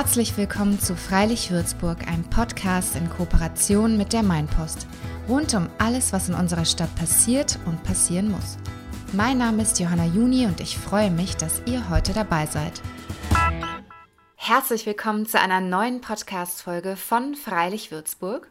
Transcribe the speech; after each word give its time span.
Herzlich 0.00 0.36
willkommen 0.36 0.78
zu 0.78 0.94
Freilich 0.94 1.50
Würzburg, 1.50 2.06
einem 2.06 2.22
Podcast 2.22 2.94
in 2.94 3.10
Kooperation 3.10 3.96
mit 3.96 4.12
der 4.12 4.22
Mainpost. 4.22 4.86
Rund 5.28 5.52
um 5.54 5.68
alles, 5.78 6.12
was 6.12 6.28
in 6.28 6.36
unserer 6.36 6.66
Stadt 6.66 6.94
passiert 6.94 7.58
und 7.66 7.82
passieren 7.82 8.30
muss. 8.30 8.58
Mein 9.12 9.38
Name 9.38 9.62
ist 9.62 9.80
Johanna 9.80 10.04
Juni 10.04 10.46
und 10.46 10.60
ich 10.60 10.78
freue 10.78 11.10
mich, 11.10 11.36
dass 11.36 11.62
ihr 11.66 11.90
heute 11.90 12.12
dabei 12.12 12.46
seid. 12.46 12.80
Herzlich 14.48 14.86
willkommen 14.86 15.26
zu 15.26 15.38
einer 15.38 15.60
neuen 15.60 16.00
Podcast-Folge 16.00 16.96
von 16.96 17.34
Freilich 17.34 17.90
Würzburg. 17.90 18.48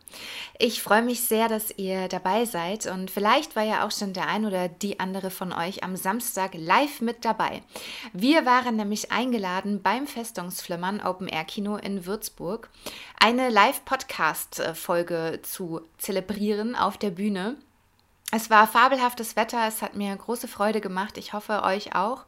Ich 0.60 0.84
freue 0.84 1.02
mich 1.02 1.22
sehr, 1.22 1.50
dass 1.50 1.76
ihr 1.76 2.08
dabei 2.08 2.46
seid 2.46 2.86
und 2.86 3.10
vielleicht 3.10 3.56
war 3.56 3.64
ja 3.64 3.84
auch 3.84 3.90
schon 3.90 4.14
der 4.14 4.28
ein 4.28 4.46
oder 4.46 4.68
die 4.68 5.00
andere 5.00 5.32
von 5.32 5.52
euch 5.52 5.84
am 5.84 5.96
Samstag 5.96 6.52
live 6.54 7.02
mit 7.02 7.26
dabei. 7.26 7.64
Wir 8.14 8.46
waren 8.46 8.76
nämlich 8.76 9.12
eingeladen 9.12 9.82
beim 9.82 10.06
Festungsflimmern 10.06 11.02
Open 11.02 11.28
Air 11.28 11.46
Kino 11.46 11.78
in 11.78 12.06
Würzburg, 12.06 12.70
eine 13.20 13.50
Live-Podcast-Folge 13.50 15.40
zu 15.42 15.82
zelebrieren 15.98 16.76
auf 16.76 17.00
der 17.00 17.10
Bühne. 17.10 17.56
Es 18.30 18.50
war 18.50 18.68
fabelhaftes 18.68 19.38
Wetter, 19.38 19.66
es 19.70 19.82
hat 19.82 19.96
mir 19.96 20.14
große 20.14 20.50
Freude 20.50 20.82
gemacht, 20.82 21.18
ich 21.18 21.32
hoffe 21.32 21.64
euch 21.64 21.96
auch. 21.96 22.26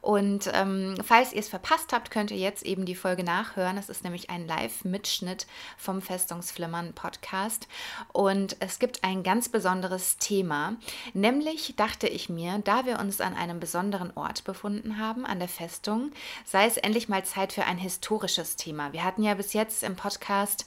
Und 0.00 0.50
ähm, 0.54 0.96
falls 1.04 1.32
ihr 1.32 1.40
es 1.40 1.48
verpasst 1.48 1.92
habt, 1.92 2.10
könnt 2.10 2.30
ihr 2.30 2.38
jetzt 2.38 2.64
eben 2.64 2.86
die 2.86 2.94
Folge 2.94 3.24
nachhören. 3.24 3.76
Es 3.76 3.88
ist 3.88 4.04
nämlich 4.04 4.30
ein 4.30 4.46
Live-Mitschnitt 4.46 5.46
vom 5.76 6.00
Festungsflimmern 6.00 6.94
Podcast. 6.94 7.68
Und 8.12 8.56
es 8.60 8.78
gibt 8.78 9.04
ein 9.04 9.22
ganz 9.22 9.48
besonderes 9.48 10.16
Thema. 10.16 10.76
Nämlich 11.12 11.74
dachte 11.76 12.08
ich 12.08 12.28
mir, 12.28 12.60
da 12.64 12.86
wir 12.86 12.98
uns 12.98 13.20
an 13.20 13.34
einem 13.34 13.60
besonderen 13.60 14.12
Ort 14.16 14.44
befunden 14.44 14.98
haben, 14.98 15.26
an 15.26 15.38
der 15.38 15.48
Festung, 15.48 16.12
sei 16.44 16.66
es 16.66 16.76
endlich 16.76 17.08
mal 17.08 17.24
Zeit 17.24 17.52
für 17.52 17.64
ein 17.64 17.78
historisches 17.78 18.56
Thema. 18.56 18.92
Wir 18.92 19.04
hatten 19.04 19.22
ja 19.22 19.34
bis 19.34 19.52
jetzt 19.52 19.82
im 19.82 19.96
Podcast 19.96 20.66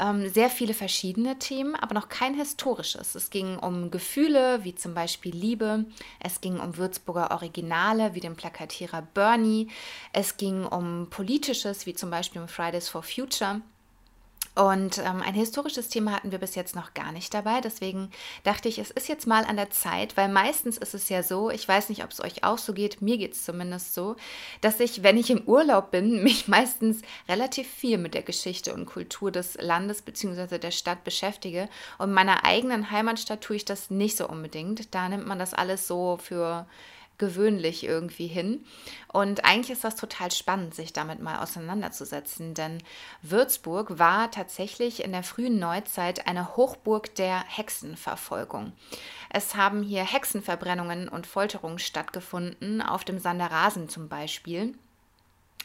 ähm, 0.00 0.28
sehr 0.28 0.50
viele 0.50 0.74
verschiedene 0.74 1.38
Themen, 1.38 1.76
aber 1.76 1.94
noch 1.94 2.08
kein 2.08 2.34
historisches. 2.34 3.14
Es 3.14 3.30
ging 3.30 3.58
um 3.58 3.90
Gefühle, 3.90 4.64
wie 4.64 4.74
zum 4.74 4.94
Beispiel 4.94 5.34
Liebe. 5.34 5.84
Es 6.18 6.40
ging 6.40 6.58
um 6.58 6.76
Würzburger 6.76 7.30
Originale, 7.30 8.14
wie 8.14 8.20
den 8.20 8.34
Plakatierer 8.34 9.02
Bernie. 9.02 9.68
Es 10.12 10.36
ging 10.36 10.64
um 10.64 11.08
Politisches, 11.10 11.86
wie 11.86 11.94
zum 11.94 12.10
Beispiel 12.10 12.40
um 12.40 12.48
Fridays 12.48 12.88
for 12.88 13.02
Future. 13.02 13.60
Und 14.56 14.98
ähm, 14.98 15.22
ein 15.22 15.34
historisches 15.34 15.88
Thema 15.88 16.12
hatten 16.12 16.32
wir 16.32 16.38
bis 16.38 16.56
jetzt 16.56 16.74
noch 16.74 16.92
gar 16.92 17.12
nicht 17.12 17.32
dabei. 17.32 17.60
Deswegen 17.60 18.10
dachte 18.42 18.68
ich, 18.68 18.80
es 18.80 18.90
ist 18.90 19.08
jetzt 19.08 19.26
mal 19.26 19.44
an 19.44 19.56
der 19.56 19.70
Zeit, 19.70 20.16
weil 20.16 20.28
meistens 20.28 20.76
ist 20.76 20.92
es 20.92 21.08
ja 21.08 21.22
so, 21.22 21.50
ich 21.50 21.66
weiß 21.66 21.88
nicht, 21.88 22.02
ob 22.02 22.10
es 22.10 22.20
euch 22.20 22.42
auch 22.42 22.58
so 22.58 22.72
geht, 22.72 23.00
mir 23.00 23.16
geht 23.16 23.34
es 23.34 23.44
zumindest 23.44 23.94
so, 23.94 24.16
dass 24.60 24.80
ich, 24.80 25.04
wenn 25.04 25.16
ich 25.16 25.30
im 25.30 25.42
Urlaub 25.46 25.92
bin, 25.92 26.22
mich 26.24 26.48
meistens 26.48 27.00
relativ 27.28 27.68
viel 27.68 27.96
mit 27.96 28.14
der 28.14 28.22
Geschichte 28.22 28.74
und 28.74 28.86
Kultur 28.86 29.30
des 29.30 29.54
Landes 29.54 30.02
bzw. 30.02 30.58
der 30.58 30.72
Stadt 30.72 31.04
beschäftige. 31.04 31.68
Und 31.98 32.08
in 32.08 32.14
meiner 32.14 32.44
eigenen 32.44 32.90
Heimatstadt 32.90 33.42
tue 33.42 33.56
ich 33.56 33.64
das 33.64 33.88
nicht 33.88 34.16
so 34.16 34.28
unbedingt. 34.28 34.92
Da 34.94 35.08
nimmt 35.08 35.28
man 35.28 35.38
das 35.38 35.54
alles 35.54 35.86
so 35.86 36.18
für 36.20 36.66
gewöhnlich 37.20 37.84
irgendwie 37.84 38.26
hin. 38.26 38.64
Und 39.12 39.44
eigentlich 39.44 39.70
ist 39.70 39.84
das 39.84 39.94
total 39.94 40.32
spannend, 40.32 40.74
sich 40.74 40.92
damit 40.92 41.20
mal 41.20 41.38
auseinanderzusetzen, 41.38 42.54
denn 42.54 42.82
Würzburg 43.22 44.00
war 44.00 44.32
tatsächlich 44.32 45.04
in 45.04 45.12
der 45.12 45.22
frühen 45.22 45.60
Neuzeit 45.60 46.26
eine 46.26 46.56
Hochburg 46.56 47.14
der 47.14 47.44
Hexenverfolgung. 47.46 48.72
Es 49.28 49.54
haben 49.54 49.84
hier 49.84 50.02
Hexenverbrennungen 50.02 51.08
und 51.08 51.28
Folterungen 51.28 51.78
stattgefunden, 51.78 52.82
auf 52.82 53.04
dem 53.04 53.20
Sanderasen 53.20 53.88
zum 53.88 54.08
Beispiel. 54.08 54.74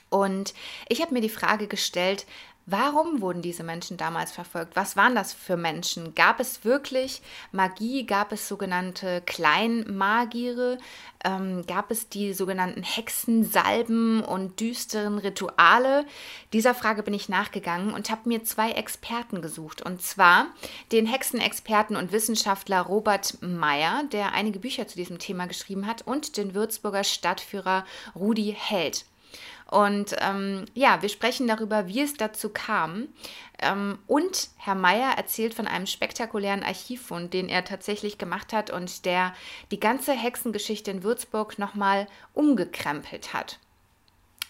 Und 0.09 0.53
ich 0.87 1.01
habe 1.01 1.13
mir 1.13 1.21
die 1.21 1.29
Frage 1.29 1.67
gestellt, 1.67 2.25
Warum 2.67 3.21
wurden 3.21 3.43
diese 3.43 3.63
Menschen 3.63 3.95
damals 3.95 4.31
verfolgt? 4.31 4.75
Was 4.75 4.97
waren 4.97 5.13
das 5.13 5.33
für 5.35 5.55
Menschen? 5.55 6.15
Gab 6.15 6.39
es 6.39 6.65
wirklich 6.65 7.21
Magie? 7.51 8.07
Gab 8.07 8.31
es 8.31 8.47
sogenannte 8.47 9.21
Kleinmagiere? 9.23 10.79
Ähm, 11.23 11.63
gab 11.67 11.91
es 11.91 12.09
die 12.09 12.33
sogenannten 12.33 12.81
Hexensalben 12.81 14.23
und 14.23 14.59
düsteren 14.59 15.19
Rituale? 15.19 16.07
Dieser 16.53 16.73
Frage 16.73 17.03
bin 17.03 17.13
ich 17.13 17.29
nachgegangen 17.29 17.93
und 17.93 18.09
habe 18.09 18.27
mir 18.27 18.43
zwei 18.43 18.71
Experten 18.71 19.43
gesucht. 19.43 19.83
Und 19.83 20.01
zwar 20.01 20.47
den 20.91 21.05
Hexenexperten 21.05 21.95
und 21.95 22.11
Wissenschaftler 22.11 22.81
Robert 22.81 23.43
Meyer, 23.43 24.05
der 24.11 24.33
einige 24.33 24.57
Bücher 24.57 24.87
zu 24.87 24.95
diesem 24.95 25.19
Thema 25.19 25.45
geschrieben 25.45 25.85
hat, 25.85 26.01
und 26.07 26.35
den 26.35 26.55
Würzburger 26.55 27.03
Stadtführer 27.03 27.85
Rudi 28.15 28.57
Held. 28.57 29.05
Und 29.75 30.15
ähm, 30.21 30.63
ja, 30.73 31.01
wir 31.01 31.09
sprechen 31.09 31.49
darüber, 31.49 31.85
wie 31.89 31.99
es 31.99 32.13
dazu 32.13 32.47
kam. 32.47 33.09
Ähm, 33.59 33.99
und 34.07 34.47
Herr 34.55 34.73
Meyer 34.73 35.17
erzählt 35.17 35.53
von 35.53 35.67
einem 35.67 35.85
spektakulären 35.85 36.63
Archivfund, 36.63 37.33
den 37.33 37.49
er 37.49 37.65
tatsächlich 37.65 38.17
gemacht 38.17 38.53
hat 38.53 38.69
und 38.69 39.03
der 39.03 39.33
die 39.71 39.79
ganze 39.81 40.13
Hexengeschichte 40.13 40.91
in 40.91 41.03
Würzburg 41.03 41.59
nochmal 41.59 42.07
umgekrempelt 42.33 43.33
hat. 43.33 43.59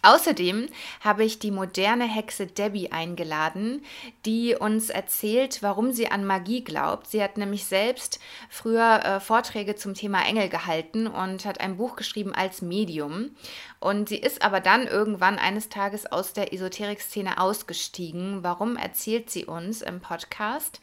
Außerdem 0.05 0.67
habe 1.01 1.23
ich 1.23 1.39
die 1.39 1.49
moderne 1.49 2.03
Hexe 2.03 2.45
Debbie 2.45 2.91
eingeladen, 2.91 3.83
die 4.23 4.53
uns 4.55 4.91
erzählt, 4.91 5.63
warum 5.63 5.93
sie 5.93 6.11
an 6.11 6.25
Magie 6.25 6.63
glaubt. 6.63 7.07
Sie 7.07 7.23
hat 7.23 7.37
nämlich 7.37 7.65
selbst 7.65 8.19
früher 8.47 9.03
äh, 9.03 9.19
Vorträge 9.19 9.75
zum 9.75 9.95
Thema 9.95 10.23
Engel 10.23 10.47
gehalten 10.47 11.07
und 11.07 11.45
hat 11.45 11.59
ein 11.59 11.77
Buch 11.77 11.95
geschrieben 11.95 12.35
als 12.35 12.61
Medium. 12.61 13.31
Und 13.79 14.07
sie 14.07 14.17
ist 14.17 14.43
aber 14.43 14.59
dann 14.59 14.85
irgendwann 14.85 15.39
eines 15.39 15.69
Tages 15.69 16.05
aus 16.05 16.33
der 16.33 16.53
Esoterik-Szene 16.53 17.39
ausgestiegen. 17.39 18.43
Warum 18.43 18.77
erzählt 18.77 19.31
sie 19.31 19.45
uns 19.45 19.81
im 19.81 20.01
Podcast? 20.01 20.81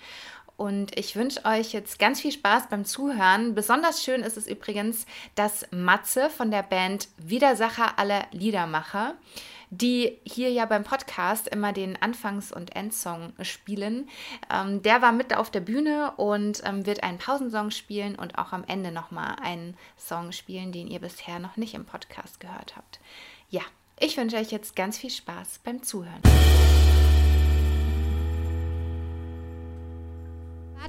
Und 0.56 0.96
ich 0.98 1.16
wünsche 1.16 1.44
euch 1.44 1.72
jetzt 1.72 1.98
ganz 1.98 2.20
viel 2.20 2.32
Spaß 2.32 2.68
beim 2.68 2.84
Zuhören. 2.84 3.54
Besonders 3.54 4.04
schön 4.04 4.22
ist 4.22 4.36
es 4.36 4.46
übrigens, 4.46 5.06
dass 5.34 5.66
Matze 5.70 6.30
von 6.30 6.50
der 6.50 6.62
Band 6.62 7.08
Widersacher 7.16 7.98
aller 7.98 8.26
Liedermacher, 8.32 9.14
die 9.70 10.18
hier 10.24 10.50
ja 10.50 10.66
beim 10.66 10.84
Podcast 10.84 11.48
immer 11.48 11.72
den 11.72 11.96
Anfangs- 12.00 12.52
und 12.52 12.76
Endsong 12.76 13.32
spielen, 13.40 14.08
ähm, 14.52 14.82
der 14.82 15.00
war 15.00 15.12
mit 15.12 15.34
auf 15.34 15.50
der 15.50 15.60
Bühne 15.60 16.12
und 16.16 16.62
ähm, 16.64 16.84
wird 16.84 17.02
einen 17.02 17.18
Pausensong 17.18 17.70
spielen 17.70 18.14
und 18.14 18.38
auch 18.38 18.52
am 18.52 18.64
Ende 18.64 18.92
nochmal 18.92 19.36
einen 19.42 19.76
Song 19.98 20.32
spielen, 20.32 20.72
den 20.72 20.88
ihr 20.88 21.00
bisher 21.00 21.38
noch 21.38 21.56
nicht 21.56 21.74
im 21.74 21.86
Podcast 21.86 22.38
gehört 22.38 22.76
habt. 22.76 23.00
Ja, 23.48 23.62
ich 23.98 24.16
wünsche 24.16 24.36
euch 24.36 24.50
jetzt 24.50 24.76
ganz 24.76 24.98
viel 24.98 25.10
Spaß 25.10 25.60
beim 25.64 25.82
Zuhören. 25.82 26.20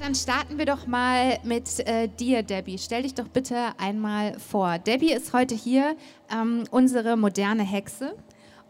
Dann 0.00 0.14
starten 0.14 0.58
wir 0.58 0.66
doch 0.66 0.86
mal 0.86 1.38
mit 1.44 1.80
äh, 1.86 2.08
dir, 2.08 2.42
Debbie. 2.42 2.78
Stell 2.78 3.02
dich 3.02 3.14
doch 3.14 3.28
bitte 3.28 3.72
einmal 3.78 4.38
vor. 4.38 4.78
Debbie 4.78 5.12
ist 5.12 5.32
heute 5.32 5.54
hier, 5.54 5.96
ähm, 6.32 6.64
unsere 6.70 7.16
moderne 7.16 7.62
Hexe. 7.62 8.14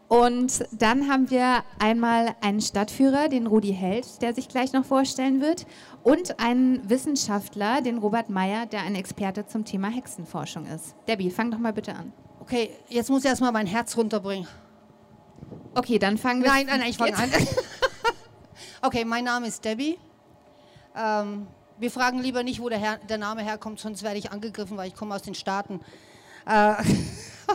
Und 0.07 0.65
dann 0.71 1.09
haben 1.09 1.31
wir 1.31 1.63
einmal 1.79 2.35
einen 2.41 2.61
Stadtführer, 2.61 3.27
den 3.27 3.47
Rudi 3.47 3.73
Held, 3.73 4.21
der 4.21 4.35
sich 4.35 4.47
gleich 4.47 4.71
noch 4.71 4.85
vorstellen 4.85 5.41
wird, 5.41 5.65
und 6.03 6.39
einen 6.39 6.87
Wissenschaftler, 6.87 7.81
den 7.81 7.97
Robert 7.97 8.29
Meyer, 8.29 8.67
der 8.67 8.81
ein 8.81 8.93
Experte 8.93 9.47
zum 9.47 9.65
Thema 9.65 9.87
Hexenforschung 9.89 10.67
ist. 10.67 10.95
Debbie, 11.07 11.31
fang 11.31 11.49
doch 11.49 11.57
mal 11.57 11.73
bitte 11.73 11.95
an. 11.95 12.13
Okay, 12.39 12.69
jetzt 12.89 13.09
muss 13.09 13.23
ich 13.23 13.29
erstmal 13.29 13.51
mein 13.51 13.65
Herz 13.65 13.97
runterbringen. 13.97 14.47
Okay, 15.73 15.97
dann 15.97 16.17
fangen 16.17 16.43
wir 16.43 16.49
Nein, 16.49 16.67
nein, 16.67 16.79
nein 16.81 16.89
ich 16.89 16.97
fange 16.97 17.17
an. 17.17 17.31
okay, 18.83 19.03
mein 19.03 19.23
Name 19.23 19.47
ist 19.47 19.65
Debbie. 19.65 19.97
Ähm, 20.95 21.47
wir 21.77 21.91
fragen 21.91 22.19
lieber 22.19 22.43
nicht, 22.43 22.61
wo 22.61 22.69
der, 22.69 22.79
Herr, 22.79 22.97
der, 22.97 23.17
Name 23.17 23.43
herkommt, 23.43 23.79
sonst 23.79 24.03
werde 24.03 24.17
ich 24.17 24.31
angegriffen, 24.31 24.77
weil 24.77 24.87
ich 24.87 24.95
komme 24.95 25.13
aus 25.13 25.23
den 25.23 25.35
Staaten. 25.35 25.81
Äh, 26.45 26.75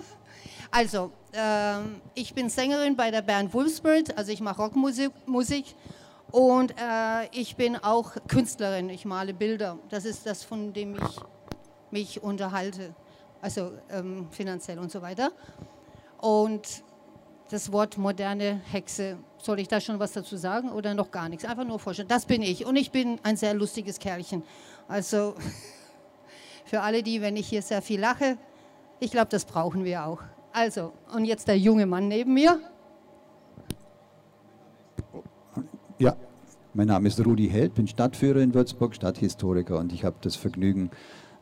also, 0.70 1.10
äh, 1.32 1.78
ich 2.14 2.34
bin 2.34 2.50
Sängerin 2.50 2.96
bei 2.96 3.10
der 3.10 3.22
Band 3.22 3.54
Wolfsburg, 3.54 4.04
also 4.16 4.30
ich 4.30 4.40
mache 4.40 4.62
Rockmusik 4.62 5.12
Musik, 5.26 5.74
und 6.30 6.72
äh, 6.72 7.26
ich 7.32 7.56
bin 7.56 7.76
auch 7.76 8.12
Künstlerin, 8.28 8.88
ich 8.88 9.04
male 9.04 9.34
Bilder. 9.34 9.78
Das 9.88 10.04
ist 10.04 10.26
das, 10.26 10.44
von 10.44 10.72
dem 10.72 10.94
ich 10.94 11.16
mich 11.90 12.22
unterhalte, 12.22 12.94
also 13.40 13.72
ähm, 13.90 14.28
finanziell 14.30 14.78
und 14.78 14.92
so 14.92 15.02
weiter. 15.02 15.32
Und 16.18 16.84
das 17.50 17.72
Wort 17.72 17.98
moderne 17.98 18.60
Hexe. 18.70 19.18
Soll 19.38 19.58
ich 19.58 19.68
da 19.68 19.80
schon 19.80 19.98
was 19.98 20.12
dazu 20.12 20.36
sagen 20.36 20.70
oder 20.70 20.94
noch 20.94 21.10
gar 21.10 21.28
nichts? 21.28 21.44
Einfach 21.44 21.66
nur 21.66 21.78
vorstellen. 21.78 22.08
Das 22.08 22.24
bin 22.24 22.42
ich 22.42 22.64
und 22.64 22.76
ich 22.76 22.90
bin 22.90 23.18
ein 23.22 23.36
sehr 23.36 23.54
lustiges 23.54 23.98
Kerlchen. 23.98 24.42
Also 24.88 25.34
für 26.64 26.80
alle 26.80 27.02
die, 27.02 27.20
wenn 27.20 27.36
ich 27.36 27.48
hier 27.48 27.62
sehr 27.62 27.82
viel 27.82 28.00
lache, 28.00 28.38
ich 29.00 29.10
glaube, 29.10 29.28
das 29.30 29.44
brauchen 29.44 29.84
wir 29.84 30.06
auch. 30.06 30.20
Also, 30.52 30.92
und 31.14 31.24
jetzt 31.24 31.48
der 31.48 31.58
junge 31.58 31.86
Mann 31.86 32.08
neben 32.08 32.34
mir. 32.34 32.60
Ja, 35.98 36.16
mein 36.74 36.86
Name 36.86 37.08
ist 37.08 37.24
Rudi 37.24 37.48
Held, 37.48 37.74
bin 37.74 37.86
Stadtführer 37.88 38.40
in 38.40 38.54
Würzburg, 38.54 38.94
Stadthistoriker 38.94 39.78
und 39.78 39.92
ich 39.92 40.04
habe 40.04 40.16
das 40.20 40.36
Vergnügen, 40.36 40.90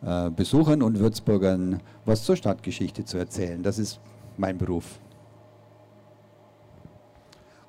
äh, 0.02 0.31
Besuchern 0.31 0.82
und 0.82 0.99
Würzburgern 0.99 1.82
was 2.05 2.25
zur 2.25 2.37
Stadtgeschichte 2.37 3.05
zu 3.05 3.19
erzählen. 3.19 3.62
Das 3.62 3.78
ist 3.78 4.00
mein 4.37 4.56
Beruf. 4.56 5.00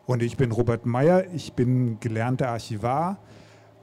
Und 0.10 0.24
ich 0.24 0.38
bin 0.38 0.52
Robert 0.52 0.88
Meyer, 0.88 1.32
ich 1.36 1.54
bin 1.54 2.00
gelernter 2.00 2.50
Archivar 2.50 3.20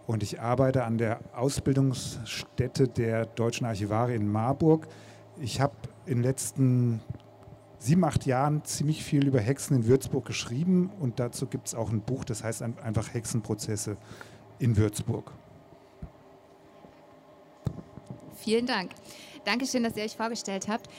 und 0.08 0.24
ich 0.24 0.40
arbeite 0.40 0.82
an 0.82 0.98
der 0.98 1.20
Ausbildungsstätte 1.36 2.88
der 2.88 3.26
Deutschen 3.26 3.64
Archivare 3.64 4.12
in 4.12 4.26
Marburg. 4.26 4.88
Ich 5.40 5.60
habe 5.60 5.74
in 6.04 6.14
den 6.16 6.22
letzten 6.24 7.00
sieben, 7.78 8.02
acht 8.02 8.26
Jahren 8.26 8.64
ziemlich 8.64 9.04
viel 9.04 9.24
über 9.24 9.38
Hexen 9.38 9.76
in 9.76 9.86
Würzburg 9.86 10.24
geschrieben 10.24 10.90
und 10.98 11.20
dazu 11.20 11.46
gibt 11.46 11.68
es 11.68 11.76
auch 11.76 11.90
ein 11.90 12.00
Buch, 12.00 12.24
das 12.24 12.42
heißt 12.42 12.60
einfach 12.60 13.14
Hexenprozesse 13.14 13.96
in 14.58 14.76
Würzburg. 14.76 15.30
Vielen 18.34 18.66
Dank. 18.66 18.90
Dankeschön, 19.46 19.84
dass 19.84 19.96
ihr 19.96 20.02
euch 20.02 20.16
vorgestellt 20.16 20.66
habt. 20.66 20.90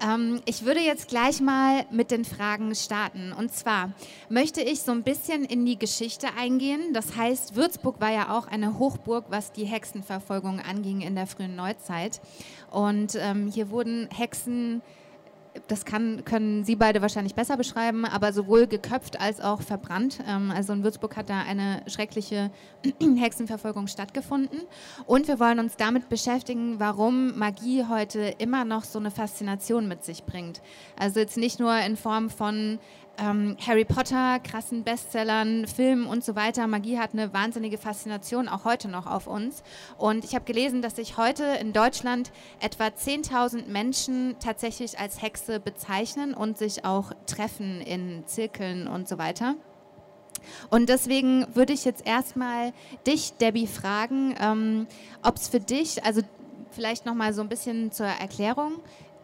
Ähm, 0.00 0.40
ich 0.44 0.64
würde 0.64 0.78
jetzt 0.78 1.08
gleich 1.08 1.40
mal 1.40 1.84
mit 1.90 2.12
den 2.12 2.24
Fragen 2.24 2.72
starten. 2.76 3.32
Und 3.32 3.52
zwar 3.52 3.90
möchte 4.28 4.60
ich 4.60 4.82
so 4.82 4.92
ein 4.92 5.02
bisschen 5.02 5.44
in 5.44 5.66
die 5.66 5.76
Geschichte 5.76 6.28
eingehen. 6.38 6.92
Das 6.92 7.16
heißt, 7.16 7.56
Würzburg 7.56 8.00
war 8.00 8.12
ja 8.12 8.38
auch 8.38 8.46
eine 8.46 8.78
Hochburg, 8.78 9.24
was 9.30 9.50
die 9.50 9.64
Hexenverfolgung 9.64 10.60
anging 10.60 11.00
in 11.00 11.16
der 11.16 11.26
frühen 11.26 11.56
Neuzeit. 11.56 12.20
Und 12.70 13.16
ähm, 13.16 13.50
hier 13.52 13.70
wurden 13.70 14.08
Hexen 14.16 14.82
das 15.68 15.84
kann, 15.84 16.24
können 16.24 16.64
Sie 16.64 16.76
beide 16.76 17.02
wahrscheinlich 17.02 17.34
besser 17.34 17.56
beschreiben, 17.56 18.04
aber 18.04 18.32
sowohl 18.32 18.66
geköpft 18.66 19.20
als 19.20 19.40
auch 19.40 19.62
verbrannt. 19.62 20.20
Ähm, 20.28 20.50
also 20.50 20.72
in 20.72 20.84
Würzburg 20.84 21.16
hat 21.16 21.30
da 21.30 21.40
eine 21.40 21.82
schreckliche 21.86 22.50
Hexenverfolgung 23.00 23.86
stattgefunden. 23.86 24.60
Und 25.06 25.28
wir 25.28 25.40
wollen 25.40 25.58
uns 25.58 25.76
damit 25.76 26.08
beschäftigen, 26.08 26.78
warum 26.78 27.38
Magie 27.38 27.84
heute 27.88 28.34
immer 28.38 28.64
noch 28.64 28.84
so 28.84 28.98
eine 28.98 29.10
Faszination 29.10 29.88
mit 29.88 30.04
sich 30.04 30.24
bringt. 30.24 30.62
Also 30.98 31.20
jetzt 31.20 31.36
nicht 31.36 31.60
nur 31.60 31.76
in 31.78 31.96
Form 31.96 32.30
von 32.30 32.78
ähm, 33.18 33.56
Harry 33.66 33.84
Potter, 33.84 34.38
krassen 34.40 34.84
Bestsellern, 34.84 35.66
Filmen 35.66 36.06
und 36.06 36.24
so 36.24 36.36
weiter. 36.36 36.66
Magie 36.66 36.98
hat 36.98 37.12
eine 37.12 37.32
wahnsinnige 37.32 37.78
Faszination 37.78 38.48
auch 38.48 38.64
heute 38.64 38.88
noch 38.88 39.06
auf 39.06 39.26
uns. 39.26 39.62
Und 39.98 40.24
ich 40.24 40.34
habe 40.34 40.44
gelesen, 40.44 40.82
dass 40.82 40.96
sich 40.96 41.16
heute 41.16 41.44
in 41.60 41.72
Deutschland 41.72 42.30
etwa 42.60 42.86
10.000 42.86 43.66
Menschen 43.66 44.36
tatsächlich 44.40 44.98
als 44.98 45.22
Hexe 45.22 45.60
bezeichnen 45.60 46.34
und 46.34 46.58
sich 46.58 46.84
auch 46.84 47.12
treffen 47.26 47.80
in 47.80 48.24
Zirkeln 48.26 48.88
und 48.88 49.08
so 49.08 49.18
weiter. 49.18 49.54
Und 50.70 50.88
deswegen 50.88 51.46
würde 51.54 51.72
ich 51.72 51.84
jetzt 51.84 52.06
erstmal 52.06 52.72
dich, 53.06 53.32
Debbie, 53.34 53.66
fragen, 53.66 54.34
ähm, 54.40 54.86
ob 55.22 55.36
es 55.36 55.48
für 55.48 55.60
dich, 55.60 56.04
also 56.04 56.22
vielleicht 56.70 57.06
nochmal 57.06 57.32
so 57.32 57.40
ein 57.40 57.48
bisschen 57.48 57.90
zur 57.92 58.06
Erklärung. 58.06 58.74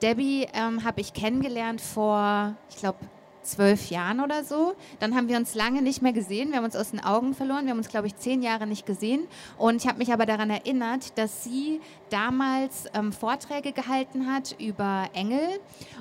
Debbie 0.03 0.49
ähm, 0.53 0.85
habe 0.85 1.01
ich 1.01 1.13
kennengelernt 1.13 1.81
vor, 1.81 2.57
ich 2.71 2.77
glaube, 2.77 2.99
zwölf 3.43 3.91
Jahren 3.91 4.21
oder 4.21 4.45
so. 4.45 4.75
Dann 5.01 5.15
haben 5.15 5.29
wir 5.29 5.37
uns 5.37 5.55
lange 5.55 5.83
nicht 5.83 6.03
mehr 6.03 6.13
gesehen. 6.13 6.51
Wir 6.51 6.59
haben 6.59 6.65
uns 6.65 6.77
aus 6.77 6.91
den 6.91 7.01
Augen 7.01 7.35
verloren. 7.35 7.65
Wir 7.65 7.71
haben 7.71 7.79
uns, 7.79 7.89
glaube 7.89 8.07
ich, 8.07 8.17
zehn 8.17 8.43
Jahre 8.43 8.67
nicht 8.67 8.87
gesehen. 8.87 9.27
Und 9.59 9.77
ich 9.77 9.89
habe 9.89 9.99
mich 9.99 10.13
aber 10.13 10.27
daran 10.27 10.51
erinnert, 10.51 11.19
dass 11.19 11.45
sie 11.45 11.81
damals 12.11 12.85
ähm, 12.95 13.13
Vorträge 13.13 13.73
gehalten 13.73 14.33
hat 14.33 14.55
über 14.59 15.09
Engel 15.15 15.41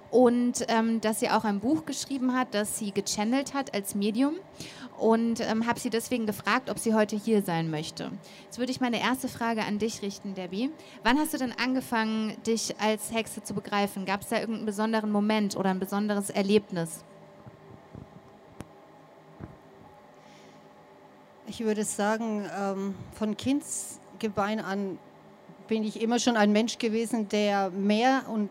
und 0.10 0.66
ähm, 0.68 1.02
dass 1.02 1.20
sie 1.20 1.30
auch 1.30 1.46
ein 1.46 1.60
Buch 1.60 1.86
geschrieben 1.86 2.34
hat, 2.34 2.54
das 2.54 2.78
sie 2.78 2.92
gechannelt 2.92 3.54
hat 3.54 3.74
als 3.74 3.96
Medium. 3.96 4.36
Und 4.98 5.40
ähm, 5.40 5.66
habe 5.66 5.80
sie 5.80 5.90
deswegen 5.90 6.28
gefragt, 6.28 6.70
ob 6.70 6.78
sie 6.78 6.94
heute 6.94 7.16
hier 7.16 7.42
sein 7.42 7.72
möchte. 7.72 8.12
Jetzt 8.44 8.60
würde 8.60 8.72
ich 8.72 8.82
meine 8.82 9.02
erste 9.02 9.28
Frage 9.30 9.64
an 9.64 9.80
dich 9.80 10.04
richten, 10.04 10.36
Debbie. 10.36 10.70
Wann 11.04 11.18
hast 11.18 11.34
du 11.34 11.40
denn 11.40 11.54
angefangen, 11.58 12.38
dich 12.46 12.76
als 12.80 13.12
Hexe 13.12 13.42
zu 13.42 13.56
begreifen? 13.56 14.06
Gab 14.06 14.22
es 14.22 14.30
da 14.30 14.38
irgendeinen 14.38 14.68
besonderen 14.68 15.12
Moment 15.12 15.56
oder 15.56 15.72
ein 15.72 15.80
besonderes 15.80 16.30
Erlebnis? 16.30 17.04
Ich 21.52 21.66
würde 21.66 21.84
sagen, 21.84 22.50
ähm, 22.58 22.96
von 23.12 23.36
Kindsgebein 23.36 24.62
an 24.62 24.98
bin 25.68 25.84
ich 25.84 26.02
immer 26.02 26.18
schon 26.18 26.38
ein 26.38 26.54
Mensch 26.54 26.78
gewesen, 26.78 27.28
der 27.28 27.72
mehr 27.72 28.22
und 28.30 28.50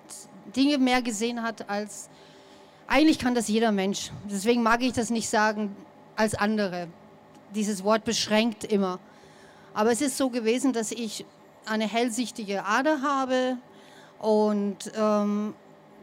Dinge 0.54 0.76
mehr 0.76 1.00
gesehen 1.00 1.42
hat 1.42 1.70
als 1.70 2.10
eigentlich 2.86 3.18
kann 3.18 3.34
das 3.34 3.48
jeder 3.48 3.72
Mensch. 3.72 4.10
Deswegen 4.30 4.62
mag 4.62 4.82
ich 4.82 4.92
das 4.92 5.08
nicht 5.08 5.30
sagen 5.30 5.74
als 6.14 6.34
andere. 6.34 6.88
Dieses 7.54 7.84
Wort 7.84 8.04
beschränkt 8.04 8.64
immer. 8.64 8.98
Aber 9.72 9.90
es 9.92 10.02
ist 10.02 10.18
so 10.18 10.28
gewesen, 10.28 10.74
dass 10.74 10.92
ich 10.92 11.24
eine 11.64 11.88
hellsichtige 11.88 12.66
Ader 12.66 13.00
habe 13.00 13.56
und 14.18 14.92
ähm, 14.94 15.54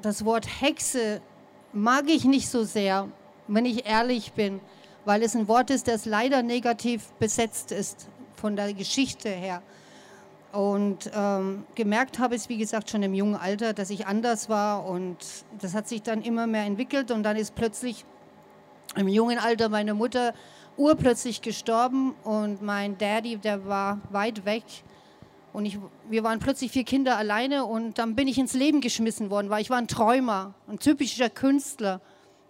das 0.01 0.25
Wort 0.25 0.47
Hexe 0.61 1.21
mag 1.73 2.09
ich 2.09 2.25
nicht 2.25 2.49
so 2.49 2.63
sehr, 2.63 3.07
wenn 3.47 3.65
ich 3.65 3.85
ehrlich 3.85 4.33
bin 4.33 4.61
weil 5.07 5.23
es 5.23 5.37
ein 5.37 5.47
Wort 5.47 5.69
ist, 5.69 5.87
das 5.87 6.05
leider 6.05 6.43
negativ 6.43 7.13
besetzt 7.13 7.71
ist 7.71 8.09
von 8.35 8.57
der 8.57 8.73
Geschichte 8.73 9.29
her. 9.29 9.63
Und 10.51 11.09
ähm, 11.15 11.63
gemerkt 11.75 12.19
habe 12.19 12.35
ich, 12.35 12.49
wie 12.49 12.57
gesagt, 12.57 12.89
schon 12.89 13.03
im 13.03 13.13
jungen 13.13 13.35
Alter, 13.35 13.71
dass 13.71 13.89
ich 13.89 14.05
anders 14.05 14.49
war. 14.49 14.85
Und 14.85 15.17
das 15.61 15.73
hat 15.73 15.87
sich 15.87 16.01
dann 16.01 16.21
immer 16.23 16.45
mehr 16.45 16.65
entwickelt. 16.65 17.11
Und 17.11 17.23
dann 17.23 17.37
ist 17.37 17.55
plötzlich 17.55 18.03
im 18.97 19.07
jungen 19.07 19.39
Alter 19.39 19.69
meine 19.69 19.93
Mutter 19.93 20.33
urplötzlich 20.75 21.41
gestorben. 21.41 22.13
Und 22.25 22.61
mein 22.61 22.97
Daddy, 22.97 23.37
der 23.37 23.65
war 23.65 24.01
weit 24.09 24.43
weg. 24.43 24.63
Und 25.53 25.65
ich, 25.65 25.79
wir 26.09 26.25
waren 26.25 26.39
plötzlich 26.39 26.71
vier 26.73 26.83
Kinder 26.83 27.17
alleine. 27.17 27.63
Und 27.63 27.97
dann 27.97 28.13
bin 28.13 28.27
ich 28.27 28.37
ins 28.37 28.53
Leben 28.53 28.81
geschmissen 28.81 29.29
worden, 29.29 29.49
weil 29.49 29.61
ich 29.61 29.69
war 29.69 29.77
ein 29.77 29.87
Träumer, 29.87 30.53
ein 30.67 30.79
typischer 30.79 31.29
Künstler. 31.29 32.01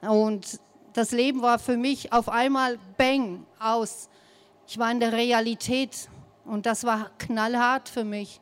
Und 0.02 0.60
das 0.98 1.12
Leben 1.12 1.44
war 1.44 1.60
für 1.60 1.78
mich 1.78 2.12
auf 2.12 2.28
einmal 2.28 2.80
bang 2.98 3.46
aus. 3.60 4.10
Ich 4.68 4.80
war 4.80 4.92
in 4.92 5.00
der 5.00 5.14
Realität 5.14 6.10
und 6.44 6.66
das 6.66 6.86
war 6.86 7.12
knallhart 7.20 7.88
für 7.88 8.04
mich. 8.04 8.42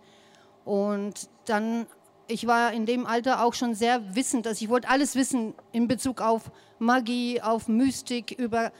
Und 0.64 1.28
dann, 1.48 1.86
ich 2.28 2.48
war 2.48 2.72
in 2.72 2.86
dem 2.86 3.06
Alter 3.06 3.44
auch 3.44 3.54
schon 3.54 3.76
sehr 3.76 4.16
wissend, 4.16 4.46
dass 4.46 4.62
ich 4.62 4.70
wollte 4.70 4.88
alles 4.88 5.16
wissen 5.16 5.54
in 5.74 5.90
Bezug 5.90 6.22
auf 6.22 6.50
Magie, 6.80 7.42
auf 7.42 7.68
Mystik, 7.68 8.32
über 8.32 8.72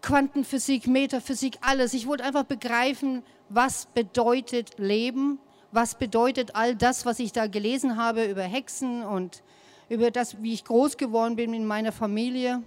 Quantenphysik, 0.00 0.86
Metaphysik, 0.86 1.58
alles. 1.60 1.92
Ich 1.92 2.06
wollte 2.06 2.24
einfach 2.24 2.44
begreifen, 2.44 3.22
was 3.50 3.84
bedeutet 3.84 4.78
Leben, 4.78 5.38
was 5.72 5.94
bedeutet 5.96 6.54
all 6.54 6.74
das, 6.74 7.04
was 7.04 7.18
ich 7.18 7.32
da 7.32 7.48
gelesen 7.48 7.98
habe 7.98 8.24
über 8.24 8.44
Hexen 8.44 9.04
und 9.04 9.42
über 9.90 10.10
das, 10.10 10.42
wie 10.42 10.54
ich 10.54 10.64
groß 10.64 10.96
geworden 10.96 11.36
bin 11.36 11.52
in 11.52 11.66
meiner 11.66 11.92
Familie 11.92 12.62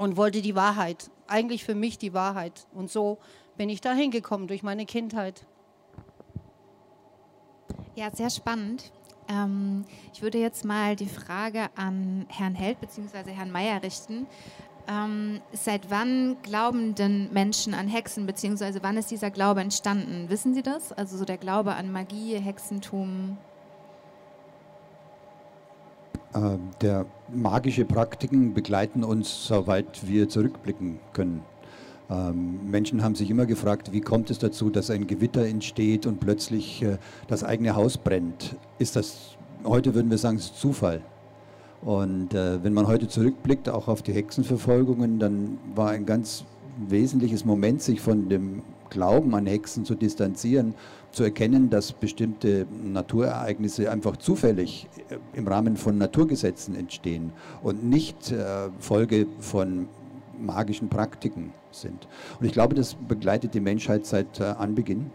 und 0.00 0.16
wollte 0.16 0.40
die 0.40 0.54
Wahrheit, 0.54 1.10
eigentlich 1.26 1.62
für 1.62 1.74
mich 1.74 1.98
die 1.98 2.14
Wahrheit. 2.14 2.66
Und 2.72 2.90
so 2.90 3.18
bin 3.58 3.68
ich 3.68 3.82
da 3.82 3.92
hingekommen 3.92 4.48
durch 4.48 4.62
meine 4.62 4.86
Kindheit. 4.86 5.44
Ja, 7.96 8.10
sehr 8.10 8.30
spannend. 8.30 8.92
Ähm, 9.28 9.84
ich 10.14 10.22
würde 10.22 10.38
jetzt 10.38 10.64
mal 10.64 10.96
die 10.96 11.06
Frage 11.06 11.68
an 11.76 12.24
Herrn 12.30 12.54
Held 12.54 12.80
bzw. 12.80 13.30
Herrn 13.30 13.50
Meyer 13.50 13.82
richten. 13.82 14.26
Ähm, 14.88 15.42
seit 15.52 15.90
wann 15.90 16.38
glauben 16.40 16.94
denn 16.94 17.30
Menschen 17.34 17.74
an 17.74 17.86
Hexen, 17.86 18.24
beziehungsweise 18.24 18.82
wann 18.82 18.96
ist 18.96 19.10
dieser 19.10 19.30
Glaube 19.30 19.60
entstanden? 19.60 20.30
Wissen 20.30 20.54
Sie 20.54 20.62
das? 20.62 20.92
Also 20.92 21.18
so 21.18 21.26
der 21.26 21.36
Glaube 21.36 21.74
an 21.74 21.92
Magie, 21.92 22.38
Hexentum, 22.38 23.36
der 26.80 27.06
magische 27.32 27.84
Praktiken 27.84 28.54
begleiten 28.54 29.02
uns, 29.02 29.46
soweit 29.48 30.06
wir 30.06 30.28
zurückblicken 30.28 31.00
können. 31.12 31.42
Ähm, 32.10 32.68
Menschen 32.68 33.04
haben 33.04 33.14
sich 33.14 33.30
immer 33.30 33.46
gefragt, 33.46 33.92
wie 33.92 34.00
kommt 34.00 34.30
es 34.30 34.38
dazu, 34.38 34.68
dass 34.68 34.90
ein 34.90 35.06
Gewitter 35.06 35.46
entsteht 35.46 36.06
und 36.06 36.18
plötzlich 36.18 36.82
äh, 36.82 36.98
das 37.28 37.44
eigene 37.44 37.76
Haus 37.76 37.98
brennt? 37.98 38.56
Ist 38.78 38.96
das, 38.96 39.36
heute 39.64 39.94
würden 39.94 40.10
wir 40.10 40.18
sagen, 40.18 40.36
es 40.36 40.46
ist 40.46 40.60
Zufall. 40.60 41.02
Und 41.82 42.34
äh, 42.34 42.62
wenn 42.64 42.74
man 42.74 42.88
heute 42.88 43.06
zurückblickt, 43.06 43.68
auch 43.68 43.86
auf 43.86 44.02
die 44.02 44.12
Hexenverfolgungen, 44.12 45.20
dann 45.20 45.58
war 45.74 45.90
ein 45.90 46.04
ganz 46.04 46.44
wesentliches 46.88 47.44
Moment, 47.44 47.80
sich 47.80 48.00
von 48.00 48.28
dem 48.28 48.62
Glauben 48.90 49.34
an 49.34 49.46
Hexen 49.46 49.84
zu 49.84 49.94
distanzieren 49.94 50.74
zu 51.12 51.24
erkennen, 51.24 51.70
dass 51.70 51.92
bestimmte 51.92 52.66
Naturereignisse 52.84 53.90
einfach 53.90 54.16
zufällig 54.16 54.88
äh, 55.08 55.16
im 55.36 55.48
Rahmen 55.48 55.76
von 55.76 55.98
Naturgesetzen 55.98 56.76
entstehen 56.76 57.32
und 57.62 57.84
nicht 57.84 58.30
äh, 58.30 58.68
Folge 58.78 59.26
von 59.40 59.88
magischen 60.38 60.88
Praktiken 60.88 61.52
sind. 61.70 62.08
Und 62.38 62.46
ich 62.46 62.52
glaube, 62.52 62.74
das 62.74 62.94
begleitet 62.94 63.54
die 63.54 63.60
Menschheit 63.60 64.06
seit 64.06 64.40
äh, 64.40 64.44
Anbeginn. 64.44 65.10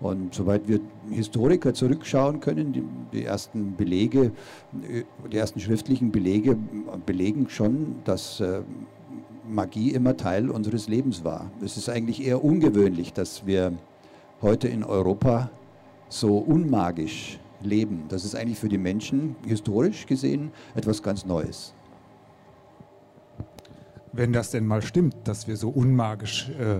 Und 0.00 0.34
soweit 0.34 0.66
wir 0.66 0.80
Historiker 1.08 1.72
zurückschauen 1.72 2.40
können, 2.40 2.72
die, 2.72 2.82
die, 3.12 3.24
ersten 3.24 3.76
Belege, 3.76 4.32
die 5.32 5.36
ersten 5.36 5.60
schriftlichen 5.60 6.10
Belege 6.10 6.58
belegen 7.06 7.48
schon, 7.48 7.96
dass 8.04 8.42
Magie 9.48 9.90
immer 9.92 10.16
Teil 10.16 10.50
unseres 10.50 10.88
Lebens 10.88 11.24
war. 11.24 11.50
Es 11.62 11.76
ist 11.76 11.88
eigentlich 11.88 12.24
eher 12.24 12.42
ungewöhnlich, 12.44 13.12
dass 13.12 13.46
wir 13.46 13.72
heute 14.42 14.68
in 14.68 14.84
Europa 14.84 15.50
so 16.08 16.38
unmagisch 16.38 17.38
leben. 17.60 18.04
Das 18.08 18.24
ist 18.24 18.34
eigentlich 18.34 18.58
für 18.58 18.68
die 18.68 18.78
Menschen 18.78 19.36
historisch 19.46 20.06
gesehen 20.06 20.50
etwas 20.74 21.02
ganz 21.02 21.24
Neues. 21.24 21.74
wenn 24.16 24.32
das 24.32 24.50
denn 24.50 24.66
mal 24.66 24.80
stimmt, 24.82 25.16
dass 25.24 25.48
wir 25.48 25.56
so 25.56 25.70
unmagisch 25.70 26.48
äh, 26.50 26.76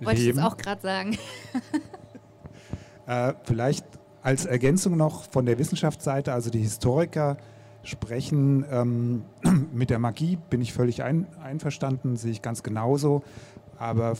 Wollte 0.00 0.20
ich 0.20 0.26
leben. 0.26 0.38
jetzt 0.38 0.46
auch 0.46 0.56
gerade 0.56 0.80
sagen. 0.80 1.18
Äh, 3.06 3.34
vielleicht 3.42 3.84
als 4.22 4.46
Ergänzung 4.46 4.96
noch 4.96 5.24
von 5.30 5.44
der 5.44 5.58
Wissenschaftsseite, 5.58 6.32
also 6.32 6.48
die 6.48 6.60
Historiker 6.60 7.36
sprechen 7.84 8.64
ähm, 8.70 9.22
mit 9.72 9.90
der 9.90 9.98
Magie, 9.98 10.38
bin 10.50 10.60
ich 10.60 10.72
völlig 10.72 11.02
ein, 11.02 11.26
einverstanden, 11.42 12.16
sehe 12.16 12.32
ich 12.32 12.42
ganz 12.42 12.62
genauso. 12.62 13.22
Aber 13.78 14.16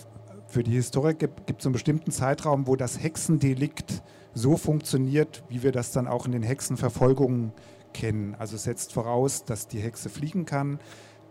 für 0.47 0.62
die 0.62 0.73
Historiker 0.73 1.28
gibt 1.28 1.61
es 1.61 1.66
einen 1.66 1.73
bestimmten 1.73 2.11
Zeitraum, 2.11 2.66
wo 2.66 2.76
das 2.76 3.02
Hexendelikt 3.02 4.02
so 4.35 4.56
funktioniert, 4.56 5.42
wie 5.49 5.62
wir 5.62 5.73
das 5.73 5.92
dann 5.92 6.06
auch 6.06 6.26
in 6.26 6.33
den 6.33 6.42
Hexenverfolgungen 6.42 7.52
kennen. 7.92 8.35
Also 8.38 8.56
setzt 8.56 8.92
voraus, 8.92 9.44
dass 9.44 9.68
die 9.68 9.80
Hexe 9.80 10.09
fliegen 10.09 10.44
kann, 10.44 10.78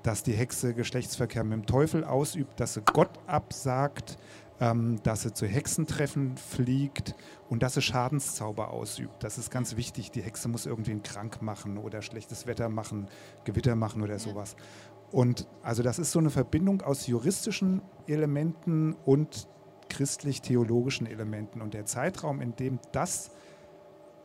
dass 0.01 0.23
die 0.23 0.33
Hexe 0.33 0.73
Geschlechtsverkehr 0.73 1.43
mit 1.43 1.53
dem 1.53 1.65
Teufel 1.65 2.03
ausübt, 2.03 2.59
dass 2.59 2.73
sie 2.73 2.81
Gott 2.81 3.11
absagt, 3.27 4.17
ähm, 4.59 4.99
dass 5.03 5.23
sie 5.23 5.33
zu 5.33 5.45
Hexentreffen 5.45 6.37
fliegt 6.37 7.15
und 7.49 7.63
dass 7.63 7.73
sie 7.75 7.81
Schadenszauber 7.81 8.71
ausübt. 8.71 9.23
Das 9.23 9.37
ist 9.37 9.51
ganz 9.51 9.75
wichtig. 9.75 10.11
Die 10.11 10.21
Hexe 10.21 10.47
muss 10.47 10.65
irgendwen 10.65 11.03
krank 11.03 11.41
machen 11.41 11.77
oder 11.77 12.01
schlechtes 12.01 12.47
Wetter 12.47 12.69
machen, 12.69 13.07
Gewitter 13.43 13.75
machen 13.75 14.01
oder 14.01 14.19
sowas. 14.19 14.55
Und 15.11 15.47
also 15.61 15.83
das 15.83 15.99
ist 15.99 16.11
so 16.11 16.19
eine 16.19 16.31
Verbindung 16.31 16.81
aus 16.81 17.07
juristischen 17.07 17.81
Elementen 18.07 18.95
und 19.05 19.47
christlich-theologischen 19.89 21.05
Elementen. 21.05 21.61
Und 21.61 21.73
der 21.73 21.85
Zeitraum, 21.85 22.41
in 22.41 22.55
dem 22.55 22.79
das 22.91 23.31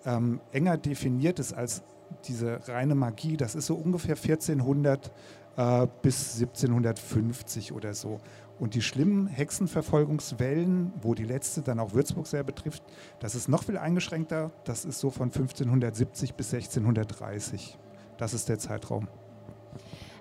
ähm, 0.04 0.40
enger 0.52 0.78
definiert 0.78 1.38
ist 1.38 1.52
als 1.52 1.82
diese 2.24 2.66
reine 2.68 2.94
Magie, 2.94 3.36
das 3.36 3.54
ist 3.54 3.66
so 3.66 3.74
ungefähr 3.74 4.16
1400 4.16 5.12
äh, 5.58 5.86
bis 6.02 6.40
1750 6.40 7.72
oder 7.72 7.92
so. 7.92 8.18
Und 8.58 8.74
die 8.74 8.82
schlimmen 8.82 9.28
Hexenverfolgungswellen, 9.28 10.92
wo 11.00 11.14
die 11.14 11.24
letzte 11.24 11.62
dann 11.62 11.78
auch 11.78 11.94
Würzburg 11.94 12.26
sehr 12.26 12.42
betrifft, 12.42 12.82
das 13.20 13.34
ist 13.34 13.48
noch 13.48 13.62
viel 13.62 13.78
eingeschränkter. 13.78 14.50
Das 14.64 14.84
ist 14.84 14.98
so 14.98 15.10
von 15.10 15.28
1570 15.28 16.34
bis 16.34 16.52
1630. 16.52 17.78
Das 18.16 18.34
ist 18.34 18.48
der 18.48 18.58
Zeitraum. 18.58 19.08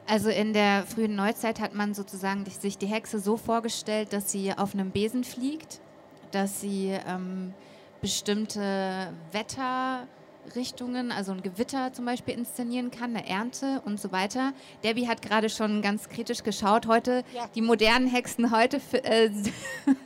Also 0.05 0.29
in 0.29 0.53
der 0.53 0.83
frühen 0.83 1.15
Neuzeit 1.15 1.59
hat 1.59 1.73
man 1.73 1.93
sozusagen 1.93 2.45
sich 2.45 2.77
die 2.77 2.85
Hexe 2.85 3.19
so 3.19 3.35
vorgestellt, 3.35 4.13
dass 4.13 4.31
sie 4.31 4.53
auf 4.53 4.73
einem 4.73 4.91
Besen 4.91 5.23
fliegt, 5.23 5.81
dass 6.31 6.61
sie 6.61 6.95
ähm, 7.07 7.53
bestimmte 8.01 9.11
Wetterrichtungen, 10.47 11.11
also 11.11 11.31
ein 11.33 11.41
Gewitter 11.43 11.91
zum 11.93 12.05
Beispiel 12.05 12.33
inszenieren 12.35 12.89
kann, 12.91 13.15
eine 13.15 13.27
Ernte 13.27 13.81
und 13.85 13.99
so 13.99 14.11
weiter. 14.11 14.53
Debbie 14.83 15.07
hat 15.07 15.21
gerade 15.21 15.49
schon 15.49 15.81
ganz 15.81 16.07
kritisch 16.09 16.43
geschaut. 16.43 16.87
Heute, 16.87 17.23
Ja. 17.33 17.47
die 17.53 17.61
modernen 17.61 18.07
Hexen 18.07 18.51
heute 18.51 18.79
äh, 19.03 19.29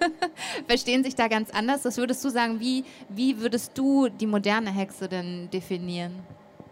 verstehen 0.68 1.04
sich 1.04 1.16
da 1.16 1.28
ganz 1.28 1.52
anders. 1.52 1.86
Was 1.86 1.98
würdest 1.98 2.24
du 2.26 2.30
sagen, 2.30 2.60
wie, 2.60 2.84
wie 3.10 3.40
würdest 3.40 3.78
du 3.78 4.10
die 4.10 4.28
moderne 4.28 4.72
Hexe 4.72 5.08
denn 5.08 5.50
definieren? 5.52 6.20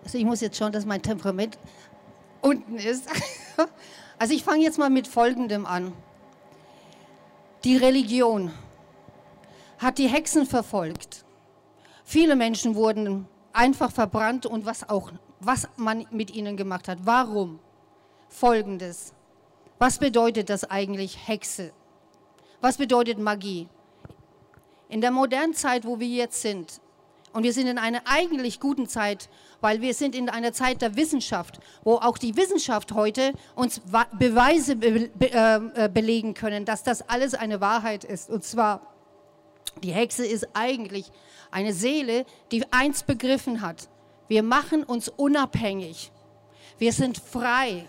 Also 0.03 0.17
ich 0.17 0.25
muss 0.25 0.41
jetzt 0.41 0.57
schauen, 0.57 0.71
dass 0.71 0.85
mein 0.85 1.01
Temperament 1.01 1.57
unten 2.41 2.75
ist. 2.77 3.05
Also 4.21 4.33
ich 4.33 4.43
fange 4.43 4.61
jetzt 4.63 4.77
mal 4.77 4.89
mit 4.89 5.07
Folgendem 5.07 5.65
an. 5.65 5.93
Die 7.63 7.77
Religion 7.77 8.51
hat 9.77 9.97
die 9.97 10.09
Hexen 10.09 10.45
verfolgt. 10.45 11.23
Viele 12.03 12.35
Menschen 12.35 12.75
wurden 12.75 13.29
einfach 13.53 13.91
verbrannt 13.91 14.45
und 14.45 14.65
was 14.65 14.87
auch, 14.89 15.11
was 15.39 15.67
man 15.77 16.05
mit 16.11 16.33
ihnen 16.35 16.57
gemacht 16.57 16.87
hat. 16.87 16.99
Warum? 17.03 17.59
Folgendes. 18.27 19.13
Was 19.77 19.97
bedeutet 19.97 20.49
das 20.49 20.69
eigentlich 20.69 21.27
Hexe? 21.27 21.71
Was 22.61 22.77
bedeutet 22.77 23.17
Magie? 23.17 23.67
In 24.89 25.01
der 25.01 25.11
modernen 25.11 25.53
Zeit, 25.53 25.85
wo 25.85 25.99
wir 25.99 26.07
jetzt 26.07 26.41
sind, 26.41 26.81
und 27.31 27.43
wir 27.43 27.53
sind 27.53 27.67
in 27.67 27.77
einer 27.77 28.01
eigentlich 28.05 28.59
guten 28.59 28.87
Zeit, 28.87 29.29
weil 29.61 29.81
wir 29.81 29.93
sind 29.93 30.15
in 30.15 30.29
einer 30.29 30.51
Zeit 30.51 30.81
der 30.81 30.95
Wissenschaft, 30.95 31.59
wo 31.83 31.95
auch 31.95 32.17
die 32.17 32.35
Wissenschaft 32.35 32.93
heute 32.93 33.33
uns 33.55 33.81
Beweise 34.17 34.75
be 34.75 35.09
be 35.13 35.31
äh, 35.31 35.85
äh, 35.85 35.89
belegen 35.89 36.33
können, 36.33 36.65
dass 36.65 36.83
das 36.83 37.07
alles 37.07 37.35
eine 37.35 37.61
Wahrheit 37.61 38.03
ist. 38.03 38.29
Und 38.29 38.43
zwar, 38.43 38.81
die 39.83 39.91
Hexe 39.91 40.25
ist 40.25 40.47
eigentlich 40.53 41.11
eine 41.51 41.73
Seele, 41.73 42.25
die 42.51 42.63
eins 42.71 43.03
begriffen 43.03 43.61
hat. 43.61 43.89
Wir 44.27 44.43
machen 44.43 44.83
uns 44.83 45.09
unabhängig. 45.09 46.11
Wir 46.77 46.93
sind 46.93 47.17
frei. 47.17 47.87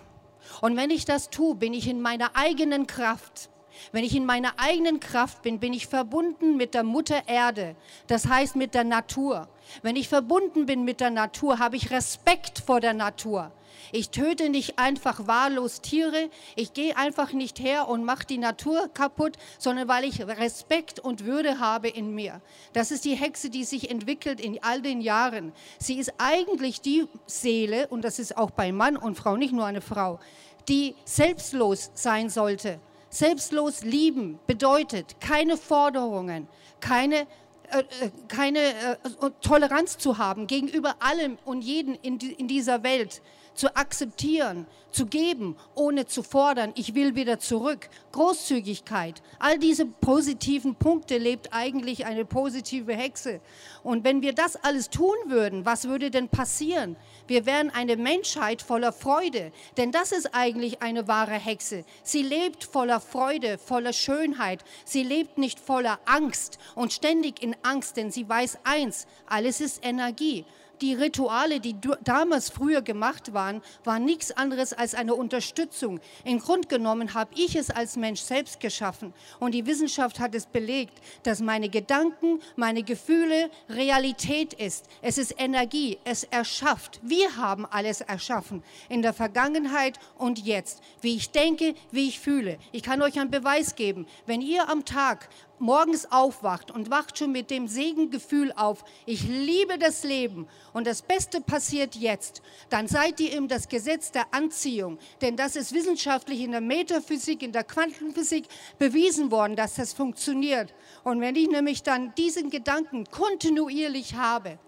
Und 0.60 0.76
wenn 0.76 0.90
ich 0.90 1.04
das 1.04 1.30
tue, 1.30 1.54
bin 1.54 1.74
ich 1.74 1.86
in 1.88 2.00
meiner 2.00 2.34
eigenen 2.34 2.86
Kraft. 2.86 3.50
Wenn 3.92 4.04
ich 4.04 4.14
in 4.14 4.26
meiner 4.26 4.58
eigenen 4.58 5.00
Kraft 5.00 5.42
bin, 5.42 5.58
bin 5.58 5.72
ich 5.72 5.86
verbunden 5.86 6.56
mit 6.56 6.74
der 6.74 6.84
Mutter 6.84 7.28
Erde, 7.28 7.76
das 8.06 8.26
heißt 8.26 8.56
mit 8.56 8.74
der 8.74 8.84
Natur. 8.84 9.48
Wenn 9.82 9.96
ich 9.96 10.08
verbunden 10.08 10.66
bin 10.66 10.84
mit 10.84 11.00
der 11.00 11.10
Natur, 11.10 11.58
habe 11.58 11.76
ich 11.76 11.90
Respekt 11.90 12.58
vor 12.58 12.80
der 12.80 12.94
Natur. 12.94 13.52
Ich 13.92 14.10
töte 14.10 14.48
nicht 14.48 14.78
einfach 14.78 15.26
wahllos 15.26 15.80
Tiere, 15.80 16.30
ich 16.54 16.72
gehe 16.72 16.96
einfach 16.96 17.32
nicht 17.32 17.60
her 17.60 17.88
und 17.88 18.04
mache 18.04 18.26
die 18.26 18.38
Natur 18.38 18.88
kaputt, 18.92 19.36
sondern 19.58 19.88
weil 19.88 20.04
ich 20.04 20.20
Respekt 20.20 21.00
und 21.00 21.24
Würde 21.24 21.58
habe 21.58 21.88
in 21.88 22.14
mir. 22.14 22.40
Das 22.72 22.90
ist 22.90 23.04
die 23.04 23.14
Hexe, 23.14 23.50
die 23.50 23.64
sich 23.64 23.90
entwickelt 23.90 24.40
in 24.40 24.62
all 24.62 24.82
den 24.82 25.00
Jahren. 25.00 25.52
Sie 25.78 25.98
ist 25.98 26.12
eigentlich 26.18 26.80
die 26.80 27.06
Seele, 27.26 27.88
und 27.88 28.02
das 28.02 28.18
ist 28.18 28.36
auch 28.36 28.50
bei 28.50 28.72
Mann 28.72 28.96
und 28.96 29.16
Frau, 29.16 29.36
nicht 29.36 29.52
nur 29.52 29.64
eine 29.64 29.80
Frau, 29.80 30.20
die 30.68 30.94
selbstlos 31.04 31.90
sein 31.94 32.28
sollte. 32.28 32.78
Selbstlos 33.10 33.82
lieben 33.82 34.38
bedeutet 34.46 35.20
keine 35.20 35.56
Forderungen, 35.56 36.46
keine, 36.78 37.26
äh, 37.70 37.80
äh, 37.80 38.10
keine 38.28 38.60
äh, 38.60 38.96
Toleranz 39.42 39.98
zu 39.98 40.18
haben 40.18 40.46
gegenüber 40.46 40.94
allem 41.00 41.36
und 41.44 41.62
jeden 41.62 41.96
in, 41.96 42.18
die, 42.18 42.32
in 42.32 42.46
dieser 42.46 42.84
Welt, 42.84 43.20
zu 43.60 43.76
akzeptieren, 43.76 44.66
zu 44.90 45.04
geben, 45.04 45.54
ohne 45.74 46.06
zu 46.06 46.22
fordern, 46.22 46.72
ich 46.76 46.94
will 46.94 47.14
wieder 47.14 47.38
zurück. 47.38 47.90
Großzügigkeit, 48.12 49.22
all 49.38 49.58
diese 49.58 49.84
positiven 49.84 50.76
Punkte 50.76 51.18
lebt 51.18 51.52
eigentlich 51.52 52.06
eine 52.06 52.24
positive 52.24 52.94
Hexe. 52.94 53.42
Und 53.82 54.02
wenn 54.02 54.22
wir 54.22 54.32
das 54.32 54.56
alles 54.56 54.88
tun 54.88 55.14
würden, 55.26 55.66
was 55.66 55.88
würde 55.88 56.10
denn 56.10 56.30
passieren? 56.30 56.96
Wir 57.26 57.44
wären 57.44 57.68
eine 57.68 57.98
Menschheit 57.98 58.62
voller 58.62 58.92
Freude, 58.92 59.52
denn 59.76 59.92
das 59.92 60.10
ist 60.10 60.34
eigentlich 60.34 60.80
eine 60.80 61.06
wahre 61.06 61.32
Hexe. 61.32 61.84
Sie 62.02 62.22
lebt 62.22 62.64
voller 62.64 62.98
Freude, 62.98 63.58
voller 63.58 63.92
Schönheit. 63.92 64.64
Sie 64.86 65.02
lebt 65.02 65.36
nicht 65.36 65.60
voller 65.60 66.00
Angst 66.06 66.58
und 66.74 66.94
ständig 66.94 67.42
in 67.42 67.54
Angst, 67.62 67.98
denn 67.98 68.10
sie 68.10 68.26
weiß 68.26 68.60
eins, 68.64 69.06
alles 69.26 69.60
ist 69.60 69.84
Energie 69.84 70.46
die 70.80 70.94
Rituale, 70.94 71.60
die 71.60 71.76
damals 72.02 72.50
früher 72.50 72.82
gemacht 72.82 73.32
waren, 73.32 73.62
waren 73.84 74.04
nichts 74.04 74.32
anderes 74.32 74.72
als 74.72 74.94
eine 74.94 75.14
Unterstützung. 75.14 76.00
Im 76.24 76.38
Grund 76.38 76.68
genommen 76.68 77.14
habe 77.14 77.30
ich 77.34 77.56
es 77.56 77.70
als 77.70 77.96
Mensch 77.96 78.20
selbst 78.20 78.60
geschaffen 78.60 79.12
und 79.38 79.52
die 79.52 79.66
Wissenschaft 79.66 80.20
hat 80.20 80.34
es 80.34 80.46
belegt, 80.46 80.94
dass 81.22 81.40
meine 81.40 81.68
Gedanken, 81.68 82.40
meine 82.56 82.82
Gefühle 82.82 83.50
Realität 83.68 84.54
ist. 84.54 84.86
Es 85.02 85.18
ist 85.18 85.34
Energie, 85.38 85.98
es 86.04 86.24
erschafft. 86.24 87.00
Wir 87.02 87.36
haben 87.36 87.66
alles 87.66 88.00
erschaffen 88.00 88.62
in 88.88 89.02
der 89.02 89.12
Vergangenheit 89.12 89.98
und 90.18 90.38
jetzt. 90.44 90.82
Wie 91.00 91.16
ich 91.16 91.30
denke, 91.30 91.74
wie 91.90 92.08
ich 92.08 92.20
fühle. 92.20 92.58
Ich 92.72 92.82
kann 92.82 93.02
euch 93.02 93.18
einen 93.18 93.30
Beweis 93.30 93.74
geben. 93.74 94.06
Wenn 94.26 94.40
ihr 94.40 94.68
am 94.68 94.84
Tag 94.84 95.28
morgens 95.60 96.10
aufwacht 96.10 96.70
und 96.70 96.90
wacht 96.90 97.18
schon 97.18 97.32
mit 97.32 97.50
dem 97.50 97.68
Segengefühl 97.68 98.52
auf, 98.52 98.84
ich 99.06 99.22
liebe 99.22 99.78
das 99.78 100.04
Leben 100.04 100.48
und 100.72 100.86
das 100.86 101.02
Beste 101.02 101.40
passiert 101.40 101.94
jetzt, 101.94 102.42
dann 102.68 102.88
seid 102.88 103.20
ihr 103.20 103.32
im 103.32 103.48
das 103.48 103.68
Gesetz 103.68 104.10
der 104.12 104.32
Anziehung. 104.32 104.98
Denn 105.20 105.36
das 105.36 105.56
ist 105.56 105.72
wissenschaftlich 105.72 106.40
in 106.40 106.52
der 106.52 106.60
Metaphysik, 106.60 107.42
in 107.42 107.52
der 107.52 107.64
Quantenphysik 107.64 108.46
bewiesen 108.78 109.30
worden, 109.30 109.56
dass 109.56 109.74
das 109.74 109.92
funktioniert. 109.92 110.72
Und 111.04 111.20
wenn 111.20 111.36
ich 111.36 111.48
nämlich 111.48 111.82
dann 111.82 112.14
diesen 112.14 112.50
Gedanken 112.50 113.04
kontinuierlich 113.10 114.14
habe, 114.14 114.58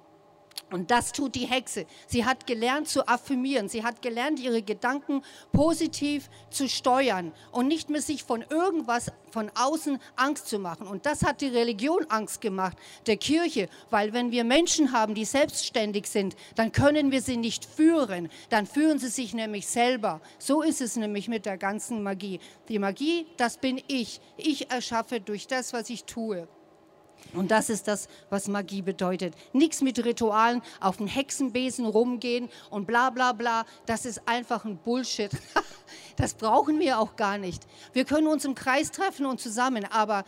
und 0.73 0.91
das 0.91 1.12
tut 1.12 1.35
die 1.35 1.47
Hexe. 1.47 1.87
Sie 2.07 2.25
hat 2.25 2.47
gelernt 2.47 2.88
zu 2.88 3.07
affirmieren. 3.07 3.69
Sie 3.69 3.85
hat 3.85 4.02
gelernt, 4.02 4.41
ihre 4.41 4.62
Gedanken 4.62 5.23
positiv 5.52 6.29
zu 6.50 6.69
steuern 6.69 7.33
und 7.50 7.69
nicht 7.69 7.91
mehr 7.91 8.02
sich 8.02 8.25
von 8.25 8.45
irgendwas 8.49 9.12
von 9.31 9.50
außen 9.55 9.99
Angst 10.17 10.49
zu 10.49 10.59
machen. 10.59 10.87
Und 10.87 11.07
das 11.07 11.23
hat 11.23 11.41
die 11.41 11.49
Religion 11.49 12.05
Angst 12.09 12.41
gemacht, 12.41 12.76
der 13.07 13.17
Kirche, 13.17 13.69
weil 13.91 14.12
wenn 14.12 14.31
wir 14.31 14.45
Menschen 14.45 14.93
haben, 14.93 15.14
die 15.14 15.25
selbstständig 15.25 16.07
sind, 16.07 16.37
dann 16.55 16.73
können 16.73 17.11
wir 17.11 17.23
sie 17.23 17.37
nicht 17.37 17.64
führen. 17.64 18.29
Dann 18.50 18.67
führen 18.67 18.99
sie 18.99 19.09
sich 19.09 19.35
nämlich 19.35 19.67
selber. 19.67 20.21
So 20.38 20.62
ist 20.62 20.81
es 20.81 20.97
nämlich 20.97 21.29
mit 21.29 21.47
der 21.47 21.59
ganzen 21.59 22.02
Magie. 22.02 22.41
Die 22.69 22.79
Magie, 22.79 23.26
das 23.37 23.59
bin 23.59 23.81
ich. 23.88 24.21
Ich 24.37 24.71
erschaffe 24.71 25.21
durch 25.21 25.47
das, 25.47 25.73
was 25.73 25.91
ich 25.91 26.05
tue. 26.05 26.49
Und 27.35 27.50
das 27.50 27.71
ist 27.71 27.88
das, 27.88 28.09
was 28.31 28.49
Magie 28.49 28.83
bedeutet. 28.83 29.35
Nichts 29.52 29.81
mit 29.81 30.05
Ritualen, 30.05 30.62
auf 30.81 30.99
den 30.99 31.07
Hexenbesen 31.07 31.87
rumgehen 31.87 32.49
und 32.71 32.87
bla 32.87 33.11
bla 33.11 33.33
bla. 33.33 33.64
Das 33.87 34.05
ist 34.05 34.26
einfach 34.26 34.64
ein 34.64 34.76
Bullshit. 34.79 35.31
Das 36.17 36.35
brauchen 36.35 36.79
wir 36.79 36.99
auch 36.99 37.17
gar 37.17 37.37
nicht. 37.37 37.67
Wir 37.93 38.05
können 38.05 38.26
uns 38.26 38.45
im 38.45 38.55
Kreis 38.55 38.91
treffen 38.91 39.26
und 39.26 39.41
zusammen, 39.41 39.87
aber 39.91 40.25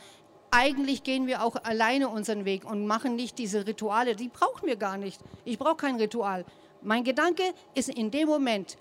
eigentlich 0.50 1.02
gehen 1.02 1.26
wir 1.26 1.42
auch 1.42 1.56
alleine 1.64 2.08
unseren 2.08 2.44
Weg 2.44 2.64
und 2.64 2.86
machen 2.86 3.16
nicht 3.16 3.38
diese 3.38 3.66
Rituale. 3.66 4.14
Die 4.14 4.28
brauchen 4.28 4.66
wir 4.66 4.76
gar 4.76 4.96
nicht. 4.96 5.20
Ich 5.44 5.58
brauche 5.58 5.76
kein 5.76 5.96
Ritual. 5.96 6.44
Mein 6.82 7.02
Gedanke 7.02 7.42
ist 7.74 7.88
in 7.88 8.10
dem 8.10 8.28
Moment 8.28 8.76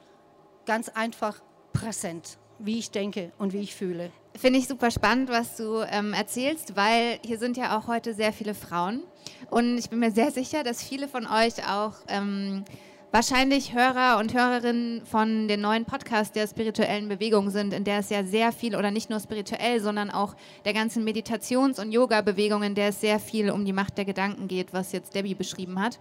ganz 0.65 0.89
einfach 0.89 1.41
präsent, 1.73 2.37
wie 2.59 2.79
ich 2.79 2.91
denke 2.91 3.31
und 3.37 3.53
wie 3.53 3.61
ich 3.61 3.75
fühle. 3.75 4.11
Finde 4.35 4.59
ich 4.59 4.67
super 4.67 4.91
spannend, 4.91 5.29
was 5.29 5.57
du 5.57 5.83
ähm, 5.89 6.13
erzählst, 6.13 6.75
weil 6.75 7.19
hier 7.25 7.37
sind 7.37 7.55
ja 7.55 7.77
auch 7.77 7.87
heute 7.87 8.13
sehr 8.13 8.33
viele 8.33 8.55
Frauen. 8.55 9.03
Und 9.49 9.77
ich 9.77 9.89
bin 9.89 9.99
mir 9.99 10.11
sehr 10.11 10.31
sicher, 10.31 10.63
dass 10.63 10.83
viele 10.83 11.07
von 11.07 11.27
euch 11.27 11.69
auch 11.69 11.93
ähm, 12.07 12.65
wahrscheinlich 13.13 13.75
Hörer 13.75 14.17
und 14.17 14.33
Hörerinnen 14.33 15.05
von 15.05 15.47
den 15.47 15.61
neuen 15.61 15.85
Podcasts 15.85 16.33
der 16.33 16.47
spirituellen 16.47 17.07
Bewegung 17.07 17.51
sind, 17.51 17.71
in 17.71 17.83
der 17.83 17.99
es 17.99 18.09
ja 18.09 18.23
sehr 18.23 18.51
viel, 18.51 18.75
oder 18.75 18.89
nicht 18.89 19.11
nur 19.11 19.19
spirituell, 19.19 19.79
sondern 19.79 20.09
auch 20.09 20.35
der 20.65 20.73
ganzen 20.73 21.03
Meditations- 21.03 21.79
und 21.79 21.91
Yoga-Bewegung, 21.91 22.63
in 22.63 22.73
der 22.73 22.87
es 22.87 23.01
sehr 23.01 23.19
viel 23.19 23.51
um 23.51 23.65
die 23.65 23.71
Macht 23.71 23.99
der 23.99 24.05
Gedanken 24.05 24.47
geht, 24.47 24.73
was 24.73 24.93
jetzt 24.93 25.13
Debbie 25.13 25.35
beschrieben 25.35 25.79
hat. 25.79 25.99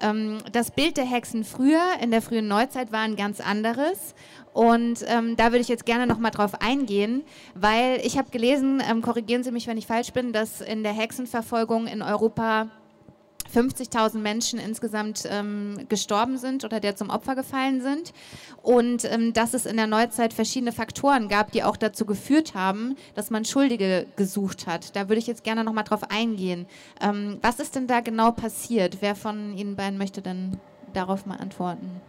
Ähm, 0.00 0.38
das 0.50 0.72
Bild 0.72 0.96
der 0.96 1.04
Hexen 1.04 1.44
früher, 1.44 1.84
in 2.02 2.10
der 2.10 2.20
frühen 2.20 2.48
Neuzeit, 2.48 2.90
war 2.90 3.02
ein 3.02 3.14
ganz 3.14 3.40
anderes. 3.40 4.16
Und 4.52 5.04
ähm, 5.06 5.36
da 5.36 5.52
würde 5.52 5.60
ich 5.60 5.68
jetzt 5.68 5.86
gerne 5.86 6.08
nochmal 6.08 6.32
drauf 6.32 6.60
eingehen, 6.60 7.22
weil 7.54 8.00
ich 8.02 8.18
habe 8.18 8.30
gelesen, 8.30 8.82
ähm, 8.90 9.00
korrigieren 9.00 9.44
Sie 9.44 9.52
mich, 9.52 9.68
wenn 9.68 9.78
ich 9.78 9.86
falsch 9.86 10.12
bin, 10.12 10.32
dass 10.32 10.60
in 10.60 10.82
der 10.82 10.92
Hexenverfolgung 10.92 11.86
in 11.86 12.02
Europa 12.02 12.68
50.000 13.54 14.18
Menschen 14.18 14.58
insgesamt 14.58 15.24
ähm, 15.28 15.86
gestorben 15.88 16.38
sind 16.38 16.64
oder 16.64 16.80
der 16.80 16.96
zum 16.96 17.10
Opfer 17.10 17.34
gefallen 17.34 17.80
sind. 17.80 18.12
Und 18.62 19.04
ähm, 19.04 19.32
dass 19.32 19.54
es 19.54 19.66
in 19.66 19.76
der 19.76 19.86
Neuzeit 19.86 20.32
verschiedene 20.32 20.72
Faktoren 20.72 21.28
gab, 21.28 21.52
die 21.52 21.62
auch 21.62 21.76
dazu 21.76 22.06
geführt 22.06 22.54
haben, 22.54 22.96
dass 23.14 23.30
man 23.30 23.44
Schuldige 23.44 24.06
gesucht 24.16 24.66
hat. 24.66 24.96
Da 24.96 25.08
würde 25.08 25.18
ich 25.18 25.26
jetzt 25.26 25.44
gerne 25.44 25.64
nochmal 25.64 25.84
drauf 25.84 26.10
eingehen. 26.10 26.66
Ähm, 27.00 27.38
was 27.42 27.60
ist 27.60 27.74
denn 27.76 27.86
da 27.86 28.00
genau 28.00 28.32
passiert? 28.32 28.98
Wer 29.00 29.14
von 29.14 29.56
Ihnen 29.56 29.76
beiden 29.76 29.98
möchte 29.98 30.22
denn 30.22 30.58
darauf 30.92 31.26
mal 31.26 31.36
antworten? 31.36 32.00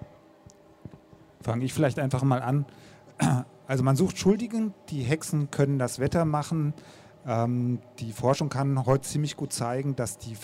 fange 1.43 1.65
ich 1.65 1.73
vielleicht 1.73 1.99
einfach 1.99 2.23
mal 2.23 2.41
an. 2.41 2.65
Also 3.65 3.81
man 3.81 3.95
sucht 3.95 4.17
Schuldigen, 4.17 4.73
die 4.89 5.03
Hexen 5.03 5.49
können 5.49 5.79
das 5.79 5.97
Wetter 5.97 6.25
machen. 6.25 6.73
Ähm, 7.25 7.79
die 7.99 8.11
Forschung 8.11 8.49
kann 8.49 8.85
heute 8.85 9.07
ziemlich 9.07 9.37
gut 9.37 9.53
zeigen, 9.53 9.95
dass 9.95 10.17
die 10.17 10.35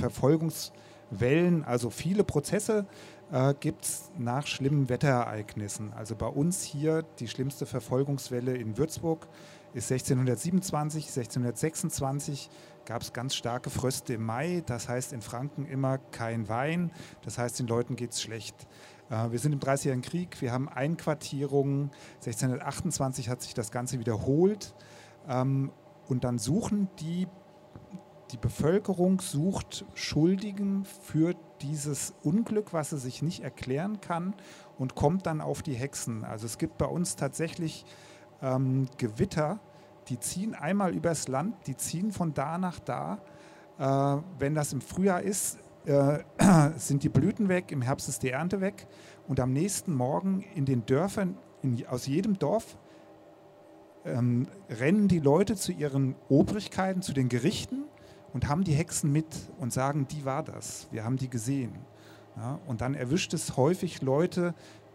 Verfolgungswellen, 1.10 1.64
also 1.64 1.90
viele 1.90 2.24
Prozesse 2.24 2.86
äh, 3.32 3.54
gibt 3.60 3.86
es 3.86 4.12
nach 4.18 4.48
schlimmen 4.48 4.90
Wetterereignissen. 4.90 5.94
Also 5.94 6.16
bei 6.16 6.28
uns 6.28 6.64
hier 6.64 7.04
die 7.20 7.28
schlimmste 7.28 7.66
Verfolgungswelle 7.66 8.56
in 8.56 8.78
Würzburg 8.78 9.28
ist 9.74 9.92
1627, 9.92 11.06
1626 11.06 12.50
gab 12.86 13.04
es 13.04 13.14
ganz 13.14 13.36
starke 13.36 13.70
Fröste 13.70 14.16
im 14.16 14.26
Mai. 14.26 14.64
Das 14.66 14.90
heißt 14.90 15.14
in 15.14 15.22
Franken 15.22 15.66
immer 15.66 16.00
kein 16.00 16.50
Wein. 16.50 16.92
Das 17.24 17.38
heißt 17.38 17.60
den 17.60 17.68
Leuten 17.68 17.96
geht 17.96 18.12
es 18.12 18.22
schlecht. 18.22 18.68
Äh, 19.10 19.32
wir 19.32 19.40
sind 19.40 19.54
im 19.54 19.60
Dreißigjährigen 19.60 20.04
Krieg, 20.04 20.42
wir 20.42 20.52
haben 20.52 20.70
Einquartierungen. 20.70 21.92
1628 22.26 23.30
hat 23.30 23.42
sich 23.42 23.54
das 23.54 23.72
Ganze 23.72 24.00
wiederholt. 24.00 24.74
Ähm, 25.28 25.72
und 26.08 26.24
dann 26.24 26.40
suchen 26.40 26.90
die, 27.00 27.28
die 28.32 28.38
Bevölkerung 28.38 29.22
sucht 29.22 29.86
Schuldigen 29.96 30.86
für 30.86 31.36
dieses 31.62 32.14
Unglück, 32.24 32.74
was 32.74 32.92
sie 32.92 32.98
sich 32.98 33.22
nicht 33.22 33.44
erklären 33.44 34.02
kann 34.02 34.36
und 34.78 34.96
kommt 34.96 35.26
dann 35.26 35.42
auf 35.42 35.62
die 35.62 35.74
Hexen. 35.74 36.24
Also 36.24 36.46
es 36.46 36.58
gibt 36.58 36.78
bei 36.78 36.86
uns 36.86 37.16
tatsächlich 37.16 37.86
ähm, 38.42 38.88
Gewitter, 38.98 39.60
die 40.08 40.20
ziehen 40.20 40.54
einmal 40.56 40.96
übers 40.96 41.28
Land, 41.28 41.56
die 41.68 41.76
ziehen 41.76 42.12
von 42.12 42.34
da 42.34 42.58
nach 42.58 42.80
da. 42.80 43.20
Äh, 43.78 44.22
wenn 44.38 44.56
das 44.56 44.74
im 44.74 44.82
Frühjahr 44.82 45.22
ist, 45.22 45.58
äh, 45.86 46.20
sind 46.78 47.04
die 47.04 47.10
Blüten 47.10 47.50
weg, 47.50 47.72
im 47.72 47.82
Herbst 47.82 48.10
ist 48.10 48.24
die 48.24 48.30
Ernte 48.30 48.62
weg 48.62 48.88
und 49.28 49.40
am 49.40 49.54
nächsten 49.54 49.94
Morgen 49.94 50.46
in 50.56 50.66
den 50.66 50.86
Dörfern, 50.86 51.38
in, 51.62 51.86
aus 51.88 52.06
jedem 52.06 52.38
Dorf, 52.38 52.78
ähm, 54.06 54.48
rennen 54.70 55.08
die 55.08 55.20
Leute 55.20 55.56
zu 55.56 55.72
ihren 55.72 56.16
Obrigkeiten, 56.30 57.02
zu 57.02 57.14
den 57.14 57.28
Gerichten 57.28 57.89
und 58.34 58.48
haben 58.48 58.64
die 58.64 58.74
Hexen 58.74 59.12
mit 59.12 59.28
und 59.60 59.74
sagen, 59.74 60.08
die 60.08 60.26
war 60.26 60.44
das, 60.44 60.88
wir 60.92 61.04
haben 61.04 61.18
die 61.18 61.30
gesehen. 61.30 61.74
Ja, 62.38 62.60
und 62.68 62.82
dann 62.82 62.94
erwischt 62.94 63.34
es 63.34 63.58
häufig 63.58 64.02
Leute, 64.02 64.54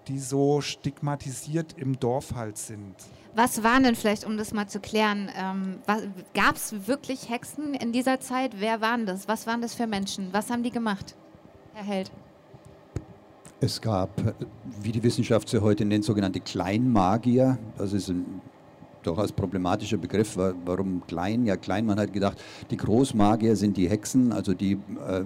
die 0.09 0.19
so 0.19 0.61
stigmatisiert 0.61 1.75
im 1.77 1.99
Dorf 1.99 2.35
halt 2.35 2.59
sind. 2.59 2.95
Was 3.35 3.63
waren 3.63 3.83
denn 3.83 3.97
vielleicht, 3.97 4.25
um 4.25 4.37
das 4.37 4.53
mal 4.53 4.69
zu 4.69 4.79
klären, 4.81 5.29
ähm, 5.37 5.79
gab 6.35 6.57
es 6.57 6.87
wirklich 6.87 7.29
Hexen 7.29 7.75
in 7.75 7.93
dieser 7.93 8.21
Zeit? 8.21 8.61
Wer 8.61 8.81
waren 8.81 9.07
das? 9.07 9.27
Was 9.27 9.47
waren 9.47 9.61
das 9.61 9.75
für 9.75 9.87
Menschen? 9.87 10.29
Was 10.33 10.51
haben 10.51 10.63
die 10.63 10.71
gemacht, 10.71 11.17
Herr 11.75 11.85
Held? 11.85 12.13
Es 13.61 13.81
gab, 13.81 14.11
wie 14.81 14.93
die 14.93 15.03
Wissenschaft 15.03 15.49
sie 15.49 15.61
heute 15.61 15.85
nennt, 15.85 16.05
sogenannte 16.05 16.41
Kleinmagier. 16.41 17.59
Das 17.77 17.93
ist 17.93 18.09
ein 18.09 18.41
durchaus 19.07 19.33
problematischer 19.33 19.97
Begriff. 19.97 20.37
Warum 20.37 21.03
klein? 21.07 21.47
Ja, 21.47 21.57
klein, 21.57 21.87
man 21.87 21.99
hat 21.99 22.13
gedacht, 22.13 22.39
die 22.71 22.77
Großmagier 22.77 23.57
sind 23.57 23.77
die 23.77 23.89
Hexen, 23.89 24.33
also 24.33 24.55
die 24.55 24.73
äh, 24.73 25.23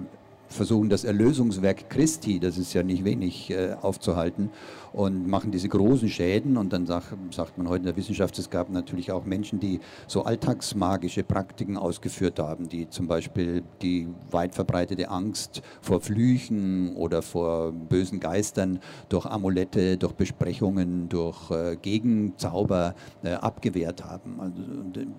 versuchen 0.49 0.89
das 0.89 1.03
Erlösungswerk 1.03 1.89
Christi, 1.89 2.39
das 2.39 2.57
ist 2.57 2.73
ja 2.73 2.83
nicht 2.83 3.03
wenig, 3.03 3.51
äh, 3.51 3.75
aufzuhalten 3.81 4.49
und 4.93 5.27
machen 5.27 5.51
diese 5.51 5.69
großen 5.69 6.09
Schäden. 6.09 6.57
Und 6.57 6.73
dann 6.73 6.85
sag, 6.85 7.03
sagt 7.31 7.57
man 7.57 7.67
heute 7.67 7.79
in 7.79 7.85
der 7.85 7.95
Wissenschaft, 7.95 8.37
es 8.39 8.49
gab 8.49 8.69
natürlich 8.69 9.11
auch 9.11 9.25
Menschen, 9.25 9.59
die 9.59 9.79
so 10.07 10.23
alltagsmagische 10.23 11.23
Praktiken 11.23 11.77
ausgeführt 11.77 12.39
haben, 12.39 12.69
die 12.69 12.89
zum 12.89 13.07
Beispiel 13.07 13.63
die 13.81 14.07
weit 14.31 14.55
verbreitete 14.55 15.09
Angst 15.09 15.61
vor 15.81 16.01
Flüchen 16.01 16.95
oder 16.95 17.21
vor 17.21 17.71
bösen 17.71 18.19
Geistern 18.19 18.79
durch 19.09 19.25
Amulette, 19.25 19.97
durch 19.97 20.13
Besprechungen, 20.13 21.09
durch 21.09 21.51
äh, 21.51 21.75
Gegenzauber 21.75 22.95
äh, 23.23 23.33
abgewehrt 23.33 24.03
haben. 24.03 24.39
Also, 24.39 24.61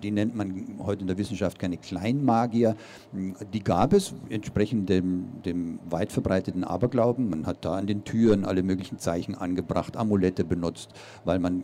die 0.01 0.11
nennt 0.11 0.35
man 0.35 0.79
heute 0.83 1.01
in 1.01 1.07
der 1.07 1.17
Wissenschaft 1.17 1.59
keine 1.59 1.77
Kleinmagier. 1.77 2.75
Die 3.53 3.63
gab 3.63 3.93
es 3.93 4.13
entsprechend 4.29 4.89
dem, 4.89 5.41
dem 5.45 5.79
weit 5.89 6.11
verbreiteten 6.11 6.63
Aberglauben. 6.63 7.29
Man 7.29 7.45
hat 7.45 7.63
da 7.65 7.75
an 7.75 7.87
den 7.87 8.03
Türen 8.03 8.45
alle 8.45 8.63
möglichen 8.63 8.99
Zeichen 8.99 9.35
angebracht 9.35 9.60
angebracht, 9.61 9.95
Amulette 9.97 10.43
benutzt, 10.43 10.89
weil 11.23 11.39
man 11.39 11.63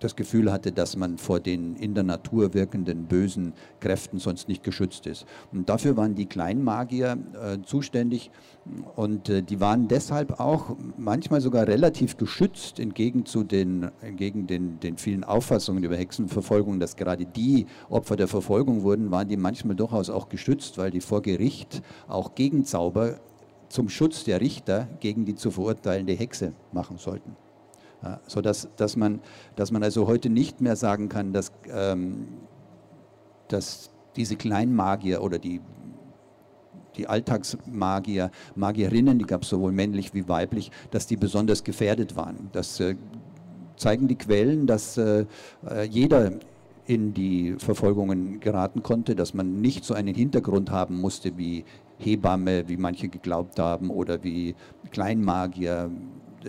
das 0.00 0.14
Gefühl 0.14 0.52
hatte, 0.52 0.70
dass 0.70 0.96
man 0.96 1.18
vor 1.18 1.40
den 1.40 1.74
in 1.74 1.94
der 1.94 2.04
Natur 2.04 2.54
wirkenden 2.54 3.06
bösen 3.06 3.52
Kräften 3.80 4.20
sonst 4.20 4.46
nicht 4.48 4.62
geschützt 4.62 5.08
ist. 5.08 5.26
Und 5.52 5.68
dafür 5.68 5.96
waren 5.96 6.14
die 6.14 6.26
Kleinmagier 6.26 7.18
äh, 7.34 7.58
zuständig 7.64 8.30
und 8.94 9.28
äh, 9.28 9.42
die 9.42 9.58
waren 9.58 9.88
deshalb 9.88 10.38
auch 10.38 10.76
manchmal 10.96 11.40
sogar 11.40 11.66
relativ 11.66 12.16
geschützt, 12.16 12.78
entgegen 12.78 13.26
zu 13.26 13.42
den, 13.42 13.90
entgegen 14.00 14.46
den, 14.46 14.78
den 14.78 14.98
vielen 14.98 15.24
Auffassungen 15.24 15.82
über 15.82 15.96
Hexenverfolgung, 15.96 16.78
dass 16.78 16.94
gerade 16.94 17.26
die 17.26 17.66
Opfer 17.88 18.14
der 18.14 18.28
Verfolgung 18.28 18.84
wurden, 18.84 19.10
waren 19.10 19.26
die 19.26 19.36
manchmal 19.36 19.74
durchaus 19.74 20.10
auch 20.10 20.28
geschützt, 20.28 20.78
weil 20.78 20.92
die 20.92 21.00
vor 21.00 21.22
Gericht 21.22 21.82
auch 22.06 22.36
Gegenzauber 22.36 23.18
zum 23.68 23.88
Schutz 23.88 24.24
der 24.24 24.40
Richter 24.40 24.88
gegen 25.00 25.24
die 25.24 25.34
zu 25.34 25.50
verurteilende 25.50 26.12
Hexe 26.12 26.52
machen 26.72 26.98
sollten. 26.98 27.36
Ja, 28.02 28.20
so 28.26 28.40
dass, 28.40 28.68
dass, 28.76 28.96
man, 28.96 29.20
dass 29.56 29.72
man 29.72 29.82
also 29.82 30.06
heute 30.06 30.30
nicht 30.30 30.60
mehr 30.60 30.76
sagen 30.76 31.08
kann, 31.08 31.32
dass, 31.32 31.52
ähm, 31.68 32.28
dass 33.48 33.90
diese 34.14 34.36
Kleinmagier 34.36 35.20
oder 35.22 35.38
die, 35.38 35.60
die 36.96 37.08
Alltagsmagier, 37.08 38.30
Magierinnen, 38.54 39.18
die 39.18 39.24
gab 39.24 39.42
es 39.42 39.48
sowohl 39.48 39.72
männlich 39.72 40.14
wie 40.14 40.28
weiblich, 40.28 40.70
dass 40.90 41.06
die 41.06 41.16
besonders 41.16 41.64
gefährdet 41.64 42.14
waren. 42.14 42.50
Das 42.52 42.78
äh, 42.78 42.94
zeigen 43.76 44.06
die 44.06 44.16
Quellen, 44.16 44.66
dass 44.66 44.96
äh, 44.96 45.26
äh 45.68 45.84
jeder 45.84 46.32
in 46.86 47.12
die 47.12 47.56
Verfolgungen 47.58 48.40
geraten 48.40 48.82
konnte, 48.82 49.14
dass 49.14 49.34
man 49.34 49.60
nicht 49.60 49.84
so 49.84 49.92
einen 49.92 50.14
Hintergrund 50.14 50.70
haben 50.70 50.98
musste 50.98 51.36
wie 51.36 51.64
Hebamme, 51.98 52.68
wie 52.68 52.76
manche 52.76 53.08
geglaubt 53.08 53.58
haben, 53.58 53.90
oder 53.90 54.22
wie 54.22 54.54
Kleinmagier. 54.90 55.90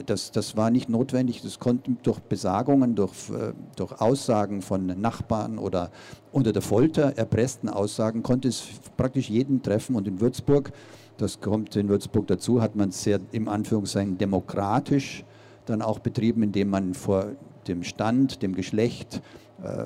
Das, 0.05 0.31
das 0.31 0.55
war 0.55 0.69
nicht 0.69 0.88
notwendig. 0.88 1.41
Das 1.41 1.59
konnte 1.59 1.91
durch 2.03 2.19
Besagungen, 2.19 2.95
durch, 2.95 3.29
äh, 3.29 3.53
durch 3.75 3.99
Aussagen 3.99 4.62
von 4.62 4.85
Nachbarn 4.85 5.57
oder 5.57 5.91
unter 6.31 6.53
der 6.53 6.62
Folter 6.62 7.17
erpressten 7.17 7.69
Aussagen, 7.69 8.21
konnte 8.21 8.47
es 8.47 8.63
praktisch 8.97 9.29
jeden 9.29 9.63
treffen. 9.63 9.95
Und 9.95 10.07
in 10.07 10.21
Würzburg, 10.21 10.71
das 11.17 11.41
kommt 11.41 11.75
in 11.75 11.89
Würzburg 11.89 12.27
dazu, 12.27 12.62
hat 12.62 12.75
man 12.75 12.89
es 12.89 13.03
sehr 13.03 13.19
im 13.31 13.47
Anführungszeichen 13.47 14.17
demokratisch 14.17 15.25
dann 15.65 15.81
auch 15.81 15.99
betrieben, 15.99 16.43
indem 16.43 16.69
man 16.69 16.93
vor 16.93 17.35
dem 17.67 17.83
Stand, 17.83 18.41
dem 18.41 18.55
Geschlecht, 18.55 19.21
äh, 19.63 19.85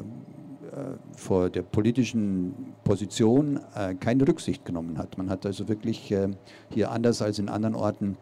vor 1.16 1.50
der 1.50 1.62
politischen 1.62 2.74
Position 2.84 3.60
äh, 3.76 3.96
keine 3.96 4.28
Rücksicht 4.28 4.66
genommen 4.66 4.98
hat. 4.98 5.18
Man 5.18 5.30
hat 5.30 5.46
also 5.46 5.68
wirklich 5.68 6.12
äh, 6.12 6.30
hier 6.70 6.92
anders 6.92 7.22
als 7.22 7.40
in 7.40 7.50
anderen 7.50 7.76
Orten 7.76 8.18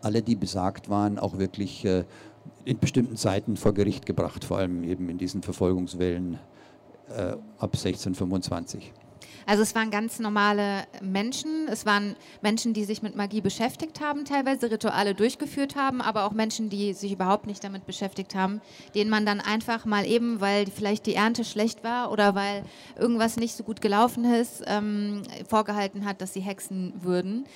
alle, 0.00 0.22
die 0.22 0.34
besagt 0.34 0.88
waren, 0.90 1.18
auch 1.18 1.38
wirklich 1.38 1.84
äh, 1.84 2.04
in 2.64 2.78
bestimmten 2.78 3.16
Zeiten 3.16 3.56
vor 3.56 3.72
Gericht 3.72 4.06
gebracht, 4.06 4.44
vor 4.44 4.58
allem 4.58 4.82
eben 4.84 5.08
in 5.08 5.18
diesen 5.18 5.42
Verfolgungswellen 5.42 6.38
äh, 7.08 7.32
ab 7.58 7.74
1625. 7.74 8.92
Also 9.46 9.62
es 9.62 9.74
waren 9.74 9.90
ganz 9.90 10.18
normale 10.18 10.84
Menschen, 11.00 11.68
es 11.68 11.86
waren 11.86 12.16
Menschen, 12.40 12.74
die 12.74 12.84
sich 12.84 13.02
mit 13.02 13.16
Magie 13.16 13.40
beschäftigt 13.40 14.00
haben, 14.00 14.24
teilweise 14.24 14.70
Rituale 14.70 15.14
durchgeführt 15.14 15.76
haben, 15.76 16.00
aber 16.00 16.24
auch 16.24 16.32
Menschen, 16.32 16.68
die 16.70 16.92
sich 16.92 17.12
überhaupt 17.12 17.46
nicht 17.46 17.62
damit 17.64 17.86
beschäftigt 17.86 18.34
haben, 18.34 18.60
denen 18.94 19.10
man 19.10 19.26
dann 19.26 19.40
einfach 19.40 19.84
mal 19.84 20.06
eben, 20.06 20.40
weil 20.40 20.66
vielleicht 20.66 21.06
die 21.06 21.14
Ernte 21.14 21.44
schlecht 21.44 21.84
war 21.84 22.12
oder 22.12 22.34
weil 22.34 22.64
irgendwas 22.98 23.36
nicht 23.36 23.56
so 23.56 23.64
gut 23.64 23.80
gelaufen 23.80 24.24
ist, 24.24 24.62
ähm, 24.66 25.22
vorgehalten 25.48 26.04
hat, 26.04 26.20
dass 26.20 26.32
sie 26.32 26.40
Hexen 26.40 26.92
würden. 27.02 27.46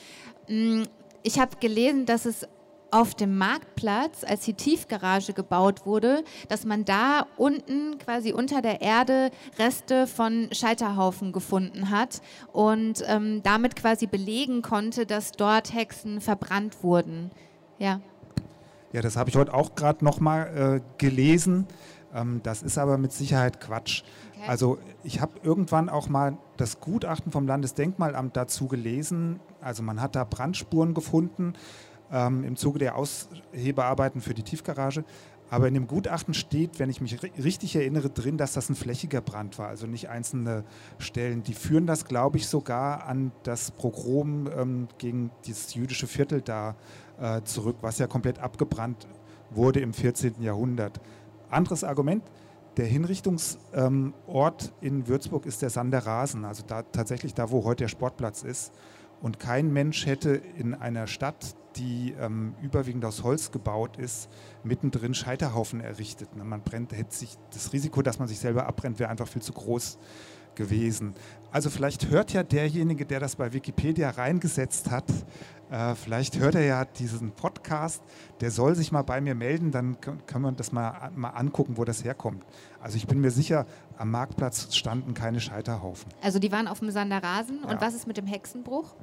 Mm, 0.48 0.82
ich 1.22 1.38
habe 1.38 1.56
gelesen, 1.60 2.06
dass 2.06 2.24
es 2.24 2.46
auf 2.90 3.14
dem 3.14 3.36
Marktplatz, 3.36 4.24
als 4.24 4.44
die 4.44 4.54
Tiefgarage 4.54 5.32
gebaut 5.32 5.86
wurde, 5.86 6.24
dass 6.48 6.64
man 6.64 6.84
da 6.84 7.26
unten 7.36 7.98
quasi 7.98 8.32
unter 8.32 8.62
der 8.62 8.80
Erde 8.80 9.30
Reste 9.58 10.06
von 10.06 10.48
Scheiterhaufen 10.52 11.32
gefunden 11.32 11.90
hat 11.90 12.20
und 12.52 13.02
ähm, 13.06 13.42
damit 13.42 13.76
quasi 13.76 14.06
belegen 14.06 14.62
konnte, 14.62 15.06
dass 15.06 15.32
dort 15.32 15.74
Hexen 15.74 16.20
verbrannt 16.20 16.82
wurden. 16.82 17.30
Ja. 17.78 18.00
Ja, 18.92 19.02
das 19.02 19.16
habe 19.16 19.28
ich 19.28 19.36
heute 19.36 19.52
auch 19.52 19.74
gerade 19.74 20.04
nochmal 20.04 20.80
äh, 20.80 20.98
gelesen. 20.98 21.66
Ähm, 22.14 22.40
das 22.42 22.62
ist 22.62 22.78
aber 22.78 22.98
mit 22.98 23.12
Sicherheit 23.12 23.60
Quatsch. 23.60 24.04
Okay. 24.36 24.48
Also 24.48 24.78
ich 25.02 25.20
habe 25.20 25.32
irgendwann 25.42 25.88
auch 25.88 26.08
mal 26.08 26.38
das 26.56 26.80
Gutachten 26.80 27.32
vom 27.32 27.46
Landesdenkmalamt 27.46 28.36
dazu 28.36 28.68
gelesen. 28.68 29.40
Also 29.60 29.82
man 29.82 30.00
hat 30.00 30.14
da 30.14 30.24
Brandspuren 30.24 30.94
gefunden 30.94 31.54
ähm, 32.12 32.44
im 32.44 32.56
Zuge 32.56 32.78
der 32.78 32.96
Aushebearbeiten 32.96 34.20
für 34.20 34.34
die 34.34 34.42
Tiefgarage. 34.42 35.04
Aber 35.48 35.68
in 35.68 35.74
dem 35.74 35.86
Gutachten 35.86 36.34
steht, 36.34 36.80
wenn 36.80 36.90
ich 36.90 37.00
mich 37.00 37.22
richtig 37.22 37.76
erinnere, 37.76 38.10
drin, 38.10 38.36
dass 38.36 38.54
das 38.54 38.68
ein 38.68 38.74
flächiger 38.74 39.20
Brand 39.20 39.58
war, 39.58 39.68
also 39.68 39.86
nicht 39.86 40.08
einzelne 40.08 40.64
Stellen. 40.98 41.44
Die 41.44 41.54
führen 41.54 41.86
das, 41.86 42.04
glaube 42.04 42.38
ich, 42.38 42.48
sogar 42.48 43.06
an 43.06 43.30
das 43.44 43.70
Pogrom 43.70 44.48
ähm, 44.56 44.88
gegen 44.98 45.30
dieses 45.44 45.74
jüdische 45.74 46.08
Viertel 46.08 46.40
da 46.40 46.74
äh, 47.20 47.42
zurück, 47.42 47.76
was 47.80 47.98
ja 47.98 48.08
komplett 48.08 48.40
abgebrannt 48.40 49.06
wurde 49.50 49.80
im 49.80 49.92
14. 49.92 50.42
Jahrhundert. 50.42 51.00
Anderes 51.48 51.84
Argument, 51.84 52.24
der 52.76 52.86
Hinrichtungsort 52.86 53.62
ähm, 53.72 54.14
in 54.80 55.06
Würzburg 55.06 55.46
ist 55.46 55.62
der 55.62 55.70
Sander 55.70 56.00
Rasen, 56.00 56.44
also 56.44 56.64
da, 56.66 56.82
tatsächlich 56.82 57.34
da, 57.34 57.50
wo 57.50 57.64
heute 57.64 57.84
der 57.84 57.88
Sportplatz 57.88 58.42
ist. 58.42 58.72
Und 59.20 59.38
kein 59.38 59.72
Mensch 59.72 60.06
hätte 60.06 60.30
in 60.30 60.74
einer 60.74 61.06
Stadt, 61.06 61.56
die 61.76 62.14
ähm, 62.18 62.54
überwiegend 62.62 63.04
aus 63.04 63.22
Holz 63.22 63.50
gebaut 63.50 63.96
ist, 63.98 64.28
mittendrin 64.62 65.14
Scheiterhaufen 65.14 65.80
errichtet. 65.80 66.34
Ne? 66.36 66.44
Man 66.44 66.62
brennt, 66.62 66.92
hätte 66.92 67.14
sich, 67.14 67.36
das 67.52 67.72
Risiko, 67.72 68.02
dass 68.02 68.18
man 68.18 68.28
sich 68.28 68.38
selber 68.38 68.66
abbrennt, 68.66 68.98
wäre 68.98 69.10
einfach 69.10 69.28
viel 69.28 69.42
zu 69.42 69.52
groß 69.52 69.98
gewesen. 70.54 71.14
Also 71.56 71.70
vielleicht 71.70 72.10
hört 72.10 72.34
ja 72.34 72.42
derjenige, 72.42 73.06
der 73.06 73.18
das 73.18 73.36
bei 73.36 73.54
Wikipedia 73.54 74.10
reingesetzt 74.10 74.90
hat, 74.90 75.06
äh, 75.70 75.94
vielleicht 75.94 76.38
hört 76.38 76.54
er 76.54 76.66
ja 76.66 76.84
diesen 76.84 77.32
Podcast, 77.32 78.02
der 78.42 78.50
soll 78.50 78.74
sich 78.74 78.92
mal 78.92 79.00
bei 79.00 79.22
mir 79.22 79.34
melden, 79.34 79.70
dann 79.70 79.96
kann 80.26 80.42
man 80.42 80.54
das 80.56 80.70
mal, 80.70 81.10
mal 81.16 81.30
angucken, 81.30 81.78
wo 81.78 81.86
das 81.86 82.04
herkommt. 82.04 82.44
Also 82.78 82.98
ich 82.98 83.06
bin 83.06 83.22
mir 83.22 83.30
sicher, 83.30 83.64
am 83.96 84.10
Marktplatz 84.10 84.76
standen 84.76 85.14
keine 85.14 85.40
Scheiterhaufen. 85.40 86.12
Also 86.20 86.38
die 86.38 86.52
waren 86.52 86.68
auf 86.68 86.80
dem 86.80 86.90
Sanderrasen. 86.90 87.60
Ja. 87.62 87.70
Und 87.70 87.80
was 87.80 87.94
ist 87.94 88.06
mit 88.06 88.18
dem 88.18 88.26
Hexenbruch? 88.26 88.94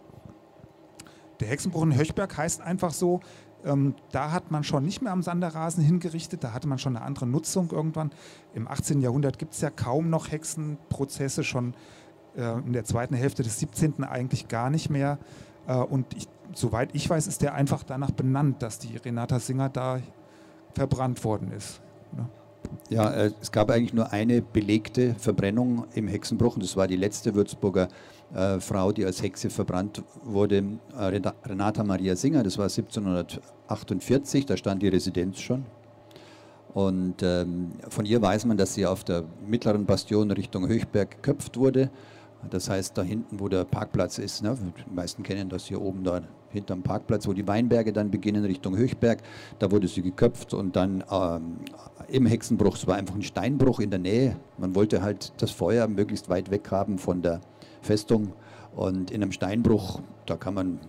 Der 1.40 1.48
Hexenbruch 1.48 1.82
in 1.82 1.98
Höchberg 1.98 2.38
heißt 2.38 2.62
einfach 2.62 2.94
so, 2.94 3.22
ähm, 3.66 3.96
da 4.12 4.32
hat 4.32 4.52
man 4.52 4.64
schon 4.64 4.86
nicht 4.86 5.02
mehr 5.02 5.12
am 5.12 5.24
Sanderrasen 5.24 5.84
hingerichtet, 5.84 6.44
da 6.44 6.54
hatte 6.54 6.68
man 6.68 6.78
schon 6.78 6.96
eine 6.96 7.04
andere 7.04 7.26
Nutzung 7.26 7.72
irgendwann. 7.72 8.12
Im 8.54 8.68
18. 8.68 9.02
Jahrhundert 9.02 9.40
gibt 9.40 9.56
es 9.56 9.62
ja 9.62 9.72
kaum 9.72 10.12
noch 10.12 10.32
Hexenprozesse, 10.32 11.44
schon 11.44 11.74
äh, 11.74 11.78
in 12.36 12.74
der 12.74 12.84
zweiten 12.84 13.16
Hälfte 13.16 13.44
des 13.44 13.60
17. 13.60 14.04
eigentlich 14.04 14.48
gar 14.48 14.70
nicht 14.70 14.90
mehr. 14.90 15.20
Äh, 15.68 15.76
und 15.76 16.06
ich, 16.16 16.28
soweit 16.54 16.90
ich 16.94 17.10
weiß, 17.10 17.28
ist 17.28 17.42
der 17.42 17.54
einfach 17.54 17.84
danach 17.84 18.12
benannt, 18.12 18.62
dass 18.62 18.80
die 18.80 18.98
Renata 18.98 19.40
Singer 19.40 19.70
da 19.70 20.00
verbrannt 20.74 21.24
worden 21.24 21.52
ist. 21.52 21.82
Ne? 22.16 22.28
Ja, 22.90 23.12
äh, 23.12 23.32
es 23.42 23.52
gab 23.52 23.70
eigentlich 23.70 23.94
nur 23.94 24.12
eine 24.12 24.42
belegte 24.42 25.16
Verbrennung 25.16 25.86
im 25.94 26.08
Hexenbruch 26.08 26.56
und 26.56 26.64
das 26.64 26.76
war 26.76 26.88
die 26.88 26.96
letzte 26.96 27.36
Würzburger 27.36 27.88
äh, 28.34 28.60
Frau, 28.60 28.92
die 28.92 29.06
als 29.06 29.22
Hexe 29.22 29.50
verbrannt 29.50 30.02
wurde, 30.24 30.64
äh, 30.98 31.22
Renata 31.46 31.84
Maria 31.84 32.16
Singer. 32.16 32.44
Das 32.44 32.58
war 32.58 32.66
1748, 32.66 34.46
da 34.46 34.58
stand 34.58 34.82
die 34.82 34.88
Residenz 34.88 35.40
schon. 35.40 35.66
Und 36.74 37.22
ähm, 37.22 37.74
von 37.90 38.06
ihr 38.06 38.20
weiß 38.20 38.46
man, 38.46 38.58
dass 38.58 38.74
sie 38.74 38.88
auf 38.88 39.04
der 39.04 39.24
mittleren 39.46 39.86
Bastion 39.86 40.32
Richtung 40.32 40.68
Höchberg 40.68 41.12
geköpft 41.12 41.56
wurde. 41.58 41.92
Das 42.50 42.70
heißt, 42.70 42.98
da 42.98 43.04
hinten, 43.04 43.40
wo 43.40 43.48
der 43.48 43.64
Parkplatz 43.64 44.18
ist, 44.18 44.44
ne, 44.44 44.58
die 44.78 44.94
meisten 44.94 45.24
kennen 45.24 45.50
das 45.50 45.66
hier 45.66 45.82
oben 45.82 46.04
da 46.04 46.22
hinterm 46.50 46.84
Parkplatz, 46.84 47.28
wo 47.28 47.34
die 47.34 47.48
Weinberge 47.48 47.92
dann 47.92 48.12
beginnen 48.12 48.46
Richtung 48.46 48.78
Höchberg, 48.78 49.22
da 49.60 49.72
wurde 49.72 49.88
sie 49.88 50.02
geköpft 50.02 50.54
und 50.54 50.76
dann 50.76 51.04
ähm, 51.12 51.58
im 52.08 52.26
Hexenbruch, 52.26 52.76
es 52.76 52.88
war 52.88 52.96
einfach 52.96 53.16
ein 53.16 53.24
Steinbruch 53.24 53.80
in 53.80 53.90
der 53.90 54.00
Nähe. 54.00 54.38
Man 54.58 54.76
wollte 54.76 55.02
halt 55.02 55.34
das 55.38 55.52
Feuer 55.52 55.88
möglichst 55.88 56.30
weit 56.30 56.52
weg 56.52 56.70
haben 56.72 57.00
von 57.00 57.22
der 57.22 57.42
Festung 57.82 58.34
und 58.76 59.12
in 59.12 59.22
einem 59.22 59.32
Steinbruch, 59.32 60.02
da 60.26 60.36
kann 60.36 60.54
man 60.54 60.80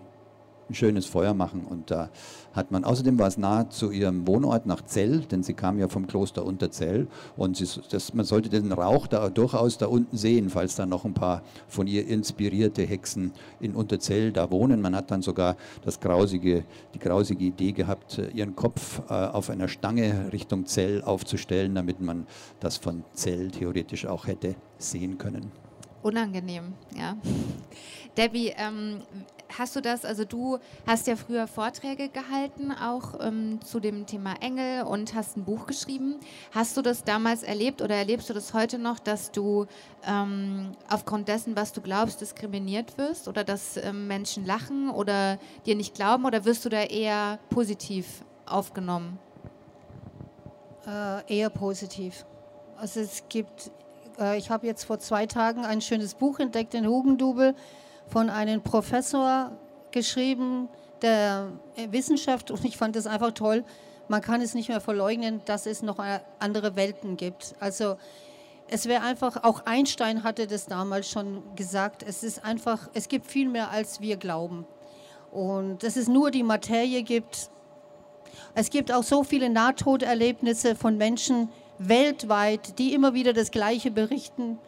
ein 0.69 0.75
schönes 0.75 1.07
Feuer 1.07 1.35
machen. 1.35 1.65
Und 1.65 1.91
da 1.91 2.11
hat 2.53 2.71
man, 2.71 2.85
außerdem 2.85 3.19
war 3.19 3.29
es 3.29 3.37
nahe 3.37 3.69
zu 3.69 3.91
ihrem 3.91 4.27
Wohnort 4.27 4.67
nach 4.67 4.83
Zell, 4.83 5.21
denn 5.21 5.43
sie 5.43 5.55
kam 5.55 5.79
ja 5.79 5.89
vom 5.89 6.07
Kloster 6.07 6.45
Unterzell. 6.45 7.09
Und 7.37 7.57
sie, 7.57 7.67
das, 7.91 8.15
man 8.15 8.25
sollte 8.25 8.49
den 8.49 8.73
Rauch 8.73 9.07
da 9.07 9.29
durchaus 9.29 9.79
da 9.79 9.87
unten 9.87 10.17
sehen, 10.17 10.51
falls 10.51 10.77
da 10.77 10.87
noch 10.87 11.05
ein 11.05 11.15
paar 11.15 11.43
von 11.69 11.87
ihr 11.87 12.07
inspirierte 12.07 12.83
Hexen 12.83 13.33
in 13.61 13.75
Unterzell 13.75 14.33
da 14.33 14.51
wohnen. 14.51 14.81
Man 14.81 14.95
hat 14.95 15.11
dann 15.11 15.23
sogar 15.23 15.57
das 15.85 16.01
grausige, 16.01 16.65
die 16.95 16.99
grausige 16.99 17.45
Idee 17.45 17.73
gehabt, 17.73 18.21
ihren 18.33 18.55
Kopf 18.55 19.03
äh, 19.09 19.13
auf 19.13 19.51
einer 19.51 19.69
Stange 19.69 20.33
Richtung 20.33 20.67
Zell 20.67 21.03
aufzustellen, 21.03 21.75
damit 21.75 22.01
man 22.01 22.27
das 22.61 22.77
von 22.77 23.05
Zell 23.13 23.51
theoretisch 23.51 24.07
auch 24.07 24.27
hätte 24.27 24.55
sehen 24.79 25.19
können. 25.19 25.51
Unangenehm, 26.03 26.75
ja. 26.95 27.17
Debbie, 28.17 28.53
ähm, 28.57 28.99
hast 29.59 29.77
du 29.77 29.81
das, 29.81 30.05
also 30.05 30.25
du 30.25 30.59
hast 30.87 31.07
ja 31.07 31.17
früher 31.17 31.47
Vorträge 31.47 32.09
gehalten, 32.09 32.73
auch 32.73 33.21
ähm, 33.21 33.61
zu 33.63 33.81
dem 33.81 34.07
Thema 34.07 34.35
Engel 34.41 34.85
und 34.85 35.15
hast 35.15 35.37
ein 35.37 35.45
Buch 35.45 35.67
geschrieben. 35.67 36.17
Hast 36.53 36.77
du 36.77 36.83
das 36.83 37.05
damals 37.05 37.43
erlebt 37.43 37.83
oder 37.83 37.95
erlebst 37.95 38.29
du 38.31 38.35
das 38.35 38.55
heute 38.55 38.79
noch, 38.79 38.99
dass 38.99 39.31
du 39.31 39.67
ähm, 40.07 40.73
aufgrund 40.89 41.29
dessen, 41.29 41.57
was 41.57 41.73
du 41.73 41.81
glaubst, 41.81 42.21
diskriminiert 42.21 42.99
wirst 42.99 43.29
oder 43.29 43.45
dass 43.45 43.77
ähm, 43.77 44.07
Menschen 44.07 44.45
lachen 44.45 44.91
oder 44.91 45.39
dir 45.67 45.77
nicht 45.77 45.95
glauben 45.95 46.25
oder 46.25 46.45
wirst 46.45 46.65
du 46.65 46.69
da 46.69 46.83
eher 46.83 47.39
positiv 47.51 48.25
aufgenommen? 48.47 49.19
Äh, 50.87 51.39
eher 51.39 51.51
positiv. 51.51 52.27
Also 52.77 53.01
es 53.01 53.25
gibt 53.29 53.71
äh, 54.19 54.39
ich 54.39 54.51
habe 54.51 54.67
jetzt 54.67 54.85
vor 54.85 54.99
zwei 54.99 55.27
Tagen 55.27 55.65
ein 55.65 55.81
schönes 55.81 56.15
Buch 56.15 56.39
entdeckt 56.39 56.75
in 56.75 56.87
Hugendubel 56.87 57.55
von 58.09 58.31
einem 58.31 58.63
Professor 58.63 59.53
geschrieben 59.91 60.69
der 61.03 61.53
Wissenschaft 61.91 62.51
und 62.51 62.65
ich 62.65 62.77
fand 62.77 62.97
das 62.97 63.07
einfach 63.07 63.33
toll. 63.33 63.65
Man 64.09 64.21
kann 64.21 64.41
es 64.41 64.55
nicht 64.55 64.69
mehr 64.69 64.81
verleugnen, 64.81 65.41
dass 65.45 65.67
es 65.67 65.83
noch 65.83 65.99
andere 66.39 66.77
Welten 66.77 67.17
gibt. 67.17 67.55
Also 67.61 67.97
es 68.69 68.87
wäre 68.87 69.03
einfach, 69.03 69.45
auch 69.45 69.67
Einstein 69.67 70.25
hatte 70.25 70.47
das 70.47 70.67
damals 70.67 71.09
schon 71.09 71.43
gesagt, 71.57 72.03
es 72.03 72.23
ist 72.23 72.45
einfach, 72.45 72.89
es 72.95 73.09
gibt 73.09 73.27
viel 73.27 73.49
mehr, 73.49 73.71
als 73.71 74.01
wir 74.01 74.17
glauben. 74.17 74.67
Und 75.31 75.83
dass 75.83 75.97
es 75.97 76.09
nur 76.09 76.31
die 76.31 76.43
Materie 76.43 77.03
gibt. 77.03 77.51
Es 78.55 78.71
gibt 78.71 78.93
auch 78.93 79.03
so 79.03 79.25
viele 79.25 79.51
Nahtoderlebnisse 79.51 80.77
von 80.77 80.97
Menschen, 80.97 81.49
weltweit, 81.79 82.79
die 82.79 82.95
immer 82.95 83.15
wieder 83.15 83.33
das 83.33 83.51
Gleiche 83.51 83.91
berichten. 83.91 84.59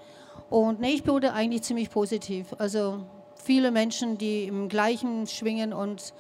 Und 0.51 0.81
nee, 0.81 0.95
ich 0.95 1.07
wurde 1.07 1.33
eigentlich 1.33 1.63
ziemlich 1.63 1.91
positiv. 1.91 2.55
Also 2.59 3.05
viele 3.47 3.71
Menschen, 3.71 4.19
die 4.19 4.45
im 4.45 4.69
Gleichen 4.69 5.27
schwingen 5.27 5.73
und 5.73 6.13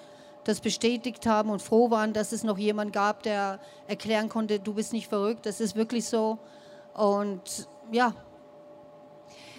das 0.44 0.60
bestätigt 0.60 1.26
haben 1.26 1.50
und 1.50 1.60
froh 1.60 1.90
waren, 1.90 2.12
dass 2.12 2.32
es 2.32 2.44
noch 2.44 2.56
jemand 2.56 2.92
gab, 2.92 3.22
der 3.24 3.58
erklären 3.88 4.28
konnte, 4.28 4.60
du 4.60 4.74
bist 4.74 4.92
nicht 4.92 5.08
verrückt, 5.08 5.44
das 5.44 5.60
ist 5.60 5.74
wirklich 5.74 6.06
so. 6.06 6.38
Und 6.94 7.68
ja. 7.90 8.14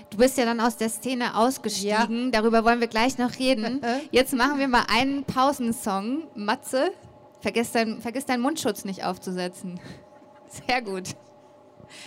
Du 0.10 0.18
bist 0.18 0.38
ja 0.38 0.46
dann 0.46 0.62
aus 0.62 0.78
der 0.78 0.88
Szene 0.88 1.36
ausgestiegen, 1.36 2.26
ja. 2.26 2.32
darüber 2.32 2.64
wollen 2.64 2.80
wir 2.80 2.88
gleich 2.88 3.18
noch 3.18 3.38
reden. 3.38 3.82
Jetzt 4.12 4.34
machen 4.34 4.58
wir 4.58 4.70
mal 4.70 4.86
einen 4.90 5.26
Pausensong. 5.26 6.24
Matze, 6.34 6.92
vergiss, 7.42 7.74
dein, 7.74 8.00
vergiss 8.00 8.26
deinen 8.26 8.42
Mundschutz 8.42 8.86
nicht 8.86 9.04
aufzusetzen. 9.04 9.80
Sehr 10.68 10.82
gut. 10.82 11.10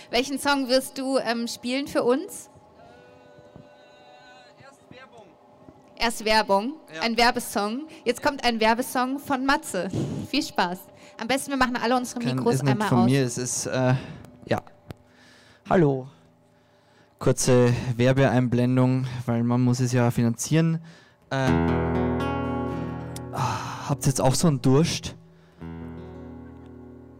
Welchen 0.09 0.39
Song 0.39 0.67
wirst 0.67 0.97
du 0.97 1.19
ähm, 1.19 1.47
spielen 1.47 1.87
für 1.87 2.03
uns? 2.03 2.49
Erst 4.59 4.79
Werbung. 4.89 5.25
Erst 6.01 6.25
Werbung, 6.25 6.73
Ja. 6.95 7.01
ein 7.03 7.15
Werbesong. 7.15 7.81
Jetzt 8.05 8.23
kommt 8.23 8.43
ein 8.43 8.59
Werbesong 8.59 9.19
von 9.19 9.45
Matze. 9.45 9.87
Viel 10.31 10.41
Spaß. 10.41 10.79
Am 11.19 11.27
besten, 11.27 11.51
wir 11.51 11.57
machen 11.57 11.75
alle 11.77 11.95
unsere 11.95 12.19
Mikros 12.23 12.55
ist 12.55 12.63
nicht 12.63 12.71
einmal 12.71 12.87
von 12.87 12.97
aus. 13.01 13.05
mir, 13.05 13.23
es 13.23 13.37
ist, 13.37 13.67
äh, 13.67 13.93
ja. 14.47 14.63
Hallo. 15.69 16.07
Kurze 17.19 17.71
Werbeeinblendung, 17.97 19.05
weil 19.27 19.43
man 19.43 19.61
muss 19.61 19.79
es 19.79 19.91
ja 19.91 20.09
finanzieren. 20.09 20.79
Äh, 21.29 21.35
ah, 23.33 23.87
habt 23.89 24.03
ihr 24.03 24.07
jetzt 24.09 24.21
auch 24.21 24.33
so 24.33 24.47
einen 24.47 24.59
Durst? 24.59 25.15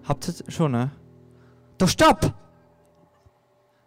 Habt 0.07 0.27
ihr 0.27 0.33
schon, 0.51 0.71
ne? 0.71 0.89
Doch 1.77 1.87
stopp! 1.87 2.33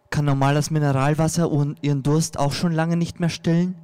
Kann 0.09 0.23
normales 0.23 0.71
Mineralwasser 0.71 1.51
und 1.51 1.83
ihren 1.83 2.01
Durst 2.01 2.39
auch 2.39 2.53
schon 2.53 2.71
lange 2.71 2.95
nicht 2.95 3.19
mehr 3.19 3.27
stillen? 3.27 3.75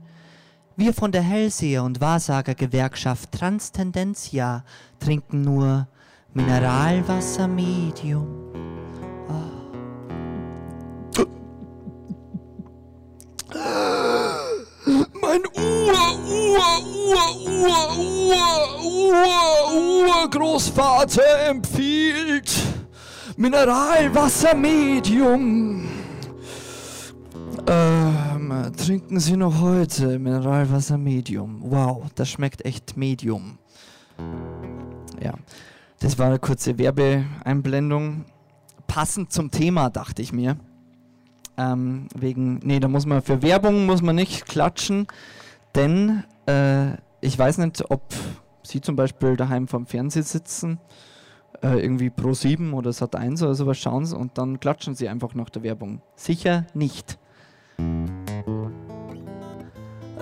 Wir 0.77 0.93
von 0.93 1.11
der 1.11 1.21
Hellseher- 1.21 1.83
und 1.83 1.99
Wahrsager-Gewerkschaft 1.99 3.31
Transtendentia 3.33 4.63
trinken 4.99 5.41
nur 5.41 5.87
Mineralwasser 6.33 7.47
Medium. 7.47 8.27
Mein 15.21 15.41
Ur, 15.55 15.93
Ur, 16.27 16.61
Ur, 16.85 17.35
Ur, 17.47 17.97
Ur, 17.97 18.45
Ur, 18.83 20.23
Urgroßvater 20.23 21.49
empfiehlt 21.49 22.51
Mineralwasser 23.35 24.55
Medium. 24.55 25.87
Trinken 28.69 29.19
Sie 29.19 29.37
noch 29.37 29.61
heute 29.61 30.19
Mineralwasser 30.19 30.97
Medium. 30.97 31.61
Wow, 31.63 32.03
das 32.15 32.29
schmeckt 32.29 32.65
echt 32.65 32.95
Medium. 32.97 33.57
Ja, 35.21 35.33
das 35.99 36.19
war 36.19 36.27
eine 36.27 36.39
kurze 36.39 36.77
Werbeeinblendung. 36.77 38.25
Passend 38.87 39.31
zum 39.31 39.51
Thema, 39.51 39.89
dachte 39.89 40.21
ich 40.21 40.33
mir. 40.33 40.57
Ähm, 41.57 42.07
wegen, 42.15 42.59
nee, 42.63 42.79
da 42.79 42.87
muss 42.87 43.05
man 43.05 43.21
für 43.21 43.41
Werbung 43.41 43.85
muss 43.85 44.01
man 44.01 44.15
nicht 44.15 44.45
klatschen, 44.45 45.07
denn 45.75 46.23
äh, 46.45 46.93
ich 47.21 47.37
weiß 47.37 47.57
nicht, 47.59 47.89
ob 47.89 48.01
Sie 48.63 48.81
zum 48.81 48.95
Beispiel 48.95 49.35
daheim 49.35 49.67
vom 49.67 49.85
Fernseher 49.85 50.23
sitzen, 50.23 50.79
äh, 51.61 51.79
irgendwie 51.79 52.09
Pro 52.09 52.33
7 52.33 52.73
oder 52.73 52.93
Sat 52.93 53.15
1 53.15 53.43
oder 53.43 53.55
sowas 53.55 53.77
schauen 53.77 54.11
und 54.13 54.37
dann 54.37 54.59
klatschen 54.59 54.95
Sie 54.95 55.09
einfach 55.09 55.35
nach 55.35 55.49
der 55.49 55.63
Werbung. 55.63 56.01
Sicher 56.15 56.65
nicht. 56.73 57.17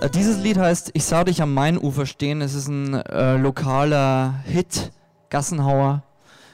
Äh, 0.02 0.10
dieses 0.10 0.38
Lied 0.38 0.58
heißt 0.58 0.92
Ich 0.94 1.06
sah 1.06 1.24
dich 1.24 1.42
am 1.42 1.54
Mainufer 1.54 2.06
stehen. 2.06 2.42
Es 2.42 2.54
ist 2.54 2.68
ein 2.68 2.94
äh, 2.94 3.38
lokaler 3.38 4.36
Hit, 4.46 4.92
Gassenhauer. 5.30 6.04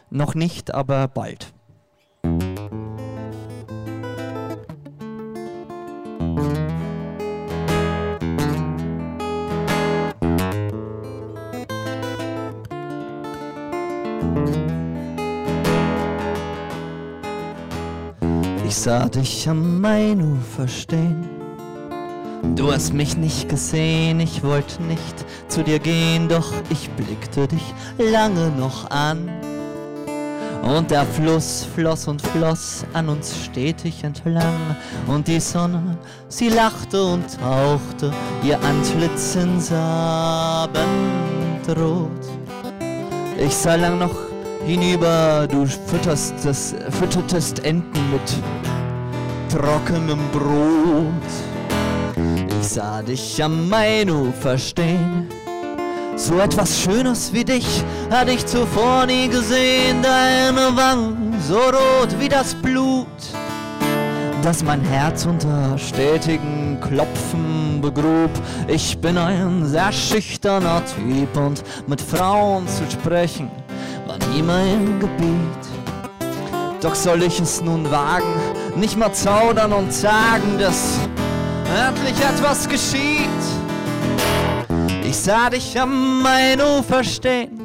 Noch 0.10 0.36
nicht, 0.36 0.74
aber 0.74 1.08
bald. 1.08 1.54
Ich 18.66 18.76
sah 18.76 19.10
dich 19.10 19.50
am 19.50 19.82
Mainufer 19.82 20.68
stehen. 20.68 21.35
Du 22.54 22.72
hast 22.72 22.94
mich 22.94 23.18
nicht 23.18 23.50
gesehen, 23.50 24.20
ich 24.20 24.44
wollte 24.44 24.84
nicht 24.84 25.26
zu 25.48 25.64
dir 25.64 25.80
gehen, 25.80 26.30
doch 26.30 26.54
ich 26.70 26.90
blickte 26.92 27.48
dich 27.48 27.74
lange 27.98 28.50
noch 28.52 28.90
an. 28.92 29.30
Und 30.62 30.90
der 30.90 31.06
Fluss 31.06 31.68
floss 31.76 32.08
und 32.08 32.22
floss 32.22 32.86
an 32.94 33.10
uns 33.10 33.36
stetig 33.46 34.04
entlang. 34.04 34.76
Und 35.08 35.28
die 35.28 35.40
Sonne, 35.40 35.98
sie 36.28 36.50
lachte 36.50 37.04
und 37.04 37.26
tauchte 37.40 38.12
ihr 38.44 38.60
Antlitz 38.64 39.36
ins 39.36 39.72
Abendrot. 39.72 40.80
Ich 43.38 43.56
sah 43.56 43.76
lang 43.76 44.00
noch 44.00 44.16
hinüber, 44.66 45.48
du 45.48 45.66
fütterst 45.66 46.34
füttertest 46.90 47.64
Enten 47.64 48.00
mit 48.12 48.24
trockenem 49.52 50.20
Brot. 50.32 51.55
Ich 52.66 52.72
sah 52.72 53.04
dich 53.04 53.44
am 53.44 53.70
Mainufer 53.70 54.58
stehen. 54.58 55.30
So 56.16 56.40
etwas 56.40 56.80
Schönes 56.80 57.32
wie 57.32 57.46
dich 57.46 57.84
hatte 58.10 58.32
ich 58.32 58.44
zuvor 58.44 59.06
nie 59.06 59.28
gesehen. 59.28 60.02
Deine 60.02 60.76
Wangen 60.76 61.36
so 61.48 61.60
rot 61.60 62.10
wie 62.18 62.28
das 62.28 62.56
Blut, 62.56 63.06
das 64.42 64.64
mein 64.64 64.82
Herz 64.82 65.28
unter 65.28 65.78
stetigen 65.78 66.80
Klopfen 66.82 67.82
begrub. 67.82 68.32
Ich 68.68 68.98
bin 68.98 69.20
ein 69.20 69.64
sehr 69.68 69.92
schüchterner 69.92 70.82
Typ 70.86 71.38
und 71.38 71.64
mit 71.86 72.02
Frauen 72.02 72.68
zu 72.68 72.90
sprechen 72.90 73.52
war 74.08 74.18
nie 74.34 74.42
mein 74.42 75.00
Gebiet. 75.00 75.66
Doch 76.82 76.96
soll 76.96 77.22
ich 77.22 77.40
es 77.40 77.62
nun 77.62 77.92
wagen, 77.92 78.34
nicht 78.76 78.98
mal 78.98 79.14
zaudern 79.14 79.72
und 79.72 79.94
sagen, 79.94 80.58
dass 80.58 80.98
endlich 81.74 82.20
etwas 82.20 82.68
geschieht. 82.68 83.30
Ich 85.04 85.18
sah 85.18 85.50
dich 85.50 85.80
am 85.80 86.22
Mainufer 86.22 87.04
stehen, 87.04 87.60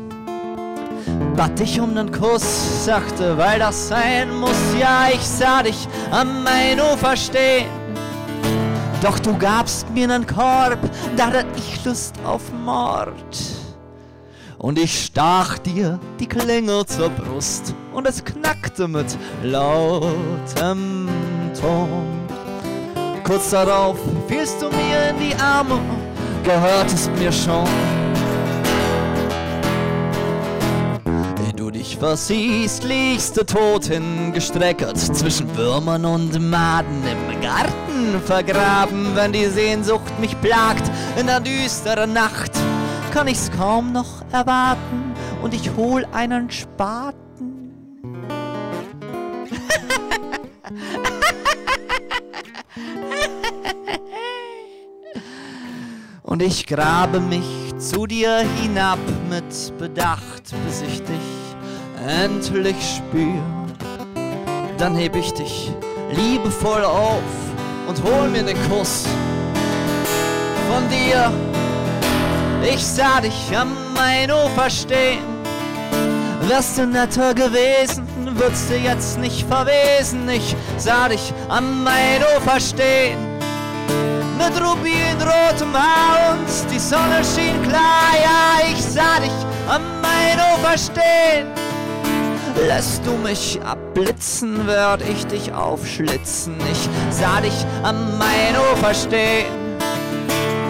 bat 1.36 1.58
dich 1.58 1.80
um 1.80 1.94
nen 1.94 2.12
Kuss, 2.12 2.84
sagte, 2.84 3.36
weil 3.36 3.58
das 3.58 3.88
sein 3.88 4.38
muss. 4.38 4.56
Ja, 4.78 5.08
ich 5.12 5.26
sah 5.26 5.62
dich 5.62 5.88
am 6.10 6.44
Mainufer 6.44 7.16
stehen. 7.16 7.68
Doch 9.02 9.18
du 9.18 9.36
gabst 9.36 9.88
mir 9.90 10.06
nen 10.06 10.26
Korb, 10.26 10.78
da 11.16 11.26
hatte 11.26 11.46
ich 11.56 11.84
Lust 11.84 12.14
auf 12.24 12.42
Mord. 12.52 13.14
Und 14.58 14.78
ich 14.78 15.06
stach 15.06 15.56
dir 15.58 15.98
die 16.18 16.26
Klinge 16.26 16.84
zur 16.84 17.08
Brust 17.08 17.74
und 17.94 18.06
es 18.06 18.22
knackte 18.22 18.86
mit 18.86 19.16
lautem 19.42 21.08
Ton. 21.58 22.19
Kurz 23.30 23.50
darauf 23.50 23.96
fielst 24.26 24.60
du 24.60 24.66
mir 24.70 25.10
in 25.10 25.20
die 25.20 25.34
Arme, 25.40 25.78
gehört 26.42 26.92
es 26.92 27.08
mir 27.10 27.30
schon. 27.30 27.64
Ehe 31.46 31.52
du 31.54 31.70
dich 31.70 31.96
versiehst, 31.96 32.82
liegst 32.82 33.36
du 33.36 33.46
tot 33.46 33.84
hingestreckert 33.84 34.98
zwischen 34.98 35.56
Würmern 35.56 36.04
und 36.06 36.40
Maden 36.50 37.04
im 37.06 37.40
Garten 37.40 38.20
vergraben. 38.26 39.14
Wenn 39.14 39.32
die 39.32 39.46
Sehnsucht 39.46 40.18
mich 40.18 40.34
plagt 40.40 40.90
in 41.16 41.28
der 41.28 41.38
düsteren 41.38 42.12
Nacht, 42.12 42.50
kann 43.12 43.28
ich's 43.28 43.48
kaum 43.56 43.92
noch 43.92 44.24
erwarten 44.32 45.14
und 45.40 45.54
ich 45.54 45.70
hol 45.76 46.04
einen 46.10 46.50
Spaten. 46.50 47.70
Und 56.30 56.42
ich 56.42 56.66
grabe 56.66 57.18
mich 57.20 57.76
zu 57.78 58.06
dir 58.06 58.44
hinab 58.62 58.98
mit 59.28 59.78
Bedacht, 59.78 60.54
bis 60.64 60.80
ich 60.80 61.02
dich 61.02 61.56
endlich 62.06 62.76
spür. 62.96 63.42
Dann 64.78 64.94
heb 64.94 65.16
ich 65.16 65.32
dich 65.32 65.72
liebevoll 66.12 66.84
auf 66.84 67.22
und 67.88 68.02
hol 68.04 68.28
mir 68.28 68.44
den 68.44 68.56
Kuss 68.70 69.06
von 70.70 70.88
dir. 70.88 71.32
Ich 72.62 72.86
sah 72.86 73.20
dich 73.20 73.56
am 73.56 73.74
Mainufer 73.94 74.70
stehen. 74.70 75.24
Wärst 76.42 76.78
du 76.78 76.86
netter 76.86 77.34
gewesen, 77.34 78.06
würdest 78.34 78.70
du 78.70 78.76
jetzt 78.76 79.18
nicht 79.18 79.46
verwesen. 79.48 80.28
Ich 80.28 80.54
sah 80.78 81.08
dich 81.08 81.34
am 81.48 81.84
Mainufer 81.84 82.60
stehen 82.60 83.29
mit 84.40 84.56
rubinrotem 84.60 85.74
und 86.30 86.72
die 86.72 86.78
Sonne 86.78 87.22
schien 87.34 87.62
klar. 87.62 88.12
Ja, 88.22 88.66
ich 88.70 88.82
sah 88.82 89.20
dich 89.20 89.38
am 89.68 89.82
Mainufer 90.00 90.78
stehen. 90.78 91.46
Lässt 92.66 93.04
du 93.06 93.12
mich 93.12 93.60
abblitzen, 93.62 94.66
werd 94.66 95.02
ich 95.02 95.26
dich 95.26 95.52
aufschlitzen. 95.52 96.56
Ich 96.70 96.88
sah 97.10 97.40
dich 97.40 97.66
am 97.82 98.18
Mainufer 98.18 98.94
stehen. 98.94 99.46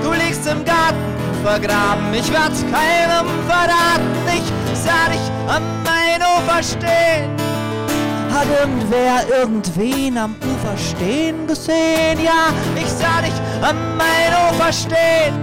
Du 0.03 0.13
liegst 0.13 0.47
im 0.47 0.65
Garten 0.65 1.15
vergraben, 1.43 2.13
ich 2.13 2.31
werd's 2.33 2.63
keinem 2.63 3.27
verraten. 3.49 4.11
Ich 4.27 4.79
sah 4.79 5.09
dich 5.11 5.27
am 5.49 5.63
Mainufer 5.85 6.63
stehen. 6.63 7.40
Hat 8.33 8.47
irgendwer 8.61 9.29
irgendwen 9.29 10.17
am 10.17 10.37
Ufer 10.37 10.77
stehen 10.77 11.47
gesehen? 11.47 12.19
Ja, 12.23 12.53
ich 12.77 12.89
sah 12.89 13.21
dich 13.21 13.35
an 13.61 13.77
mein 13.97 14.33
Ufer 14.51 14.73
stehen. 14.73 15.35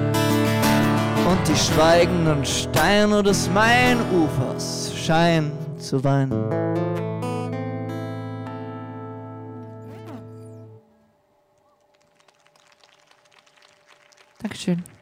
Und 1.29 1.47
die 1.47 1.55
schweigenden 1.55 2.45
Steine 2.45 3.21
des 3.21 3.49
Mainufers 3.49 4.93
scheinen 4.95 5.51
zu 5.77 6.01
weinen. 6.03 6.31
Dankeschön. 14.41 14.96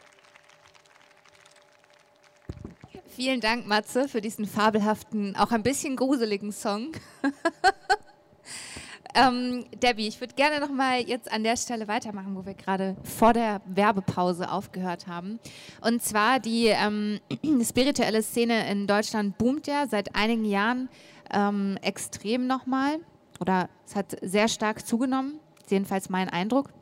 Vielen 3.15 3.39
Dank, 3.39 3.65
Matze, 3.65 4.09
für 4.09 4.19
diesen 4.19 4.45
fabelhaften, 4.45 5.37
auch 5.37 5.53
ein 5.53 5.63
bisschen 5.63 5.95
gruseligen 5.95 6.51
Song. 6.51 6.91
ähm, 9.15 9.63
Debbie, 9.81 10.09
ich 10.09 10.19
würde 10.19 10.35
gerne 10.35 10.59
noch 10.59 10.69
mal 10.69 10.99
jetzt 10.99 11.31
an 11.31 11.45
der 11.45 11.55
Stelle 11.55 11.87
weitermachen, 11.87 12.35
wo 12.35 12.45
wir 12.45 12.55
gerade 12.55 12.97
vor 13.03 13.31
der 13.31 13.61
Werbepause 13.67 14.51
aufgehört 14.51 15.07
haben. 15.07 15.39
Und 15.79 16.03
zwar 16.03 16.41
die 16.41 16.65
ähm, 16.65 17.21
spirituelle 17.63 18.21
Szene 18.21 18.69
in 18.69 18.85
Deutschland 18.85 19.37
boomt 19.37 19.65
ja 19.67 19.87
seit 19.87 20.13
einigen 20.13 20.43
Jahren 20.43 20.89
ähm, 21.31 21.77
extrem 21.81 22.47
nochmal. 22.47 22.97
Oder 23.39 23.69
es 23.87 23.95
hat 23.95 24.17
sehr 24.23 24.49
stark 24.49 24.85
zugenommen, 24.85 25.39
jedenfalls 25.69 26.09
mein 26.09 26.27
Eindruck. 26.27 26.73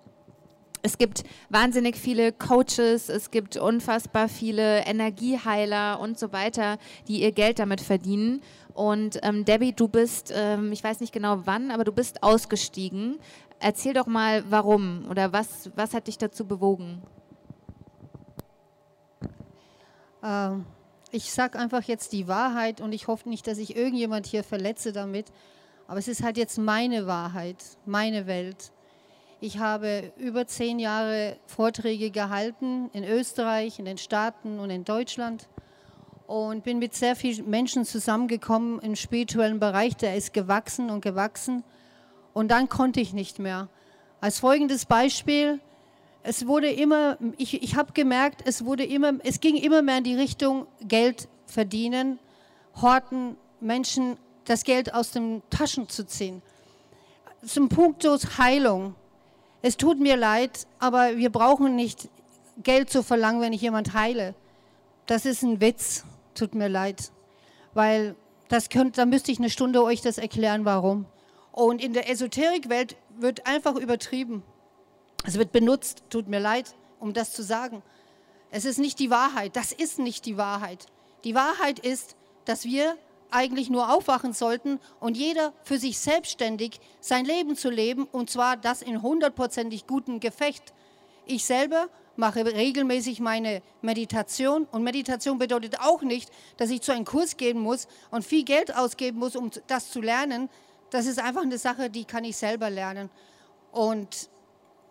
Es 0.86 0.98
gibt 0.98 1.24
wahnsinnig 1.50 1.96
viele 1.96 2.34
Coaches, 2.34 3.08
es 3.08 3.32
gibt 3.32 3.56
unfassbar 3.56 4.28
viele 4.28 4.86
Energieheiler 4.86 5.98
und 6.02 6.19
so 6.19 6.34
weiter, 6.34 6.78
die 7.08 7.22
ihr 7.22 7.32
Geld 7.32 7.60
damit 7.60 7.80
verdienen. 7.80 8.41
Und 8.74 9.17
ähm, 9.24 9.46
Debbie, 9.46 9.72
du 9.72 9.88
bist, 9.88 10.34
ähm, 10.36 10.74
ich 10.74 10.84
weiß 10.84 11.00
nicht 11.00 11.13
genau 11.13 11.46
wann, 11.46 11.72
aber 11.72 11.86
du 11.86 11.93
bist 11.93 12.22
ausgestiegen. 12.22 13.17
Erzähl 13.60 13.93
doch 13.93 14.08
mal, 14.08 14.43
warum 14.50 15.06
oder 15.10 15.32
was, 15.32 15.72
was 15.74 15.93
hat 15.93 16.08
dich 16.08 16.17
dazu 16.17 16.46
bewogen? 16.46 17.02
Ähm, 20.22 20.65
ich 21.12 21.32
sage 21.32 21.58
einfach 21.60 21.84
jetzt 21.84 22.12
die 22.12 22.28
Wahrheit 22.28 22.82
und 22.82 22.91
ich 22.91 23.08
hoffe 23.08 23.30
nicht, 23.30 23.48
dass 23.48 23.58
ich 23.58 23.78
irgendjemand 23.78 24.26
hier 24.26 24.43
verletze 24.43 24.91
damit. 24.91 25.28
Aber 25.88 26.00
es 26.00 26.10
ist 26.10 26.24
halt 26.24 26.36
jetzt 26.36 26.58
meine 26.58 27.08
Wahrheit, 27.08 27.63
meine 27.86 28.28
Welt. 28.28 28.74
Ich 29.45 29.58
habe 29.58 30.13
über 30.15 30.47
zehn 30.47 30.79
Jahre 30.79 31.36
Vorträge 31.47 32.12
gehalten 32.12 32.89
in 32.93 33.03
Österreich, 33.03 33.77
in 33.77 33.84
den 33.84 33.97
Staaten 33.97 34.58
und 34.58 34.69
in 34.69 34.86
Deutschland 34.86 35.49
und 36.27 36.63
bin 36.63 36.79
mit 36.79 36.95
sehr 36.95 37.17
vielen 37.17 37.49
Menschen 37.49 37.84
zusammengekommen 37.84 38.79
im 38.79 38.95
spirituellen 38.95 39.60
Bereich. 39.60 39.97
Der 39.97 40.15
ist 40.15 40.34
gewachsen 40.34 40.89
und 40.89 41.01
gewachsen 41.01 41.65
und 42.32 42.51
dann 42.51 42.69
konnte 42.69 43.01
ich 43.01 43.12
nicht 43.12 43.38
mehr. 43.38 43.67
Als 44.21 44.39
folgendes 44.39 44.86
Beispiel, 44.86 45.60
es 46.23 46.47
wurde 46.47 46.69
immer, 46.69 47.17
ich, 47.36 47.62
ich 47.62 47.75
habe 47.75 47.91
gemerkt, 47.91 48.43
es 48.45 48.63
wurde 48.63 48.86
immer, 48.86 49.12
es 49.25 49.41
ging 49.41 49.58
immer 49.58 49.82
mehr 49.82 49.97
in 49.97 50.06
die 50.06 50.15
Richtung 50.15 50.67
Geld 50.79 51.27
verdienen, 51.47 52.17
horten, 52.82 53.36
Menschen 53.60 54.15
das 54.45 54.63
Geld 54.63 54.93
aus 54.93 55.12
den 55.12 55.41
Taschen 55.49 55.89
zu 55.89 56.06
ziehen. 56.06 56.41
Zum 57.45 57.67
Punkt 57.67 58.06
Heilung 58.38 58.95
es 59.63 59.78
tut 59.78 59.97
mir 59.97 60.17
leid, 60.17 60.67
aber 60.78 61.15
wir 61.15 61.32
brauchen 61.32 61.76
nicht 61.76 62.10
Geld 62.62 62.89
zu 62.89 63.02
verlangen, 63.02 63.41
wenn 63.41 63.54
ich 63.54 63.62
jemand 63.62 63.93
heile. 63.93 64.36
Das 65.06 65.26
ist 65.26 65.41
ein 65.41 65.62
Witz, 65.62 66.04
tut 66.36 66.54
mir 66.54 66.67
leid. 66.67 67.12
Weil 67.73 68.15
das 68.49 68.67
könnt, 68.67 68.97
da 68.97 69.06
müsste 69.06 69.32
ich 69.32 69.39
eine 69.39 69.49
Stunde 69.49 69.82
euch 69.82 70.02
das 70.02 70.17
erklären, 70.17 70.65
warum. 70.65 71.06
Und 71.54 71.82
in 71.82 71.93
der 71.93 72.10
Esoterikwelt 72.10 72.97
wird 73.17 73.47
einfach 73.47 73.76
übertrieben. 73.76 74.43
Es 75.26 75.38
wird 75.38 75.54
benutzt, 75.54 76.04
tut 76.10 76.28
mir 76.28 76.41
leid, 76.41 76.76
um 76.99 77.13
das 77.13 77.32
zu 77.32 77.41
sagen. 77.41 77.82
Es 78.52 78.65
ist 78.65 78.80
nicht 78.80 78.99
die 78.99 79.10
Wahrheit. 79.10 79.56
Das 79.56 79.71
ist 79.71 79.97
nicht 79.97 80.26
die 80.26 80.36
Wahrheit. 80.36 80.88
Die 81.23 81.36
Wahrheit 81.36 81.80
ist, 81.80 82.17
dass 82.43 82.65
wir 82.65 82.97
eigentlich 83.34 83.69
nur 83.69 83.93
aufwachen 83.93 84.34
sollten 84.34 84.80
und 85.00 85.17
jeder 85.17 85.54
für 85.63 85.78
sich 85.78 86.00
selbstständig 86.00 86.80
sein 87.00 87.26
Leben 87.26 87.56
zu 87.56 87.69
leben 87.69 88.08
und 88.12 88.30
zwar 88.30 88.58
das 88.58 88.82
in 88.82 89.02
hundertprozentig 89.02 89.88
guten 89.88 90.19
Gefecht. 90.19 90.74
Ich 91.26 91.46
selber 91.46 91.89
mache 92.15 92.46
regelmäßig 92.46 93.19
meine 93.19 93.62
Meditation 93.82 94.65
und 94.72 94.84
Meditation 94.84 95.39
bedeutet 95.39 95.80
auch 95.80 96.02
nicht, 96.04 96.30
dass 96.58 96.69
ich 96.69 96.82
zu 96.82 96.91
einem 96.91 97.06
Kurs 97.06 97.38
gehen 97.38 97.60
muss 97.60 97.88
und 98.12 98.24
viel 98.24 98.43
Geld 98.43 98.76
ausgeben 98.76 99.19
muss, 99.19 99.36
um 99.36 99.50
das 99.67 99.89
zu 99.89 100.00
lernen. 100.00 100.50
Das 100.91 101.06
ist 101.06 101.19
einfach 101.19 101.41
eine 101.41 101.58
Sache, 101.58 101.89
die 101.89 102.06
kann 102.06 102.24
ich 102.24 102.38
selber 102.38 102.69
lernen. 102.69 103.10
Und 103.72 104.30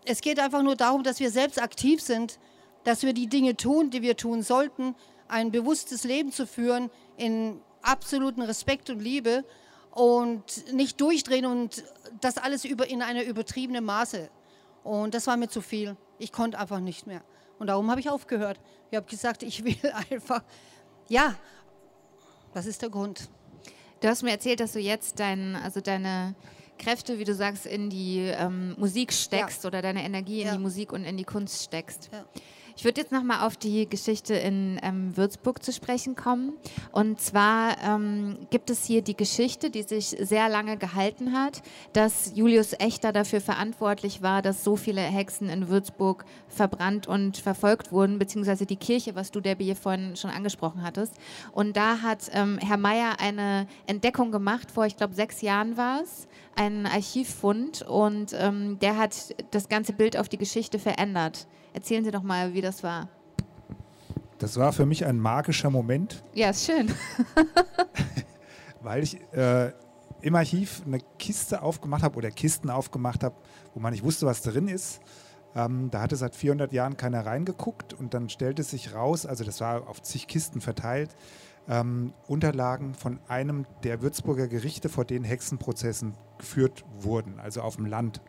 es 0.04 0.20
geht 0.20 0.40
einfach 0.40 0.62
nur 0.62 0.74
darum, 0.74 1.04
dass 1.04 1.20
wir 1.20 1.30
selbst 1.30 1.62
aktiv 1.62 2.00
sind, 2.00 2.38
dass 2.82 3.02
wir 3.02 3.12
die 3.12 3.28
Dinge 3.28 3.56
tun, 3.56 3.90
die 3.90 4.02
wir 4.02 4.16
tun 4.16 4.42
sollten, 4.42 4.96
ein 5.28 5.52
bewusstes 5.52 6.02
Leben 6.02 6.32
zu 6.32 6.46
führen 6.46 6.90
in 7.16 7.60
absoluten 7.82 8.42
Respekt 8.42 8.90
und 8.90 9.00
Liebe 9.00 9.44
und 9.90 10.72
nicht 10.72 11.00
durchdrehen 11.00 11.46
und 11.46 11.84
das 12.20 12.38
alles 12.38 12.64
über, 12.64 12.88
in 12.88 13.02
einer 13.02 13.24
übertriebenen 13.24 13.84
Maße. 13.84 14.30
Und 14.84 15.14
das 15.14 15.26
war 15.26 15.36
mir 15.36 15.48
zu 15.48 15.60
viel. 15.60 15.96
Ich 16.18 16.32
konnte 16.32 16.58
einfach 16.58 16.80
nicht 16.80 17.06
mehr. 17.06 17.22
Und 17.58 17.68
darum 17.68 17.90
habe 17.90 18.00
ich 18.00 18.08
aufgehört. 18.08 18.58
Ich 18.90 18.96
habe 18.96 19.08
gesagt, 19.08 19.42
ich 19.42 19.64
will 19.64 19.76
einfach, 20.10 20.42
ja, 21.08 21.36
das 22.54 22.66
ist 22.66 22.82
der 22.82 22.90
Grund. 22.90 23.28
Du 24.00 24.08
hast 24.08 24.22
mir 24.22 24.32
erzählt, 24.32 24.60
dass 24.60 24.72
du 24.72 24.80
jetzt 24.80 25.20
dein, 25.20 25.54
also 25.56 25.80
deine 25.80 26.34
Kräfte, 26.78 27.18
wie 27.18 27.24
du 27.24 27.34
sagst, 27.34 27.66
in 27.66 27.88
die 27.88 28.18
ähm, 28.18 28.74
Musik 28.78 29.12
steckst 29.12 29.62
ja. 29.62 29.68
oder 29.68 29.82
deine 29.82 30.02
Energie 30.02 30.40
in 30.40 30.48
ja. 30.48 30.52
die 30.54 30.58
Musik 30.58 30.92
und 30.92 31.04
in 31.04 31.16
die 31.16 31.24
Kunst 31.24 31.62
steckst. 31.62 32.10
Ja. 32.12 32.24
Ich 32.76 32.84
würde 32.84 33.00
jetzt 33.00 33.12
nochmal 33.12 33.46
auf 33.46 33.56
die 33.56 33.88
Geschichte 33.88 34.34
in 34.34 34.80
ähm, 34.82 35.16
Würzburg 35.16 35.62
zu 35.62 35.72
sprechen 35.72 36.16
kommen. 36.16 36.54
Und 36.90 37.20
zwar 37.20 37.76
ähm, 37.82 38.38
gibt 38.50 38.70
es 38.70 38.84
hier 38.84 39.02
die 39.02 39.16
Geschichte, 39.16 39.70
die 39.70 39.82
sich 39.82 40.06
sehr 40.06 40.48
lange 40.48 40.76
gehalten 40.76 41.32
hat, 41.32 41.62
dass 41.92 42.32
Julius 42.34 42.72
Echter 42.78 43.12
dafür 43.12 43.40
verantwortlich 43.40 44.22
war, 44.22 44.42
dass 44.42 44.64
so 44.64 44.76
viele 44.76 45.02
Hexen 45.02 45.48
in 45.48 45.68
Würzburg 45.68 46.24
verbrannt 46.48 47.06
und 47.06 47.36
verfolgt 47.36 47.92
wurden, 47.92 48.18
beziehungsweise 48.18 48.66
die 48.66 48.76
Kirche, 48.76 49.14
was 49.14 49.30
du, 49.30 49.40
Debbie, 49.40 49.74
vorhin 49.74 50.16
schon 50.16 50.30
angesprochen 50.30 50.82
hattest. 50.82 51.14
Und 51.52 51.76
da 51.76 52.00
hat 52.02 52.30
ähm, 52.32 52.58
Herr 52.58 52.78
Meier 52.78 53.20
eine 53.20 53.66
Entdeckung 53.86 54.32
gemacht, 54.32 54.70
vor, 54.70 54.86
ich 54.86 54.96
glaube, 54.96 55.14
sechs 55.14 55.42
Jahren 55.42 55.76
war 55.76 56.00
es, 56.02 56.26
einen 56.56 56.86
Archivfund 56.86 57.82
und 57.82 58.34
ähm, 58.38 58.78
der 58.80 58.98
hat 58.98 59.34
das 59.50 59.68
ganze 59.68 59.92
Bild 59.92 60.16
auf 60.16 60.28
die 60.28 60.38
Geschichte 60.38 60.78
verändert. 60.78 61.46
Erzählen 61.72 62.04
Sie 62.04 62.10
doch 62.10 62.22
mal, 62.22 62.52
wie 62.54 62.60
das 62.60 62.82
war. 62.82 63.08
Das 64.38 64.56
war 64.56 64.72
für 64.72 64.86
mich 64.86 65.06
ein 65.06 65.18
magischer 65.18 65.70
Moment. 65.70 66.24
Ja, 66.34 66.50
ist 66.50 66.66
schön. 66.66 66.92
weil 68.82 69.02
ich 69.02 69.20
äh, 69.32 69.72
im 70.20 70.34
Archiv 70.34 70.82
eine 70.86 70.98
Kiste 71.18 71.62
aufgemacht 71.62 72.02
habe 72.02 72.16
oder 72.16 72.30
Kisten 72.30 72.70
aufgemacht 72.70 73.24
habe, 73.24 73.36
wo 73.74 73.80
man 73.80 73.92
nicht 73.92 74.04
wusste, 74.04 74.26
was 74.26 74.42
drin 74.42 74.68
ist. 74.68 75.00
Ähm, 75.54 75.90
da 75.90 76.00
hatte 76.00 76.16
seit 76.16 76.34
400 76.34 76.72
Jahren 76.72 76.96
keiner 76.96 77.26
reingeguckt 77.26 77.92
und 77.92 78.14
dann 78.14 78.28
stellte 78.28 78.62
sich 78.62 78.94
raus, 78.94 79.26
also 79.26 79.44
das 79.44 79.60
war 79.60 79.88
auf 79.88 80.00
zig 80.02 80.26
Kisten 80.26 80.60
verteilt, 80.60 81.14
ähm, 81.68 82.14
Unterlagen 82.26 82.94
von 82.94 83.20
einem 83.28 83.66
der 83.84 84.00
Würzburger 84.02 84.48
Gerichte, 84.48 84.88
vor 84.88 85.04
denen 85.04 85.24
Hexenprozessen 85.24 86.14
geführt 86.38 86.84
wurden, 86.98 87.38
also 87.38 87.60
auf 87.60 87.76
dem 87.76 87.86
Land. 87.86 88.20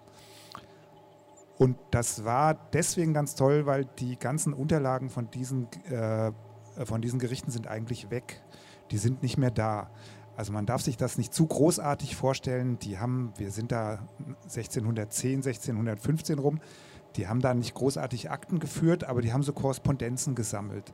Und 1.63 1.78
das 1.91 2.26
war 2.26 2.56
deswegen 2.73 3.13
ganz 3.13 3.36
toll, 3.36 3.65
weil 3.65 3.86
die 3.86 4.19
ganzen 4.19 4.52
Unterlagen 4.52 5.10
von 5.10 5.32
diesen, 5.32 5.71
äh, 5.86 6.34
von 6.84 7.02
diesen 7.02 7.19
Gerichten 7.19 7.52
sind 7.52 7.67
eigentlich 7.67 8.12
weg. 8.12 8.43
Die 8.91 8.97
sind 8.97 9.23
nicht 9.23 9.38
mehr 9.38 9.49
da. 9.49 9.89
Also 10.36 10.52
man 10.52 10.65
darf 10.65 10.82
sich 10.82 10.97
das 10.97 11.17
nicht 11.17 11.34
zu 11.34 11.47
großartig 11.47 12.17
vorstellen. 12.17 12.80
Die 12.80 12.99
haben, 12.99 13.32
wir 13.38 13.49
sind 13.49 13.72
da 13.72 14.05
1610, 14.43 15.36
1615 15.38 16.38
rum, 16.38 16.59
die 17.16 17.30
haben 17.30 17.39
da 17.39 17.53
nicht 17.53 17.76
großartig 17.76 18.30
Akten 18.30 18.59
geführt, 18.59 19.05
aber 19.05 19.22
die 19.22 19.32
haben 19.32 19.43
so 19.43 19.53
Korrespondenzen 19.53 20.36
gesammelt. 20.36 20.93